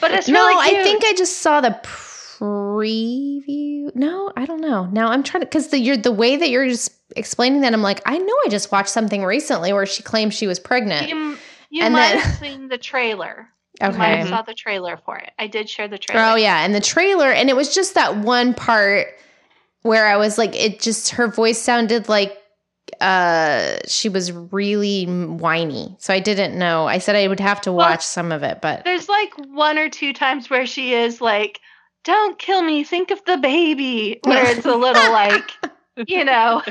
But 0.00 0.12
it's 0.12 0.28
no, 0.38 0.46
really 0.46 0.68
cute. 0.68 0.80
I 0.80 0.84
think 0.84 1.04
I 1.04 1.12
just 1.14 1.38
saw 1.38 1.60
the 1.60 1.70
preview. 1.82 3.94
No, 3.94 4.32
I 4.36 4.46
don't 4.46 4.60
know. 4.60 4.86
Now 4.86 5.08
I'm 5.08 5.22
trying 5.22 5.40
to 5.42 5.46
because 5.46 5.68
the 5.68 5.78
you're 5.78 5.96
the 5.96 6.12
way 6.12 6.36
that 6.36 6.50
you're 6.50 6.68
just 6.68 6.92
explaining 7.16 7.60
that 7.62 7.72
I'm 7.72 7.82
like 7.82 8.00
I 8.06 8.18
know 8.18 8.34
I 8.46 8.48
just 8.48 8.70
watched 8.72 8.90
something 8.90 9.24
recently 9.24 9.72
where 9.72 9.86
she 9.86 10.02
claimed 10.02 10.34
she 10.34 10.46
was 10.46 10.58
pregnant. 10.58 11.08
you, 11.08 11.36
you 11.70 11.82
And 11.82 11.94
might 11.94 12.10
then- 12.12 12.18
have 12.20 12.38
seen 12.38 12.68
the 12.68 12.78
trailer. 12.78 13.48
You 13.80 13.88
Okay. 13.88 14.16
have 14.18 14.28
saw 14.28 14.42
the 14.42 14.54
trailer 14.54 14.98
for 15.04 15.16
it. 15.16 15.30
I 15.38 15.46
did 15.46 15.68
share 15.70 15.88
the 15.88 15.96
trailer. 15.98 16.22
Oh 16.22 16.34
yeah, 16.34 16.64
and 16.64 16.74
the 16.74 16.80
trailer, 16.80 17.30
and 17.32 17.48
it 17.48 17.56
was 17.56 17.74
just 17.74 17.94
that 17.94 18.16
one 18.16 18.52
part 18.52 19.06
where 19.82 20.06
I 20.06 20.16
was 20.18 20.36
like, 20.36 20.54
it 20.54 20.80
just 20.80 21.10
her 21.10 21.28
voice 21.28 21.58
sounded 21.58 22.08
like 22.08 22.36
uh 23.00 23.78
she 23.86 24.08
was 24.08 24.32
really 24.32 25.04
whiny. 25.04 25.96
So 25.98 26.12
I 26.14 26.20
didn't 26.20 26.58
know. 26.58 26.86
I 26.86 26.98
said 26.98 27.16
I 27.16 27.28
would 27.28 27.40
have 27.40 27.60
to 27.62 27.72
Well, 27.76 27.86
watch 27.90 28.04
some 28.04 28.32
of 28.32 28.42
it, 28.42 28.60
but 28.60 28.84
There's 28.84 29.08
like 29.08 29.32
one 29.36 29.78
or 29.78 29.88
two 29.88 30.12
times 30.12 30.50
where 30.50 30.66
she 30.66 30.94
is 30.94 31.20
like, 31.20 31.60
"Don't 32.04 32.38
kill 32.38 32.62
me, 32.62 32.84
think 32.84 33.10
of 33.10 33.24
the 33.24 33.36
baby," 33.38 34.20
where 34.22 34.48
it's 34.50 34.66
a 34.66 34.76
little 34.76 35.10
like, 35.10 35.58
you 36.06 36.24
know. 36.24 36.62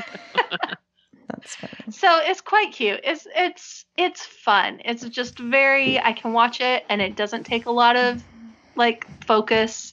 that's 1.28 1.56
funny. 1.56 1.90
So 1.90 2.18
it's 2.22 2.40
quite 2.40 2.72
cute. 2.72 3.00
It's 3.04 3.26
it's 3.34 3.84
it's 3.96 4.24
fun. 4.24 4.80
It's 4.84 5.04
just 5.08 5.38
very. 5.38 5.98
I 6.00 6.12
can 6.12 6.32
watch 6.32 6.60
it, 6.60 6.84
and 6.88 7.00
it 7.00 7.16
doesn't 7.16 7.44
take 7.44 7.66
a 7.66 7.70
lot 7.70 7.96
of 7.96 8.22
like 8.76 9.06
focus, 9.26 9.92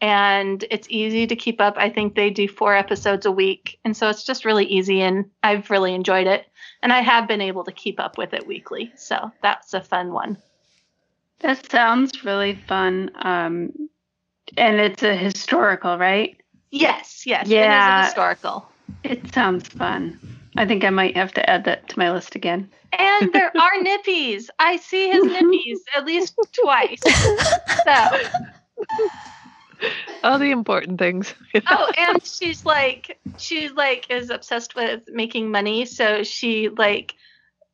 and 0.00 0.64
it's 0.70 0.86
easy 0.90 1.26
to 1.26 1.36
keep 1.36 1.60
up. 1.60 1.74
I 1.76 1.90
think 1.90 2.14
they 2.14 2.30
do 2.30 2.48
four 2.48 2.74
episodes 2.74 3.26
a 3.26 3.30
week, 3.32 3.78
and 3.84 3.96
so 3.96 4.08
it's 4.08 4.24
just 4.24 4.44
really 4.44 4.66
easy, 4.66 5.00
and 5.00 5.30
I've 5.42 5.70
really 5.70 5.94
enjoyed 5.94 6.26
it, 6.26 6.46
and 6.82 6.92
I 6.92 7.00
have 7.00 7.28
been 7.28 7.40
able 7.40 7.64
to 7.64 7.72
keep 7.72 7.98
up 8.00 8.18
with 8.18 8.34
it 8.34 8.46
weekly. 8.46 8.92
So 8.96 9.30
that's 9.42 9.74
a 9.74 9.80
fun 9.80 10.12
one. 10.12 10.38
That 11.40 11.70
sounds 11.70 12.24
really 12.24 12.54
fun. 12.66 13.10
Um, 13.16 13.72
and 14.56 14.76
it's 14.80 15.02
a 15.02 15.14
historical, 15.14 15.98
right? 15.98 16.40
Yes, 16.70 17.24
yes, 17.26 17.46
it 17.46 17.52
Yeah. 17.52 17.98
is 17.98 18.02
a 18.02 18.06
historical. 18.06 18.68
It 19.04 19.34
sounds 19.34 19.68
fun. 19.68 20.18
I 20.56 20.64
think 20.64 20.84
I 20.84 20.90
might 20.90 21.16
have 21.16 21.32
to 21.34 21.50
add 21.50 21.64
that 21.64 21.88
to 21.90 21.98
my 21.98 22.10
list 22.10 22.34
again. 22.34 22.70
And 22.92 23.32
there 23.32 23.52
are 23.56 23.82
nippies. 23.82 24.48
I 24.58 24.76
see 24.76 25.10
his 25.10 25.24
nippies 25.24 25.78
at 25.94 26.04
least 26.06 26.34
twice. 26.52 27.02
So, 27.84 28.08
All 30.22 30.38
the 30.38 30.50
important 30.50 30.98
things. 30.98 31.34
oh, 31.68 31.92
and 31.96 32.24
she's 32.24 32.64
like, 32.64 33.18
she 33.38 33.68
like 33.68 34.10
is 34.10 34.30
obsessed 34.30 34.74
with 34.74 35.02
making 35.08 35.50
money. 35.50 35.84
So 35.84 36.22
she 36.22 36.68
like, 36.68 37.14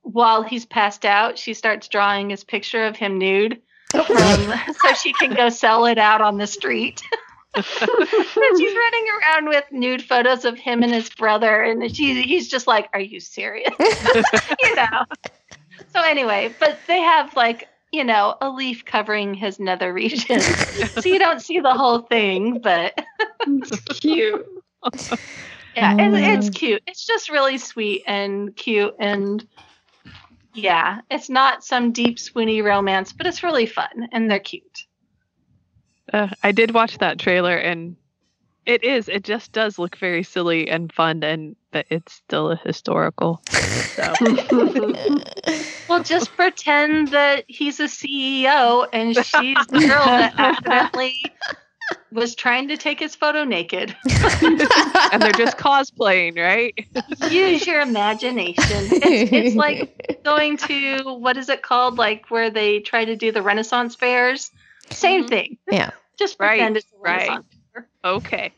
while 0.02 0.42
he's 0.42 0.66
passed 0.66 1.04
out, 1.04 1.38
she 1.38 1.54
starts 1.54 1.88
drawing 1.88 2.30
his 2.30 2.44
picture 2.44 2.84
of 2.84 2.96
him 2.96 3.18
nude, 3.18 3.60
um, 3.94 4.04
so 4.82 4.94
she 4.94 5.12
can 5.12 5.34
go 5.34 5.48
sell 5.48 5.86
it 5.86 5.98
out 5.98 6.20
on 6.20 6.38
the 6.38 6.46
street. 6.46 7.02
and 7.54 7.64
she's 7.64 8.74
running 8.74 9.06
around 9.20 9.48
with 9.48 9.64
nude 9.70 10.02
photos 10.02 10.44
of 10.44 10.58
him 10.58 10.82
and 10.82 10.92
his 10.92 11.10
brother, 11.10 11.62
and 11.62 11.94
she 11.94 12.22
he's 12.22 12.48
just 12.48 12.66
like, 12.66 12.88
"Are 12.94 13.00
you 13.00 13.20
serious?" 13.20 13.70
you 13.78 14.74
know. 14.74 15.04
So 15.92 16.00
anyway, 16.00 16.54
but 16.58 16.78
they 16.86 17.00
have 17.00 17.36
like 17.36 17.68
you 17.92 18.04
know 18.04 18.36
a 18.40 18.50
leaf 18.50 18.84
covering 18.84 19.34
his 19.34 19.60
nether 19.60 19.92
region, 19.92 20.40
so 20.98 21.08
you 21.08 21.18
don't 21.18 21.40
see 21.40 21.60
the 21.60 21.74
whole 21.74 22.00
thing. 22.00 22.60
But 22.60 22.98
It's 23.46 24.00
cute. 24.00 24.46
yeah, 25.76 25.96
Oh, 25.98 26.14
it's, 26.14 26.46
it's 26.48 26.56
cute. 26.56 26.82
It's 26.86 27.06
just 27.06 27.30
really 27.30 27.58
sweet 27.58 28.02
and 28.06 28.54
cute, 28.56 28.94
and 28.98 29.46
yeah, 30.54 31.00
it's 31.10 31.30
not 31.30 31.64
some 31.64 31.92
deep 31.92 32.18
swoony 32.18 32.62
romance, 32.62 33.12
but 33.12 33.26
it's 33.26 33.42
really 33.42 33.66
fun 33.66 34.08
and 34.12 34.30
they're 34.30 34.38
cute. 34.38 34.86
Uh, 36.12 36.28
I 36.42 36.52
did 36.52 36.74
watch 36.74 36.98
that 36.98 37.18
trailer, 37.18 37.56
and 37.56 37.96
it 38.66 38.84
is. 38.84 39.08
It 39.08 39.24
just 39.24 39.52
does 39.52 39.78
look 39.78 39.96
very 39.96 40.22
silly 40.22 40.68
and 40.68 40.92
fun, 40.92 41.22
and 41.24 41.56
but 41.72 41.86
it's 41.90 42.12
still 42.14 42.50
a 42.52 42.56
historical. 42.56 43.40
So 43.96 44.16
Well, 45.88 46.02
just 46.02 46.32
pretend 46.32 47.08
that 47.08 47.44
he's 47.48 47.80
a 47.80 47.84
CEO 47.84 48.86
and 48.92 49.14
she's 49.16 49.66
the 49.66 49.86
girl 49.86 50.04
that 50.06 50.34
accidentally 50.38 51.14
was 52.12 52.34
trying 52.34 52.68
to 52.68 52.76
take 52.76 53.00
his 53.00 53.14
photo 53.14 53.44
naked. 53.44 53.94
and 54.42 55.20
they're 55.22 55.32
just 55.32 55.56
cosplaying, 55.56 56.38
right? 56.38 56.74
Use 57.30 57.66
your 57.66 57.80
imagination. 57.80 58.88
It's, 58.90 59.32
it's 59.32 59.56
like 59.56 60.20
going 60.24 60.56
to 60.58 61.02
what 61.18 61.36
is 61.36 61.48
it 61.48 61.62
called? 61.62 61.98
Like 61.98 62.30
where 62.30 62.50
they 62.50 62.80
try 62.80 63.04
to 63.04 63.16
do 63.16 63.32
the 63.32 63.42
Renaissance 63.42 63.94
fairs. 63.94 64.50
Same 64.90 65.24
Mhm. 65.24 65.28
thing. 65.28 65.58
Yeah. 65.70 65.90
Just 66.18 66.38
Right, 66.38 66.58
pretend 66.58 66.76
it's 66.76 66.86
a 66.92 66.96
right. 67.00 67.18
Renaissance 67.28 67.46
fair. 67.50 67.51
Okay. 68.04 68.52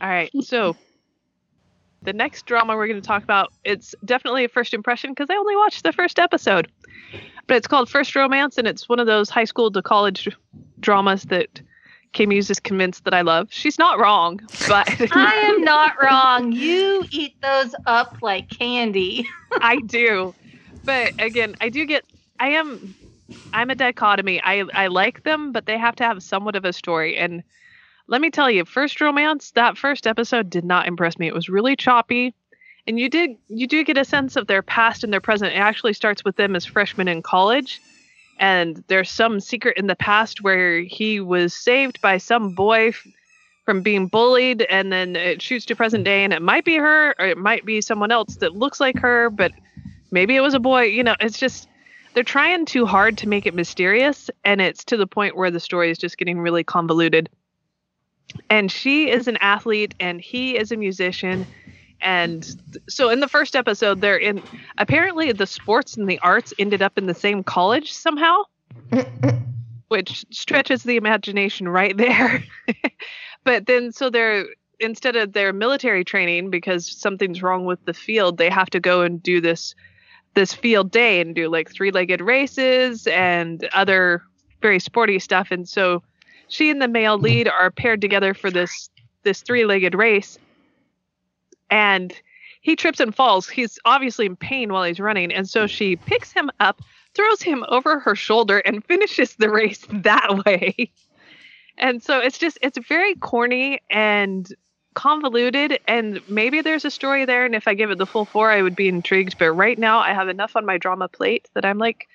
All 0.00 0.08
right. 0.08 0.30
So 0.42 0.76
the 2.04 2.12
next 2.12 2.46
drama 2.46 2.76
we're 2.76 2.86
going 2.86 3.00
to 3.00 3.06
talk 3.06 3.22
about, 3.22 3.52
it's 3.64 3.94
definitely 4.04 4.44
a 4.44 4.48
first 4.48 4.74
impression 4.74 5.10
because 5.10 5.28
I 5.30 5.34
only 5.34 5.56
watched 5.56 5.82
the 5.82 5.92
first 5.92 6.18
episode. 6.18 6.68
But 7.46 7.56
it's 7.56 7.66
called 7.66 7.90
First 7.90 8.14
Romance, 8.14 8.58
and 8.58 8.66
it's 8.68 8.88
one 8.88 9.00
of 9.00 9.06
those 9.06 9.28
high 9.28 9.44
school 9.44 9.70
to 9.72 9.82
college 9.82 10.28
dramas 10.78 11.24
that 11.24 11.60
Kim 12.12 12.30
Hughes 12.30 12.50
is 12.50 12.60
convinced 12.60 13.04
that 13.04 13.14
I 13.14 13.22
love. 13.22 13.48
She's 13.50 13.78
not 13.78 13.98
wrong, 13.98 14.40
but 14.68 14.86
I 15.12 15.34
am 15.34 15.64
not 15.64 15.92
wrong. 16.02 16.52
You 16.52 17.04
eat 17.10 17.34
those 17.42 17.74
up 17.86 18.16
like 18.22 18.48
candy. 18.50 19.26
I 19.60 19.80
do. 19.80 20.34
But 20.84 21.12
again, 21.18 21.54
I 21.60 21.68
do 21.68 21.86
get 21.86 22.04
I 22.38 22.48
am 22.50 22.94
I'm 23.52 23.70
a 23.70 23.74
dichotomy. 23.74 24.40
I 24.42 24.64
I 24.74 24.86
like 24.88 25.22
them, 25.24 25.52
but 25.52 25.66
they 25.66 25.78
have 25.78 25.96
to 25.96 26.04
have 26.04 26.22
somewhat 26.22 26.56
of 26.56 26.64
a 26.64 26.72
story. 26.72 27.16
And 27.16 27.42
let 28.10 28.20
me 28.20 28.28
tell 28.28 28.50
you, 28.50 28.64
first 28.64 29.00
romance, 29.00 29.52
that 29.52 29.78
first 29.78 30.04
episode 30.04 30.50
did 30.50 30.64
not 30.64 30.88
impress 30.88 31.16
me. 31.16 31.28
It 31.28 31.34
was 31.34 31.48
really 31.48 31.76
choppy. 31.76 32.34
And 32.86 32.98
you 32.98 33.08
did 33.08 33.36
you 33.48 33.68
do 33.68 33.84
get 33.84 33.96
a 33.96 34.04
sense 34.04 34.34
of 34.34 34.48
their 34.48 34.62
past 34.62 35.04
and 35.04 35.12
their 35.12 35.20
present. 35.20 35.52
It 35.52 35.58
actually 35.58 35.92
starts 35.92 36.24
with 36.24 36.34
them 36.34 36.56
as 36.56 36.66
freshmen 36.66 37.06
in 37.06 37.22
college. 37.22 37.80
And 38.40 38.82
there's 38.88 39.10
some 39.10 39.38
secret 39.38 39.76
in 39.76 39.86
the 39.86 39.94
past 39.94 40.42
where 40.42 40.80
he 40.80 41.20
was 41.20 41.54
saved 41.54 42.00
by 42.00 42.18
some 42.18 42.54
boy 42.54 42.88
f- 42.88 43.06
from 43.64 43.82
being 43.82 44.08
bullied, 44.08 44.62
and 44.62 44.92
then 44.92 45.14
it 45.14 45.40
shoots 45.40 45.66
to 45.66 45.76
present 45.76 46.04
day, 46.04 46.24
and 46.24 46.32
it 46.32 46.42
might 46.42 46.64
be 46.64 46.76
her, 46.76 47.14
or 47.18 47.26
it 47.26 47.38
might 47.38 47.64
be 47.64 47.80
someone 47.80 48.10
else 48.10 48.36
that 48.36 48.56
looks 48.56 48.80
like 48.80 48.98
her, 48.98 49.30
but 49.30 49.52
maybe 50.10 50.34
it 50.34 50.40
was 50.40 50.54
a 50.54 50.58
boy. 50.58 50.84
You 50.84 51.04
know, 51.04 51.14
it's 51.20 51.38
just 51.38 51.68
they're 52.14 52.24
trying 52.24 52.64
too 52.64 52.86
hard 52.86 53.18
to 53.18 53.28
make 53.28 53.46
it 53.46 53.54
mysterious, 53.54 54.30
and 54.44 54.60
it's 54.60 54.84
to 54.86 54.96
the 54.96 55.06
point 55.06 55.36
where 55.36 55.52
the 55.52 55.60
story 55.60 55.90
is 55.90 55.98
just 55.98 56.18
getting 56.18 56.40
really 56.40 56.64
convoluted. 56.64 57.28
And 58.48 58.70
she 58.70 59.10
is 59.10 59.28
an 59.28 59.36
athlete, 59.38 59.94
and 60.00 60.20
he 60.20 60.56
is 60.56 60.72
a 60.72 60.76
musician. 60.76 61.46
And 62.00 62.46
so 62.88 63.10
in 63.10 63.20
the 63.20 63.28
first 63.28 63.54
episode, 63.54 64.00
they're 64.00 64.16
in 64.16 64.42
apparently 64.78 65.32
the 65.32 65.46
sports 65.46 65.96
and 65.96 66.08
the 66.08 66.18
arts 66.20 66.52
ended 66.58 66.82
up 66.82 66.96
in 66.96 67.06
the 67.06 67.14
same 67.14 67.42
college 67.42 67.92
somehow, 67.92 68.42
which 69.88 70.24
stretches 70.30 70.82
the 70.82 70.96
imagination 70.96 71.68
right 71.68 71.96
there. 71.96 72.42
but 73.44 73.66
then 73.66 73.92
so 73.92 74.08
they're 74.08 74.46
instead 74.80 75.14
of 75.14 75.34
their 75.34 75.52
military 75.52 76.04
training 76.04 76.48
because 76.48 76.90
something's 76.90 77.42
wrong 77.42 77.66
with 77.66 77.84
the 77.84 77.92
field, 77.92 78.38
they 78.38 78.48
have 78.48 78.70
to 78.70 78.80
go 78.80 79.02
and 79.02 79.22
do 79.22 79.40
this 79.40 79.74
this 80.34 80.54
field 80.54 80.90
day 80.90 81.20
and 81.20 81.34
do 81.34 81.48
like 81.48 81.70
three-legged 81.70 82.20
races 82.20 83.06
and 83.08 83.68
other 83.74 84.22
very 84.62 84.78
sporty 84.78 85.18
stuff. 85.18 85.48
And 85.50 85.68
so 85.68 86.02
she 86.50 86.68
and 86.68 86.82
the 86.82 86.88
male 86.88 87.16
lead 87.16 87.48
are 87.48 87.70
paired 87.70 88.00
together 88.00 88.34
for 88.34 88.50
this 88.50 88.90
this 89.22 89.42
three-legged 89.42 89.94
race. 89.94 90.38
And 91.70 92.12
he 92.60 92.76
trips 92.76 93.00
and 93.00 93.14
falls. 93.14 93.48
He's 93.48 93.78
obviously 93.84 94.26
in 94.26 94.36
pain 94.36 94.72
while 94.72 94.84
he's 94.84 95.00
running. 95.00 95.32
And 95.32 95.48
so 95.48 95.66
she 95.66 95.96
picks 95.96 96.32
him 96.32 96.50
up, 96.58 96.82
throws 97.14 97.40
him 97.40 97.64
over 97.68 97.98
her 98.00 98.14
shoulder, 98.14 98.58
and 98.58 98.84
finishes 98.88 99.36
the 99.36 99.50
race 99.50 99.86
that 99.90 100.44
way. 100.44 100.90
And 101.78 102.02
so 102.02 102.18
it's 102.18 102.38
just, 102.38 102.58
it's 102.60 102.78
very 102.86 103.14
corny 103.14 103.80
and 103.90 104.52
convoluted. 104.94 105.78
And 105.86 106.20
maybe 106.28 106.60
there's 106.60 106.84
a 106.84 106.90
story 106.90 107.24
there. 107.24 107.46
And 107.46 107.54
if 107.54 107.68
I 107.68 107.74
give 107.74 107.90
it 107.90 107.98
the 107.98 108.06
full 108.06 108.24
four, 108.24 108.50
I 108.50 108.62
would 108.62 108.76
be 108.76 108.88
intrigued. 108.88 109.38
But 109.38 109.52
right 109.52 109.78
now, 109.78 110.00
I 110.00 110.12
have 110.12 110.28
enough 110.28 110.56
on 110.56 110.66
my 110.66 110.76
drama 110.76 111.08
plate 111.08 111.48
that 111.54 111.64
I'm 111.64 111.78
like, 111.78 112.08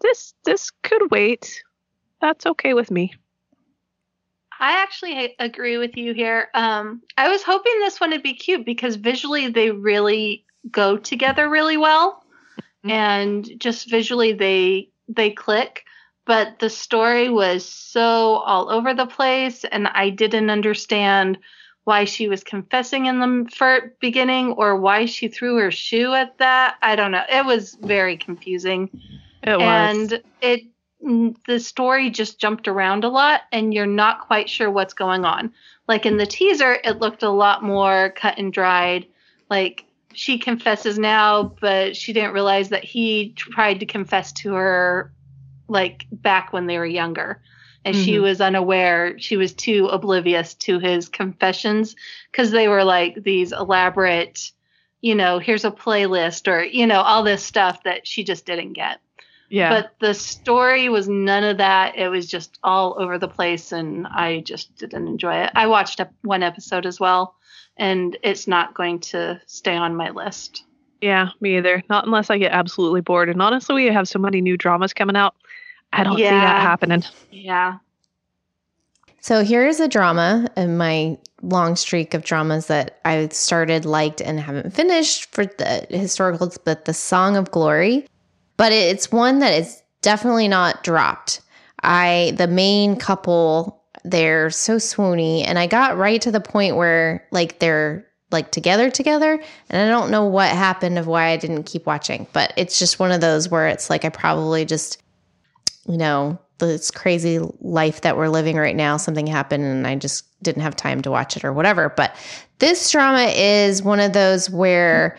this, 0.00 0.32
this 0.44 0.70
could 0.82 1.10
wait. 1.10 1.62
That's 2.20 2.46
okay 2.46 2.72
with 2.72 2.90
me. 2.90 3.14
I 4.58 4.82
actually 4.82 5.34
agree 5.38 5.76
with 5.78 5.96
you 5.96 6.14
here. 6.14 6.48
Um, 6.54 7.02
I 7.16 7.28
was 7.28 7.42
hoping 7.42 7.72
this 7.78 8.00
one 8.00 8.10
would 8.10 8.22
be 8.22 8.34
cute 8.34 8.64
because 8.64 8.96
visually 8.96 9.48
they 9.48 9.70
really 9.70 10.44
go 10.70 10.96
together 10.96 11.48
really 11.48 11.76
well, 11.76 12.24
mm-hmm. 12.58 12.90
and 12.90 13.50
just 13.58 13.90
visually 13.90 14.32
they 14.32 14.90
they 15.08 15.30
click. 15.30 15.84
But 16.24 16.58
the 16.58 16.70
story 16.70 17.28
was 17.28 17.64
so 17.64 18.36
all 18.38 18.68
over 18.70 18.94
the 18.94 19.06
place, 19.06 19.64
and 19.64 19.86
I 19.86 20.10
didn't 20.10 20.50
understand 20.50 21.38
why 21.84 22.04
she 22.04 22.28
was 22.28 22.42
confessing 22.42 23.06
in 23.06 23.20
the 23.20 23.92
beginning 24.00 24.52
or 24.52 24.76
why 24.76 25.06
she 25.06 25.28
threw 25.28 25.56
her 25.58 25.70
shoe 25.70 26.14
at 26.14 26.36
that. 26.38 26.74
I 26.82 26.96
don't 26.96 27.12
know. 27.12 27.22
It 27.30 27.46
was 27.46 27.76
very 27.80 28.16
confusing. 28.16 28.90
It 29.44 29.56
was. 29.56 29.62
And 29.62 30.22
it 30.40 30.62
the 31.46 31.60
story 31.60 32.10
just 32.10 32.40
jumped 32.40 32.66
around 32.66 33.04
a 33.04 33.08
lot 33.08 33.42
and 33.52 33.72
you're 33.72 33.86
not 33.86 34.26
quite 34.26 34.50
sure 34.50 34.70
what's 34.70 34.94
going 34.94 35.24
on. 35.24 35.52
Like 35.86 36.04
in 36.04 36.16
the 36.16 36.26
teaser, 36.26 36.78
it 36.82 36.98
looked 36.98 37.22
a 37.22 37.30
lot 37.30 37.62
more 37.62 38.12
cut 38.16 38.38
and 38.38 38.52
dried. 38.52 39.06
Like 39.48 39.84
she 40.14 40.38
confesses 40.38 40.98
now, 40.98 41.54
but 41.60 41.96
she 41.96 42.12
didn't 42.12 42.32
realize 42.32 42.70
that 42.70 42.82
he 42.82 43.34
tried 43.36 43.80
to 43.80 43.86
confess 43.86 44.32
to 44.32 44.54
her 44.54 45.12
like 45.68 46.06
back 46.10 46.52
when 46.52 46.66
they 46.66 46.78
were 46.78 46.86
younger. 46.86 47.40
And 47.84 47.94
mm-hmm. 47.94 48.04
she 48.04 48.18
was 48.18 48.40
unaware, 48.40 49.16
she 49.20 49.36
was 49.36 49.54
too 49.54 49.86
oblivious 49.86 50.54
to 50.54 50.80
his 50.80 51.08
confessions 51.08 51.94
because 52.32 52.50
they 52.50 52.66
were 52.66 52.82
like 52.82 53.22
these 53.22 53.52
elaborate, 53.52 54.50
you 55.02 55.14
know, 55.14 55.38
here's 55.38 55.64
a 55.64 55.70
playlist 55.70 56.48
or, 56.48 56.64
you 56.64 56.88
know, 56.88 57.00
all 57.00 57.22
this 57.22 57.44
stuff 57.44 57.84
that 57.84 58.08
she 58.08 58.24
just 58.24 58.44
didn't 58.44 58.72
get. 58.72 58.98
Yeah. 59.48 59.70
But 59.70 59.94
the 60.00 60.14
story 60.14 60.88
was 60.88 61.08
none 61.08 61.44
of 61.44 61.58
that. 61.58 61.96
It 61.96 62.08
was 62.08 62.26
just 62.26 62.58
all 62.62 62.96
over 62.98 63.18
the 63.18 63.28
place, 63.28 63.72
and 63.72 64.06
I 64.06 64.40
just 64.40 64.76
didn't 64.76 65.06
enjoy 65.06 65.36
it. 65.36 65.50
I 65.54 65.66
watched 65.66 66.00
one 66.22 66.42
episode 66.42 66.86
as 66.86 66.98
well, 66.98 67.34
and 67.76 68.16
it's 68.22 68.46
not 68.46 68.74
going 68.74 69.00
to 69.00 69.40
stay 69.46 69.76
on 69.76 69.94
my 69.94 70.10
list. 70.10 70.64
Yeah, 71.00 71.28
me 71.40 71.58
either. 71.58 71.82
Not 71.88 72.06
unless 72.06 72.30
I 72.30 72.38
get 72.38 72.52
absolutely 72.52 73.02
bored. 73.02 73.28
And 73.28 73.40
honestly, 73.40 73.74
we 73.84 73.86
have 73.92 74.08
so 74.08 74.18
many 74.18 74.40
new 74.40 74.56
dramas 74.56 74.92
coming 74.92 75.16
out. 75.16 75.34
I 75.92 76.02
don't 76.02 76.18
yeah. 76.18 76.30
see 76.30 76.34
that 76.34 76.62
happening. 76.62 77.04
Yeah. 77.30 77.78
So 79.20 79.44
here's 79.44 79.80
a 79.80 79.88
drama 79.88 80.48
in 80.56 80.76
my 80.76 81.18
long 81.42 81.76
streak 81.76 82.14
of 82.14 82.24
dramas 82.24 82.66
that 82.66 83.00
I 83.04 83.28
started, 83.28 83.84
liked, 83.84 84.20
and 84.20 84.40
haven't 84.40 84.72
finished 84.72 85.34
for 85.34 85.46
the 85.46 85.86
historicals, 85.90 86.58
but 86.64 86.84
The 86.84 86.94
Song 86.94 87.36
of 87.36 87.50
Glory 87.50 88.06
but 88.56 88.72
it's 88.72 89.12
one 89.12 89.40
that 89.40 89.54
is 89.54 89.82
definitely 90.02 90.48
not 90.48 90.82
dropped. 90.82 91.40
I 91.82 92.34
the 92.36 92.48
main 92.48 92.96
couple 92.96 93.82
they're 94.04 94.50
so 94.50 94.76
swoony 94.76 95.44
and 95.46 95.58
I 95.58 95.66
got 95.66 95.96
right 95.96 96.20
to 96.22 96.30
the 96.30 96.40
point 96.40 96.76
where 96.76 97.26
like 97.32 97.58
they're 97.58 98.06
like 98.30 98.50
together 98.52 98.90
together 98.90 99.40
and 99.68 99.82
I 99.82 99.88
don't 99.88 100.10
know 100.10 100.24
what 100.24 100.50
happened 100.50 100.98
of 100.98 101.06
why 101.06 101.28
I 101.28 101.36
didn't 101.36 101.64
keep 101.64 101.86
watching, 101.86 102.26
but 102.32 102.52
it's 102.56 102.78
just 102.78 102.98
one 102.98 103.12
of 103.12 103.20
those 103.20 103.48
where 103.48 103.68
it's 103.68 103.90
like 103.90 104.04
I 104.04 104.08
probably 104.08 104.64
just 104.64 105.02
you 105.88 105.96
know, 105.96 106.38
this 106.58 106.90
crazy 106.90 107.38
life 107.60 108.00
that 108.00 108.16
we're 108.16 108.28
living 108.28 108.56
right 108.56 108.74
now, 108.76 108.96
something 108.96 109.26
happened 109.26 109.64
and 109.64 109.86
I 109.86 109.94
just 109.94 110.24
didn't 110.42 110.62
have 110.62 110.74
time 110.74 111.02
to 111.02 111.10
watch 111.10 111.36
it 111.36 111.44
or 111.44 111.52
whatever. 111.52 111.90
But 111.90 112.16
this 112.58 112.90
drama 112.90 113.32
is 113.34 113.82
one 113.82 114.00
of 114.00 114.12
those 114.12 114.50
where 114.50 115.16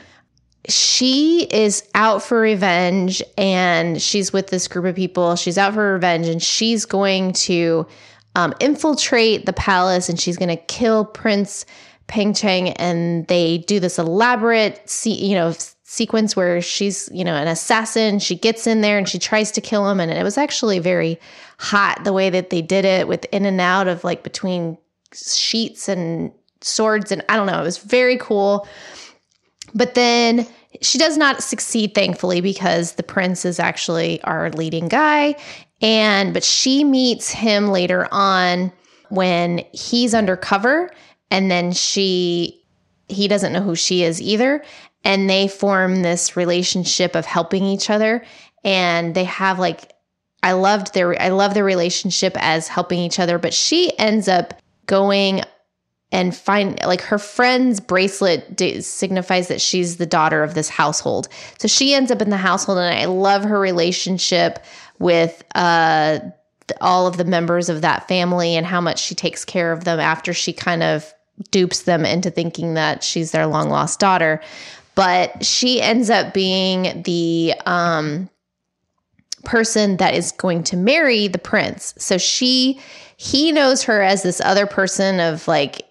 she 0.67 1.47
is 1.51 1.83
out 1.95 2.21
for 2.21 2.39
revenge 2.39 3.23
and 3.37 4.01
she's 4.01 4.33
with 4.33 4.47
this 4.47 4.67
group 4.67 4.85
of 4.85 4.95
people. 4.95 5.35
She's 5.35 5.57
out 5.57 5.73
for 5.73 5.93
revenge 5.93 6.27
and 6.27 6.43
she's 6.43 6.85
going 6.85 7.33
to 7.33 7.87
um, 8.35 8.53
infiltrate 8.59 9.45
the 9.45 9.53
palace 9.53 10.09
and 10.09 10.19
she's 10.19 10.37
going 10.37 10.49
to 10.49 10.63
kill 10.65 11.05
Prince 11.05 11.65
Peng 12.07 12.33
Cheng. 12.33 12.71
And 12.71 13.25
they 13.27 13.59
do 13.59 13.79
this 13.79 13.97
elaborate, 13.97 14.93
you 15.05 15.35
know, 15.35 15.53
sequence 15.83 16.35
where 16.35 16.61
she's, 16.61 17.09
you 17.13 17.23
know, 17.23 17.35
an 17.35 17.47
assassin. 17.47 18.19
She 18.19 18.35
gets 18.35 18.67
in 18.67 18.81
there 18.81 18.97
and 18.97 19.07
she 19.07 19.19
tries 19.19 19.51
to 19.51 19.61
kill 19.61 19.89
him. 19.89 20.01
And 20.01 20.11
it 20.11 20.23
was 20.23 20.37
actually 20.37 20.79
very 20.79 21.17
hot 21.59 22.03
the 22.03 22.11
way 22.11 22.29
that 22.29 22.49
they 22.49 22.61
did 22.61 22.83
it 22.83 23.07
with 23.07 23.25
in 23.31 23.45
and 23.45 23.61
out 23.61 23.87
of 23.87 24.03
like 24.03 24.21
between 24.21 24.77
sheets 25.13 25.87
and 25.87 26.33
swords. 26.59 27.13
And 27.13 27.23
I 27.29 27.37
don't 27.37 27.47
know, 27.47 27.59
it 27.59 27.63
was 27.63 27.77
very 27.77 28.17
cool. 28.17 28.67
But 29.73 29.95
then 29.95 30.45
she 30.81 30.97
does 30.97 31.17
not 31.17 31.43
succeed, 31.43 31.95
thankfully, 31.95 32.41
because 32.41 32.93
the 32.93 33.03
prince 33.03 33.45
is 33.45 33.59
actually 33.59 34.21
our 34.23 34.49
leading 34.51 34.87
guy. 34.87 35.35
And 35.81 36.33
but 36.33 36.43
she 36.43 36.83
meets 36.83 37.29
him 37.29 37.69
later 37.69 38.07
on 38.11 38.71
when 39.09 39.63
he's 39.73 40.13
undercover, 40.13 40.89
and 41.31 41.49
then 41.51 41.71
she 41.71 42.63
he 43.07 43.27
doesn't 43.27 43.53
know 43.53 43.61
who 43.61 43.75
she 43.75 44.03
is 44.03 44.21
either. 44.21 44.63
And 45.03 45.29
they 45.29 45.47
form 45.47 46.01
this 46.01 46.35
relationship 46.35 47.15
of 47.15 47.25
helping 47.25 47.63
each 47.63 47.89
other. 47.89 48.25
And 48.63 49.15
they 49.15 49.23
have 49.23 49.59
like 49.59 49.93
I 50.43 50.53
loved 50.53 50.93
their 50.93 51.19
I 51.21 51.29
love 51.29 51.53
their 51.53 51.63
relationship 51.63 52.33
as 52.37 52.67
helping 52.67 52.99
each 52.99 53.19
other, 53.19 53.37
but 53.37 53.53
she 53.53 53.97
ends 53.97 54.27
up 54.27 54.53
going 54.85 55.41
and 56.11 56.35
find 56.35 56.79
like 56.85 57.01
her 57.01 57.17
friend's 57.17 57.79
bracelet 57.79 58.55
d- 58.55 58.81
signifies 58.81 59.49
that 59.49 59.59
she's 59.59 59.97
the 59.97 60.05
daughter 60.05 60.43
of 60.43 60.53
this 60.53 60.69
household. 60.69 61.27
So 61.57 61.67
she 61.67 61.93
ends 61.93 62.11
up 62.11 62.21
in 62.21 62.29
the 62.29 62.37
household, 62.37 62.77
and 62.77 62.93
I 62.93 63.05
love 63.05 63.43
her 63.43 63.59
relationship 63.59 64.63
with 64.99 65.43
uh, 65.55 66.19
all 66.81 67.07
of 67.07 67.17
the 67.17 67.25
members 67.25 67.69
of 67.69 67.81
that 67.81 68.07
family 68.07 68.55
and 68.55 68.65
how 68.65 68.81
much 68.81 68.99
she 68.99 69.15
takes 69.15 69.43
care 69.43 69.71
of 69.71 69.83
them 69.83 69.99
after 69.99 70.33
she 70.33 70.53
kind 70.53 70.83
of 70.83 71.13
dupes 71.51 71.83
them 71.83 72.05
into 72.05 72.31
thinking 72.31 72.73
that 72.73 73.03
she's 73.03 73.31
their 73.31 73.45
long 73.45 73.69
lost 73.69 73.99
daughter. 73.99 74.41
But 74.95 75.45
she 75.45 75.81
ends 75.81 76.09
up 76.09 76.33
being 76.33 77.03
the 77.03 77.53
um, 77.65 78.29
person 79.45 79.97
that 79.97 80.15
is 80.15 80.31
going 80.31 80.63
to 80.63 80.77
marry 80.77 81.27
the 81.27 81.37
prince. 81.37 81.93
So 81.97 82.17
she 82.17 82.79
he 83.17 83.51
knows 83.51 83.83
her 83.83 84.01
as 84.01 84.21
this 84.21 84.39
other 84.41 84.67
person 84.67 85.19
of 85.19 85.47
like 85.47 85.86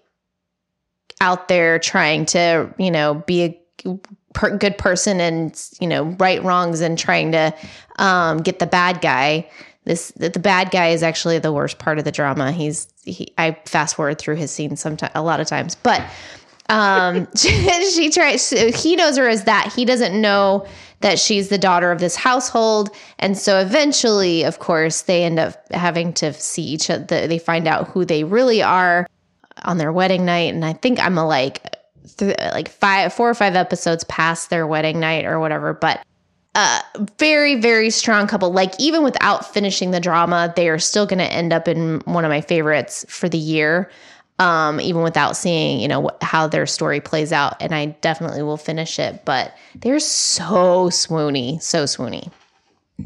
out 1.21 1.47
there 1.47 1.79
trying 1.79 2.25
to, 2.27 2.73
you 2.77 2.91
know, 2.91 3.15
be 3.25 3.43
a 3.43 3.97
per- 4.33 4.55
good 4.55 4.77
person 4.77 5.19
and, 5.19 5.59
you 5.79 5.87
know, 5.87 6.03
right 6.19 6.43
wrongs 6.43 6.81
and 6.81 6.97
trying 6.97 7.31
to 7.31 7.53
um, 7.97 8.37
get 8.39 8.59
the 8.59 8.67
bad 8.67 9.01
guy. 9.01 9.49
This 9.85 10.11
the 10.11 10.29
bad 10.31 10.69
guy 10.71 10.89
is 10.89 11.01
actually 11.01 11.39
the 11.39 11.53
worst 11.53 11.79
part 11.79 11.97
of 11.97 12.03
the 12.03 12.11
drama. 12.11 12.51
He's 12.51 12.91
he, 13.05 13.33
I 13.37 13.57
fast 13.65 13.95
forward 13.95 14.19
through 14.19 14.35
his 14.35 14.51
scenes 14.51 14.81
sometimes 14.81 15.13
a 15.15 15.21
lot 15.21 15.39
of 15.39 15.47
times, 15.47 15.75
but 15.75 16.03
um, 16.67 17.25
she, 17.37 17.49
she 17.91 18.09
tries. 18.09 18.49
He 18.49 18.97
knows 18.97 19.17
her 19.17 19.29
as 19.29 19.45
that. 19.45 19.71
He 19.73 19.85
doesn't 19.85 20.19
know 20.19 20.67
that 20.99 21.19
she's 21.19 21.47
the 21.47 21.57
daughter 21.57 21.89
of 21.91 21.99
this 21.99 22.17
household, 22.17 22.89
and 23.19 23.37
so 23.37 23.59
eventually, 23.59 24.43
of 24.43 24.59
course, 24.59 25.03
they 25.03 25.23
end 25.23 25.39
up 25.39 25.55
having 25.71 26.11
to 26.13 26.33
see 26.33 26.63
each 26.63 26.89
other. 26.89 27.25
They 27.25 27.39
find 27.39 27.65
out 27.65 27.87
who 27.87 28.03
they 28.03 28.25
really 28.25 28.61
are 28.61 29.07
on 29.63 29.77
their 29.77 29.91
wedding 29.91 30.25
night, 30.25 30.53
and 30.53 30.63
I 30.65 30.73
think 30.73 30.99
I'm 30.99 31.17
a 31.17 31.25
like 31.25 31.75
th- 32.17 32.37
like 32.39 32.69
five, 32.69 33.13
four 33.13 33.29
or 33.29 33.33
five 33.33 33.55
episodes 33.55 34.03
past 34.05 34.49
their 34.49 34.65
wedding 34.67 34.99
night 34.99 35.25
or 35.25 35.39
whatever. 35.39 35.73
But 35.73 36.05
uh, 36.55 36.81
very 37.19 37.55
very 37.55 37.89
strong 37.89 38.27
couple. 38.27 38.51
Like 38.51 38.73
even 38.79 39.03
without 39.03 39.53
finishing 39.53 39.91
the 39.91 39.99
drama, 39.99 40.53
they 40.55 40.69
are 40.69 40.79
still 40.79 41.05
going 41.05 41.19
to 41.19 41.31
end 41.31 41.53
up 41.53 41.67
in 41.67 42.01
one 42.05 42.25
of 42.25 42.29
my 42.29 42.41
favorites 42.41 43.05
for 43.09 43.29
the 43.29 43.37
year. 43.37 43.89
Um, 44.39 44.79
even 44.79 45.01
without 45.01 45.35
seeing, 45.35 45.79
you 45.79 45.87
know, 45.87 46.09
wh- 46.09 46.23
how 46.23 46.45
their 46.45 46.67
story 46.67 47.01
plays 47.01 47.33
out, 47.33 47.59
and 47.59 47.73
I 47.73 47.87
definitely 48.01 48.43
will 48.43 48.57
finish 48.57 48.99
it. 48.99 49.25
But 49.25 49.55
they're 49.73 49.99
so 49.99 50.89
swoony, 50.89 51.59
so 51.59 51.85
swoony, 51.85 52.31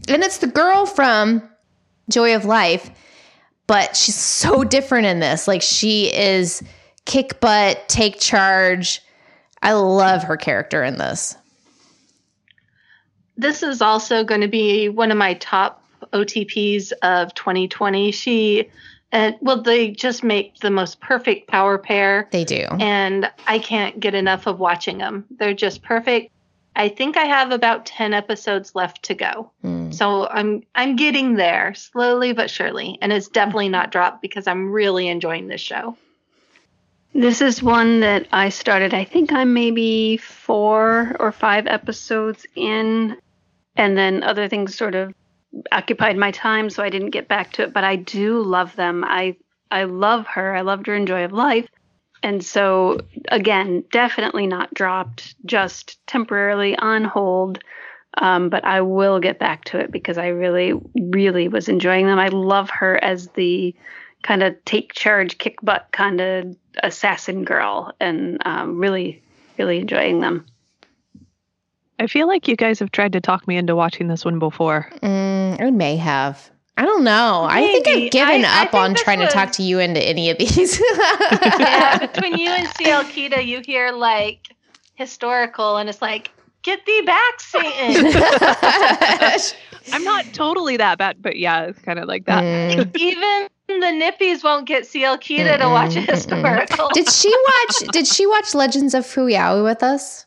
and 0.10 0.24
it's 0.24 0.39
the 0.39 0.47
girl 0.47 0.86
from 0.86 1.41
Joy 2.10 2.36
of 2.36 2.43
Life 2.43 2.91
but 3.68 3.95
she's 3.95 4.16
so 4.16 4.64
different 4.64 5.05
in 5.07 5.20
this. 5.20 5.47
Like 5.47 5.62
she 5.62 6.14
is 6.14 6.64
kick 7.05 7.39
butt, 7.39 7.88
take 7.88 8.20
charge. 8.20 9.01
I 9.62 9.74
love 9.74 10.24
her 10.24 10.38
character 10.38 10.84
in 10.84 10.97
this. 10.97 11.36
This 13.38 13.64
is 13.64 13.82
also 13.82 14.24
going 14.24 14.41
to 14.41 14.47
be 14.47 14.89
one 14.89 15.12
of 15.12 15.18
my 15.18 15.36
top 15.36 15.84
OTPs 16.14 16.91
of 17.01 17.34
2020. 17.34 18.12
She 18.12 18.70
And 19.12 19.36
well, 19.41 19.62
they 19.62 19.91
just 19.91 20.24
make 20.24 20.57
the 20.57 20.72
most 20.72 20.99
perfect 20.99 21.47
power 21.47 21.78
pair. 21.78 22.28
They 22.32 22.43
do. 22.43 22.66
and 22.80 23.32
I 23.47 23.59
can't 23.59 23.99
get 23.99 24.14
enough 24.14 24.47
of 24.47 24.59
watching 24.59 24.97
them. 24.97 25.26
They're 25.32 25.53
just 25.53 25.82
perfect. 25.82 26.32
I 26.76 26.89
think 26.89 27.17
I 27.17 27.26
have 27.26 27.51
about 27.51 27.86
10 27.86 28.13
episodes 28.13 28.76
left 28.76 29.03
to 29.03 29.13
go. 29.13 29.51
Mm. 29.63 29.93
So 29.93 30.28
I'm 30.28 30.63
I'm 30.74 30.95
getting 30.95 31.36
there 31.36 31.74
slowly 31.74 32.34
but 32.34 32.49
surely 32.49 32.97
and 33.01 33.11
it's 33.11 33.28
definitely 33.28 33.69
not 33.69 33.91
dropped 33.91 34.22
because 34.22 34.47
I'm 34.47 34.72
really 34.72 35.07
enjoying 35.07 35.47
this 35.47 35.61
show. 35.61 35.97
This 37.13 37.41
is 37.41 37.61
one 37.61 37.99
that 37.99 38.28
I 38.32 38.49
started, 38.49 38.93
I 38.93 39.03
think 39.03 39.34
I'm 39.34 39.53
maybe 39.53 40.15
four 40.17 41.15
or 41.19 41.34
five 41.34 41.67
episodes 41.67 42.45
in, 42.55 43.17
and 43.76 43.97
then 43.97 44.24
other 44.24 44.47
things 44.47 44.76
sort 44.76 44.95
of 44.95 45.13
occupied 45.74 46.15
my 46.15 46.32
time, 46.32 46.69
so 46.69 46.82
I 46.82 46.89
didn't 46.89 47.09
get 47.09 47.28
back 47.28 47.51
to 47.53 47.63
it. 47.63 47.74
But 47.74 47.84
I 47.84 47.97
do 47.97 48.41
love 48.41 48.76
them. 48.78 49.03
I 49.05 49.36
I 49.69 49.84
love 49.84 50.26
her. 50.28 50.55
I 50.55 50.61
loved 50.61 50.88
her 50.88 50.95
in 50.95 51.05
Joy 51.05 51.26
of 51.26 51.34
Life. 51.34 51.67
And 52.24 52.43
so 52.43 52.99
again, 53.30 53.84
definitely 53.91 54.47
not 54.47 54.74
dropped, 54.74 55.36
just 55.45 56.05
temporarily 56.07 56.76
on 56.78 57.03
hold. 57.03 57.63
Um, 58.17 58.49
but 58.49 58.65
I 58.65 58.82
will 58.82 59.19
get 59.19 59.39
back 59.39 59.63
to 59.65 59.80
it 59.80 59.89
because 59.91 60.17
I 60.17 60.28
really, 60.28 60.74
really 60.95 61.47
was 61.47 61.69
enjoying 61.69 62.07
them. 62.07 62.19
I 62.19 62.28
love 62.28 62.69
her 62.69 63.01
as 63.01 63.30
the 63.30 63.74
kind 64.22 64.43
of 64.43 64.63
take 64.65 64.93
charge, 64.93 65.38
kick 65.38 65.57
butt 65.63 65.88
kind 65.91 66.19
of 66.19 66.55
assassin 66.84 67.43
girl, 67.43 67.93
and 67.99 68.38
um, 68.45 68.80
really, 68.80 69.24
really 69.57 69.80
enjoying 69.80 70.19
them. 70.19 70.45
I 71.99 72.07
feel 72.07 72.28
like 72.28 72.47
you 72.47 72.55
guys 72.55 72.80
have 72.80 72.91
tried 72.91 73.13
to 73.13 73.22
talk 73.22 73.47
me 73.47 73.57
into 73.57 73.76
watching 73.76 74.07
this 74.07 74.26
one 74.26 74.39
before. 74.39 74.89
Mm, 75.01 75.61
I 75.61 75.72
may 75.72 75.97
have. 75.97 76.51
I 76.78 76.84
don't 76.86 77.03
know. 77.03 77.45
I 77.49 77.61
think 77.61 77.88
I've 77.88 78.11
given 78.11 78.45
I- 78.45 78.59
I 78.59 78.61
up 78.63 78.72
think 78.72 78.84
on 78.84 78.93
this 78.93 79.03
trying 79.03 79.19
to 79.19 79.28
talk 79.28 79.51
to 79.53 79.63
you 79.63 79.80
into 79.80 80.01
any 80.01 80.30
of 80.30 80.38
these. 80.38 80.80
yeah, 81.59 81.97
between 81.99 82.38
you 82.38 82.49
and 82.49 82.67
CL 82.76 83.03
Kita, 83.05 83.45
you 83.45 83.61
hear 83.65 83.91
like 83.91 84.55
historical 84.95 85.78
and 85.78 85.89
it's 85.89 86.01
like, 86.01 86.32
get 86.63 86.86
thee 86.86 87.01
back, 87.01 87.39
Satan. 87.39 88.11
I'm 89.93 90.03
not 90.03 90.26
totally 90.34 90.78
that 90.78 90.97
bad, 90.97 91.22
but 91.22 91.38
yeah, 91.38 91.63
it's 91.65 91.80
kind 91.80 91.99
of 91.99 92.07
like 92.07 92.26
that. 92.26 92.43
Mm. 92.43 92.95
Even 92.97 93.47
the 93.67 93.74
nippies 93.74 94.43
won't 94.43 94.67
get 94.67 94.86
CL 94.86 95.17
Kita 95.17 95.59
to 95.59 95.67
watch 95.69 95.95
a 95.95 96.01
historical. 96.01 96.89
Did 96.93 97.09
she 97.09 97.30
watch? 97.30 97.91
Did 97.91 98.07
she 98.07 98.26
watch 98.28 98.53
Legends 98.53 98.93
of 98.93 99.05
Fuyao 99.05 99.63
with 99.63 99.84
us? 99.84 100.26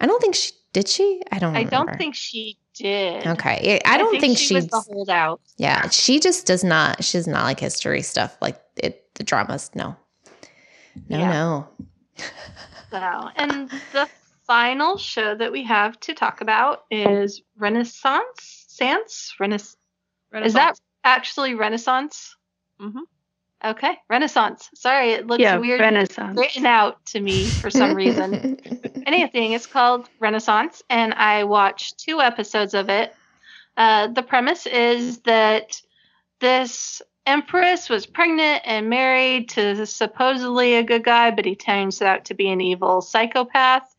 I 0.00 0.06
don't 0.06 0.20
think 0.20 0.34
she 0.34 0.52
did. 0.72 0.88
She? 0.88 1.22
I 1.30 1.38
don't. 1.38 1.56
I 1.56 1.64
don't 1.64 1.96
think 1.96 2.14
she 2.14 2.58
did. 2.74 3.26
Okay, 3.26 3.80
I 3.84 3.96
don't 3.98 4.20
think, 4.20 4.36
she 4.38 4.46
she's. 4.46 4.54
was 4.54 4.66
the 4.68 4.80
holdout. 4.92 5.40
yeah, 5.56 5.88
she 5.88 6.20
just 6.20 6.46
does 6.46 6.62
not. 6.64 7.02
she's 7.04 7.26
not 7.26 7.44
like 7.44 7.60
history 7.60 8.02
stuff. 8.02 8.36
Like 8.40 8.60
it, 8.76 9.06
the 9.14 9.22
dramas. 9.24 9.70
No, 9.74 9.96
no, 11.08 11.18
Yeah. 11.18 11.32
no. 11.32 11.68
So, 12.90 13.28
and 13.34 13.68
the 13.92 14.08
final 14.46 14.96
show 14.98 15.34
that 15.34 15.50
we 15.50 15.64
have 15.64 15.98
to 16.00 16.14
talk 16.14 16.40
about 16.42 16.84
is 16.92 17.42
Renaissance. 17.56 18.66
Sans? 18.68 19.34
Renaissance. 19.40 19.76
Is 20.32 20.52
that 20.54 20.78
actually 21.02 21.54
Renaissance? 21.56 22.36
Mhm. 22.80 23.00
Okay, 23.64 23.96
Renaissance. 24.08 24.70
Sorry, 24.76 25.10
it 25.10 25.26
looks 25.26 25.40
yeah, 25.40 25.56
weird 25.56 25.80
Renaissance. 25.80 26.38
written 26.38 26.66
out 26.66 27.04
to 27.06 27.20
me 27.20 27.46
for 27.46 27.68
some 27.70 27.94
reason. 27.96 28.58
Anything. 29.06 29.52
It's 29.52 29.66
called 29.66 30.08
Renaissance, 30.18 30.82
and 30.88 31.12
I 31.14 31.44
watched 31.44 31.98
two 31.98 32.20
episodes 32.20 32.74
of 32.74 32.88
it. 32.88 33.14
Uh, 33.76 34.08
the 34.08 34.22
premise 34.22 34.66
is 34.66 35.18
that 35.20 35.80
this 36.40 37.02
empress 37.26 37.88
was 37.88 38.06
pregnant 38.06 38.62
and 38.64 38.88
married 38.88 39.48
to 39.50 39.86
supposedly 39.86 40.74
a 40.74 40.82
good 40.82 41.04
guy, 41.04 41.30
but 41.30 41.44
he 41.44 41.54
turns 41.54 42.02
out 42.02 42.26
to 42.26 42.34
be 42.34 42.48
an 42.50 42.60
evil 42.60 43.00
psychopath. 43.00 43.94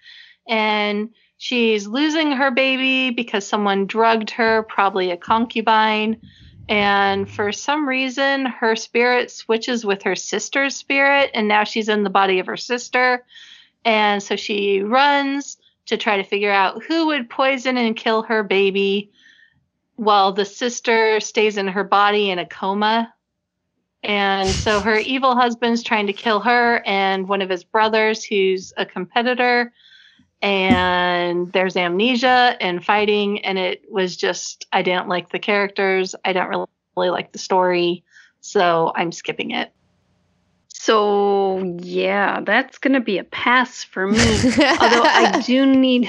And 0.47 1.09
she's 1.37 1.87
losing 1.87 2.31
her 2.31 2.51
baby 2.51 3.11
because 3.11 3.47
someone 3.47 3.87
drugged 3.87 4.29
her, 4.31 4.63
probably 4.63 5.11
a 5.11 5.17
concubine. 5.17 6.21
And 6.67 7.29
for 7.29 7.51
some 7.51 7.87
reason, 7.87 8.45
her 8.45 8.75
spirit 8.75 9.29
switches 9.29 9.85
with 9.85 10.03
her 10.03 10.15
sister's 10.15 10.75
spirit, 10.75 11.31
and 11.33 11.47
now 11.47 11.63
she's 11.63 11.89
in 11.89 12.03
the 12.03 12.09
body 12.09 12.39
of 12.39 12.47
her 12.47 12.57
sister. 12.57 13.23
And 13.85 14.21
so 14.21 14.35
she 14.35 14.81
runs 14.81 15.57
to 15.85 15.97
try 15.97 16.17
to 16.17 16.23
figure 16.23 16.51
out 16.51 16.83
who 16.83 17.07
would 17.07 17.29
poison 17.29 17.77
and 17.77 17.95
kill 17.95 18.23
her 18.23 18.43
baby 18.43 19.11
while 19.95 20.33
the 20.33 20.43
sister 20.45 21.19
stays 21.19 21.57
in 21.57 21.67
her 21.67 21.83
body 21.83 22.31
in 22.31 22.39
a 22.39 22.45
coma. 22.45 23.13
And 24.03 24.55
so 24.55 24.81
her 24.81 24.97
evil 24.99 25.35
husband's 25.35 25.83
trying 25.83 26.07
to 26.07 26.13
kill 26.13 26.39
her 26.41 26.81
and 26.85 27.27
one 27.27 27.41
of 27.41 27.49
his 27.49 27.63
brothers 27.63 28.23
who's 28.23 28.73
a 28.77 28.85
competitor. 28.85 29.71
And 30.41 31.51
there's 31.53 31.77
amnesia 31.77 32.57
and 32.59 32.83
fighting. 32.83 33.45
And 33.45 33.57
it 33.57 33.83
was 33.89 34.15
just, 34.17 34.67
I 34.71 34.81
didn't 34.81 35.07
like 35.07 35.29
the 35.29 35.39
characters. 35.39 36.13
I 36.25 36.33
don't 36.33 36.49
really, 36.49 36.67
really 36.97 37.09
like 37.09 37.31
the 37.31 37.39
story. 37.39 38.03
So 38.41 38.91
I'm 38.95 39.11
skipping 39.11 39.51
it. 39.51 39.71
So 40.85 41.77
yeah, 41.81 42.41
that's 42.41 42.77
gonna 42.77 42.99
be 43.01 43.17
a 43.17 43.23
pass 43.23 43.83
for 43.83 44.05
me. 44.07 44.19
Although 44.19 45.03
I 45.03 45.41
do 45.45 45.65
need, 45.65 46.07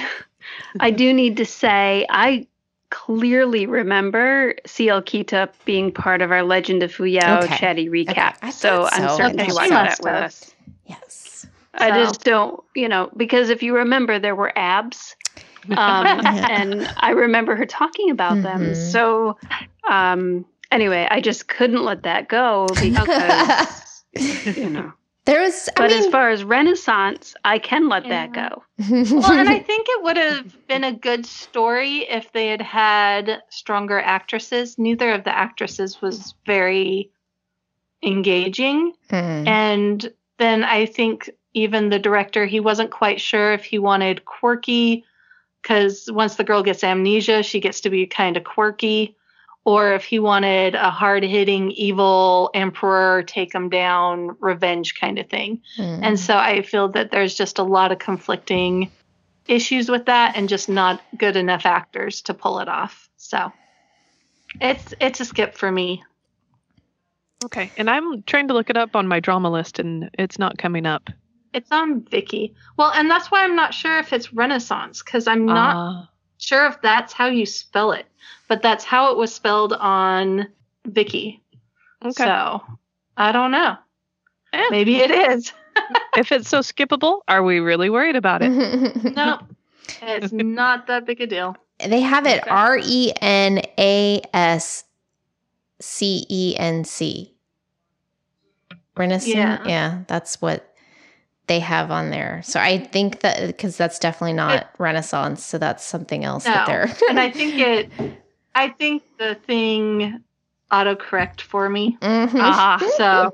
I 0.78 0.90
do 0.90 1.14
need 1.14 1.38
to 1.38 1.46
say 1.46 2.06
I 2.10 2.46
clearly 2.90 3.64
remember 3.66 4.54
CL 4.66 5.00
Kita 5.02 5.48
being 5.64 5.92
part 5.92 6.20
of 6.20 6.30
our 6.30 6.42
Legend 6.42 6.82
of 6.82 6.94
Fuyao 6.94 7.44
Okay. 7.44 7.56
chatty 7.56 7.88
recap. 7.88 8.36
I 8.42 8.50
so 8.50 8.82
thought 8.84 8.92
I'm 8.92 9.08
certain 9.16 9.40
Okay, 9.40 9.48
she 9.50 9.54
watched 9.54 9.70
that 9.70 9.98
with 10.02 10.12
us. 10.12 10.54
yes. 10.84 11.46
I 11.74 11.88
So- 11.90 11.94
just 12.04 12.24
don't, 12.24 12.62
you 12.74 12.88
know, 12.88 13.10
because 13.16 13.48
if 13.48 13.62
you 13.62 13.76
remember, 13.76 14.18
there 14.18 14.36
were 14.36 14.52
abs, 14.56 15.16
um, 15.70 15.76
Yeah. 15.76 16.46
and 16.50 16.86
I 16.98 17.10
remember 17.12 17.56
her 17.56 17.66
talking 17.66 18.10
about 18.10 18.42
them. 18.42 18.60
Mhm. 18.72 18.92
So 18.92 19.38
um, 19.88 20.44
anyway, 20.70 21.08
I 21.10 21.20
just 21.22 21.48
couldn't 21.48 21.82
let 21.82 22.02
that 22.02 22.28
go 22.28 22.66
because 22.80 23.82
you 24.56 24.70
know. 24.70 24.92
There 25.26 25.40
was. 25.40 25.68
I 25.76 25.80
But 25.80 25.90
mean, 25.90 25.98
as 25.98 26.06
far 26.06 26.30
as 26.30 26.44
Renaissance, 26.44 27.34
I 27.44 27.58
can 27.58 27.88
let 27.88 28.08
that 28.08 28.32
go. 28.32 28.62
well, 28.90 29.32
and 29.32 29.48
I 29.48 29.58
think 29.58 29.86
it 29.88 30.04
would 30.04 30.16
have 30.16 30.66
been 30.68 30.84
a 30.84 30.92
good 30.92 31.26
story 31.26 32.08
if 32.08 32.30
they 32.32 32.46
had 32.46 32.62
had 32.62 33.42
stronger 33.48 33.98
actresses. 33.98 34.78
Neither 34.78 35.10
of 35.12 35.24
the 35.24 35.36
actresses 35.36 36.00
was 36.00 36.34
very 36.46 37.10
engaging. 38.04 38.92
Mm. 39.10 39.48
And 39.48 40.12
then 40.38 40.62
I 40.62 40.86
think 40.86 41.30
even 41.54 41.88
the 41.88 41.98
director, 41.98 42.46
he 42.46 42.60
wasn't 42.60 42.90
quite 42.90 43.20
sure 43.20 43.52
if 43.52 43.64
he 43.64 43.78
wanted 43.80 44.26
quirky, 44.26 45.04
because 45.60 46.08
once 46.12 46.36
the 46.36 46.44
girl 46.44 46.62
gets 46.62 46.84
amnesia, 46.84 47.42
she 47.42 47.58
gets 47.58 47.80
to 47.80 47.90
be 47.90 48.06
kind 48.06 48.36
of 48.36 48.44
quirky, 48.44 49.16
or 49.66 49.94
if 49.94 50.04
he 50.04 50.20
wanted 50.20 50.76
a 50.76 50.90
hard 50.90 51.24
hitting 51.24 51.72
evil 51.72 52.50
emperor, 52.54 53.24
take 53.24 53.52
him 53.52 53.68
down, 53.68 54.36
revenge 54.38 54.94
kind 54.94 55.18
of 55.18 55.28
thing. 55.28 55.60
Mm. 55.76 55.98
And 56.02 56.20
so 56.20 56.36
I 56.36 56.62
feel 56.62 56.88
that 56.90 57.10
there's 57.10 57.34
just 57.34 57.58
a 57.58 57.64
lot 57.64 57.90
of 57.90 57.98
conflicting 57.98 58.92
issues 59.48 59.90
with 59.90 60.06
that 60.06 60.36
and 60.36 60.48
just 60.48 60.68
not 60.68 61.02
good 61.18 61.34
enough 61.34 61.66
actors 61.66 62.22
to 62.22 62.34
pull 62.34 62.60
it 62.60 62.68
off. 62.68 63.10
So 63.16 63.52
it's 64.60 64.94
it's 65.00 65.18
a 65.18 65.24
skip 65.24 65.56
for 65.56 65.70
me. 65.70 66.04
Okay, 67.44 67.72
and 67.76 67.90
I'm 67.90 68.22
trying 68.22 68.46
to 68.48 68.54
look 68.54 68.70
it 68.70 68.76
up 68.76 68.94
on 68.94 69.08
my 69.08 69.18
drama 69.18 69.50
list, 69.50 69.80
and 69.80 70.10
it's 70.16 70.38
not 70.38 70.58
coming 70.58 70.86
up. 70.86 71.10
It's 71.52 71.72
on 71.72 72.02
Viki. 72.02 72.54
Well, 72.76 72.92
and 72.92 73.10
that's 73.10 73.32
why 73.32 73.42
I'm 73.42 73.56
not 73.56 73.74
sure 73.74 73.98
if 73.98 74.12
it's 74.12 74.32
Renaissance 74.32 75.02
because 75.02 75.26
I'm 75.26 75.44
not 75.44 75.76
Ah. 75.76 76.08
Sure 76.46 76.66
if 76.66 76.80
that's 76.80 77.12
how 77.12 77.26
you 77.26 77.44
spell 77.44 77.90
it, 77.90 78.06
but 78.46 78.62
that's 78.62 78.84
how 78.84 79.10
it 79.10 79.18
was 79.18 79.34
spelled 79.34 79.72
on 79.72 80.46
Viki. 80.88 81.40
okay. 82.04 82.12
So 82.24 82.62
I 83.16 83.32
don't 83.32 83.50
know. 83.50 83.76
Eh. 84.52 84.68
Maybe 84.70 84.98
it 84.98 85.10
is. 85.10 85.52
if 86.16 86.30
it's 86.30 86.48
so 86.48 86.60
skippable, 86.60 87.22
are 87.26 87.42
we 87.42 87.58
really 87.58 87.90
worried 87.90 88.14
about 88.14 88.42
it? 88.42 88.52
No, 89.16 89.40
it's 90.00 90.32
not 90.32 90.86
that 90.86 91.04
big 91.04 91.20
a 91.20 91.26
deal. 91.26 91.56
They 91.84 92.00
have 92.00 92.28
it 92.28 92.46
R 92.46 92.78
E 92.80 93.12
N 93.20 93.62
A 93.76 94.22
S 94.32 94.84
C 95.80 96.26
E 96.30 96.54
N 96.56 96.84
C. 96.84 97.34
Renaissance. 98.96 99.34
Yeah. 99.34 99.66
Yeah. 99.66 100.02
that's 100.06 100.40
what 100.40 100.65
they 101.48 101.60
have 101.60 101.90
on 101.90 102.10
there. 102.10 102.40
So 102.44 102.58
I 102.60 102.78
think 102.78 103.20
that 103.20 103.46
because 103.46 103.76
that's 103.76 103.98
definitely 103.98 104.32
not 104.34 104.68
Renaissance, 104.78 105.44
so 105.44 105.58
that's 105.58 105.84
something 105.84 106.24
else 106.24 106.44
that 106.44 106.66
No. 106.66 106.72
they're. 106.72 106.96
and 107.08 107.20
I 107.20 107.30
think 107.30 107.58
it. 107.58 107.90
I 108.54 108.68
think 108.68 109.02
the 109.18 109.34
thing 109.46 110.22
autocorrect 110.72 111.40
for 111.42 111.68
me. 111.68 111.96
Mhm. 112.00 112.30
Ah. 112.34 112.78
So 112.96 113.30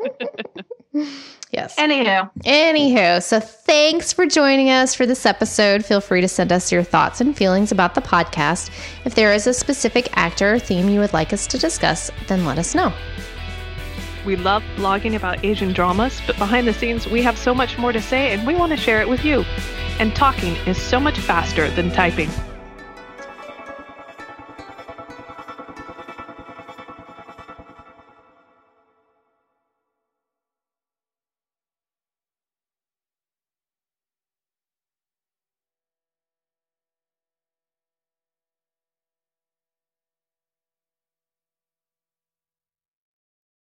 yes. 1.52 1.76
anywho, 1.76 2.30
Anywho, 2.44 3.22
so 3.22 3.40
thanks 3.40 4.12
for 4.12 4.26
joining 4.26 4.68
us 4.68 4.94
for 4.94 5.06
this 5.06 5.24
episode. 5.24 5.82
Feel 5.84 6.00
free 6.02 6.20
to 6.20 6.28
send 6.28 6.52
us 6.52 6.70
your 6.70 6.82
thoughts 6.82 7.20
and 7.22 7.34
feelings 7.34 7.72
about 7.72 7.94
the 7.94 8.02
podcast. 8.02 8.70
If 9.06 9.14
there 9.14 9.32
is 9.32 9.46
a 9.46 9.54
specific 9.54 10.10
actor 10.18 10.54
or 10.54 10.58
theme 10.58 10.90
you 10.90 11.00
would 11.00 11.14
like 11.14 11.32
us 11.32 11.46
to 11.46 11.58
discuss, 11.58 12.10
then 12.28 12.44
let 12.44 12.58
us 12.58 12.74
know. 12.74 12.92
We 14.24 14.36
love 14.36 14.62
blogging 14.76 15.16
about 15.16 15.44
Asian 15.44 15.72
dramas, 15.72 16.20
but 16.26 16.38
behind 16.38 16.68
the 16.68 16.72
scenes, 16.72 17.08
we 17.08 17.22
have 17.22 17.36
so 17.36 17.54
much 17.54 17.76
more 17.78 17.92
to 17.92 18.00
say 18.00 18.32
and 18.32 18.46
we 18.46 18.54
want 18.54 18.70
to 18.70 18.76
share 18.76 19.00
it 19.00 19.08
with 19.08 19.24
you. 19.24 19.44
And 19.98 20.14
talking 20.14 20.54
is 20.66 20.80
so 20.80 21.00
much 21.00 21.18
faster 21.18 21.68
than 21.70 21.90
typing. 21.90 22.30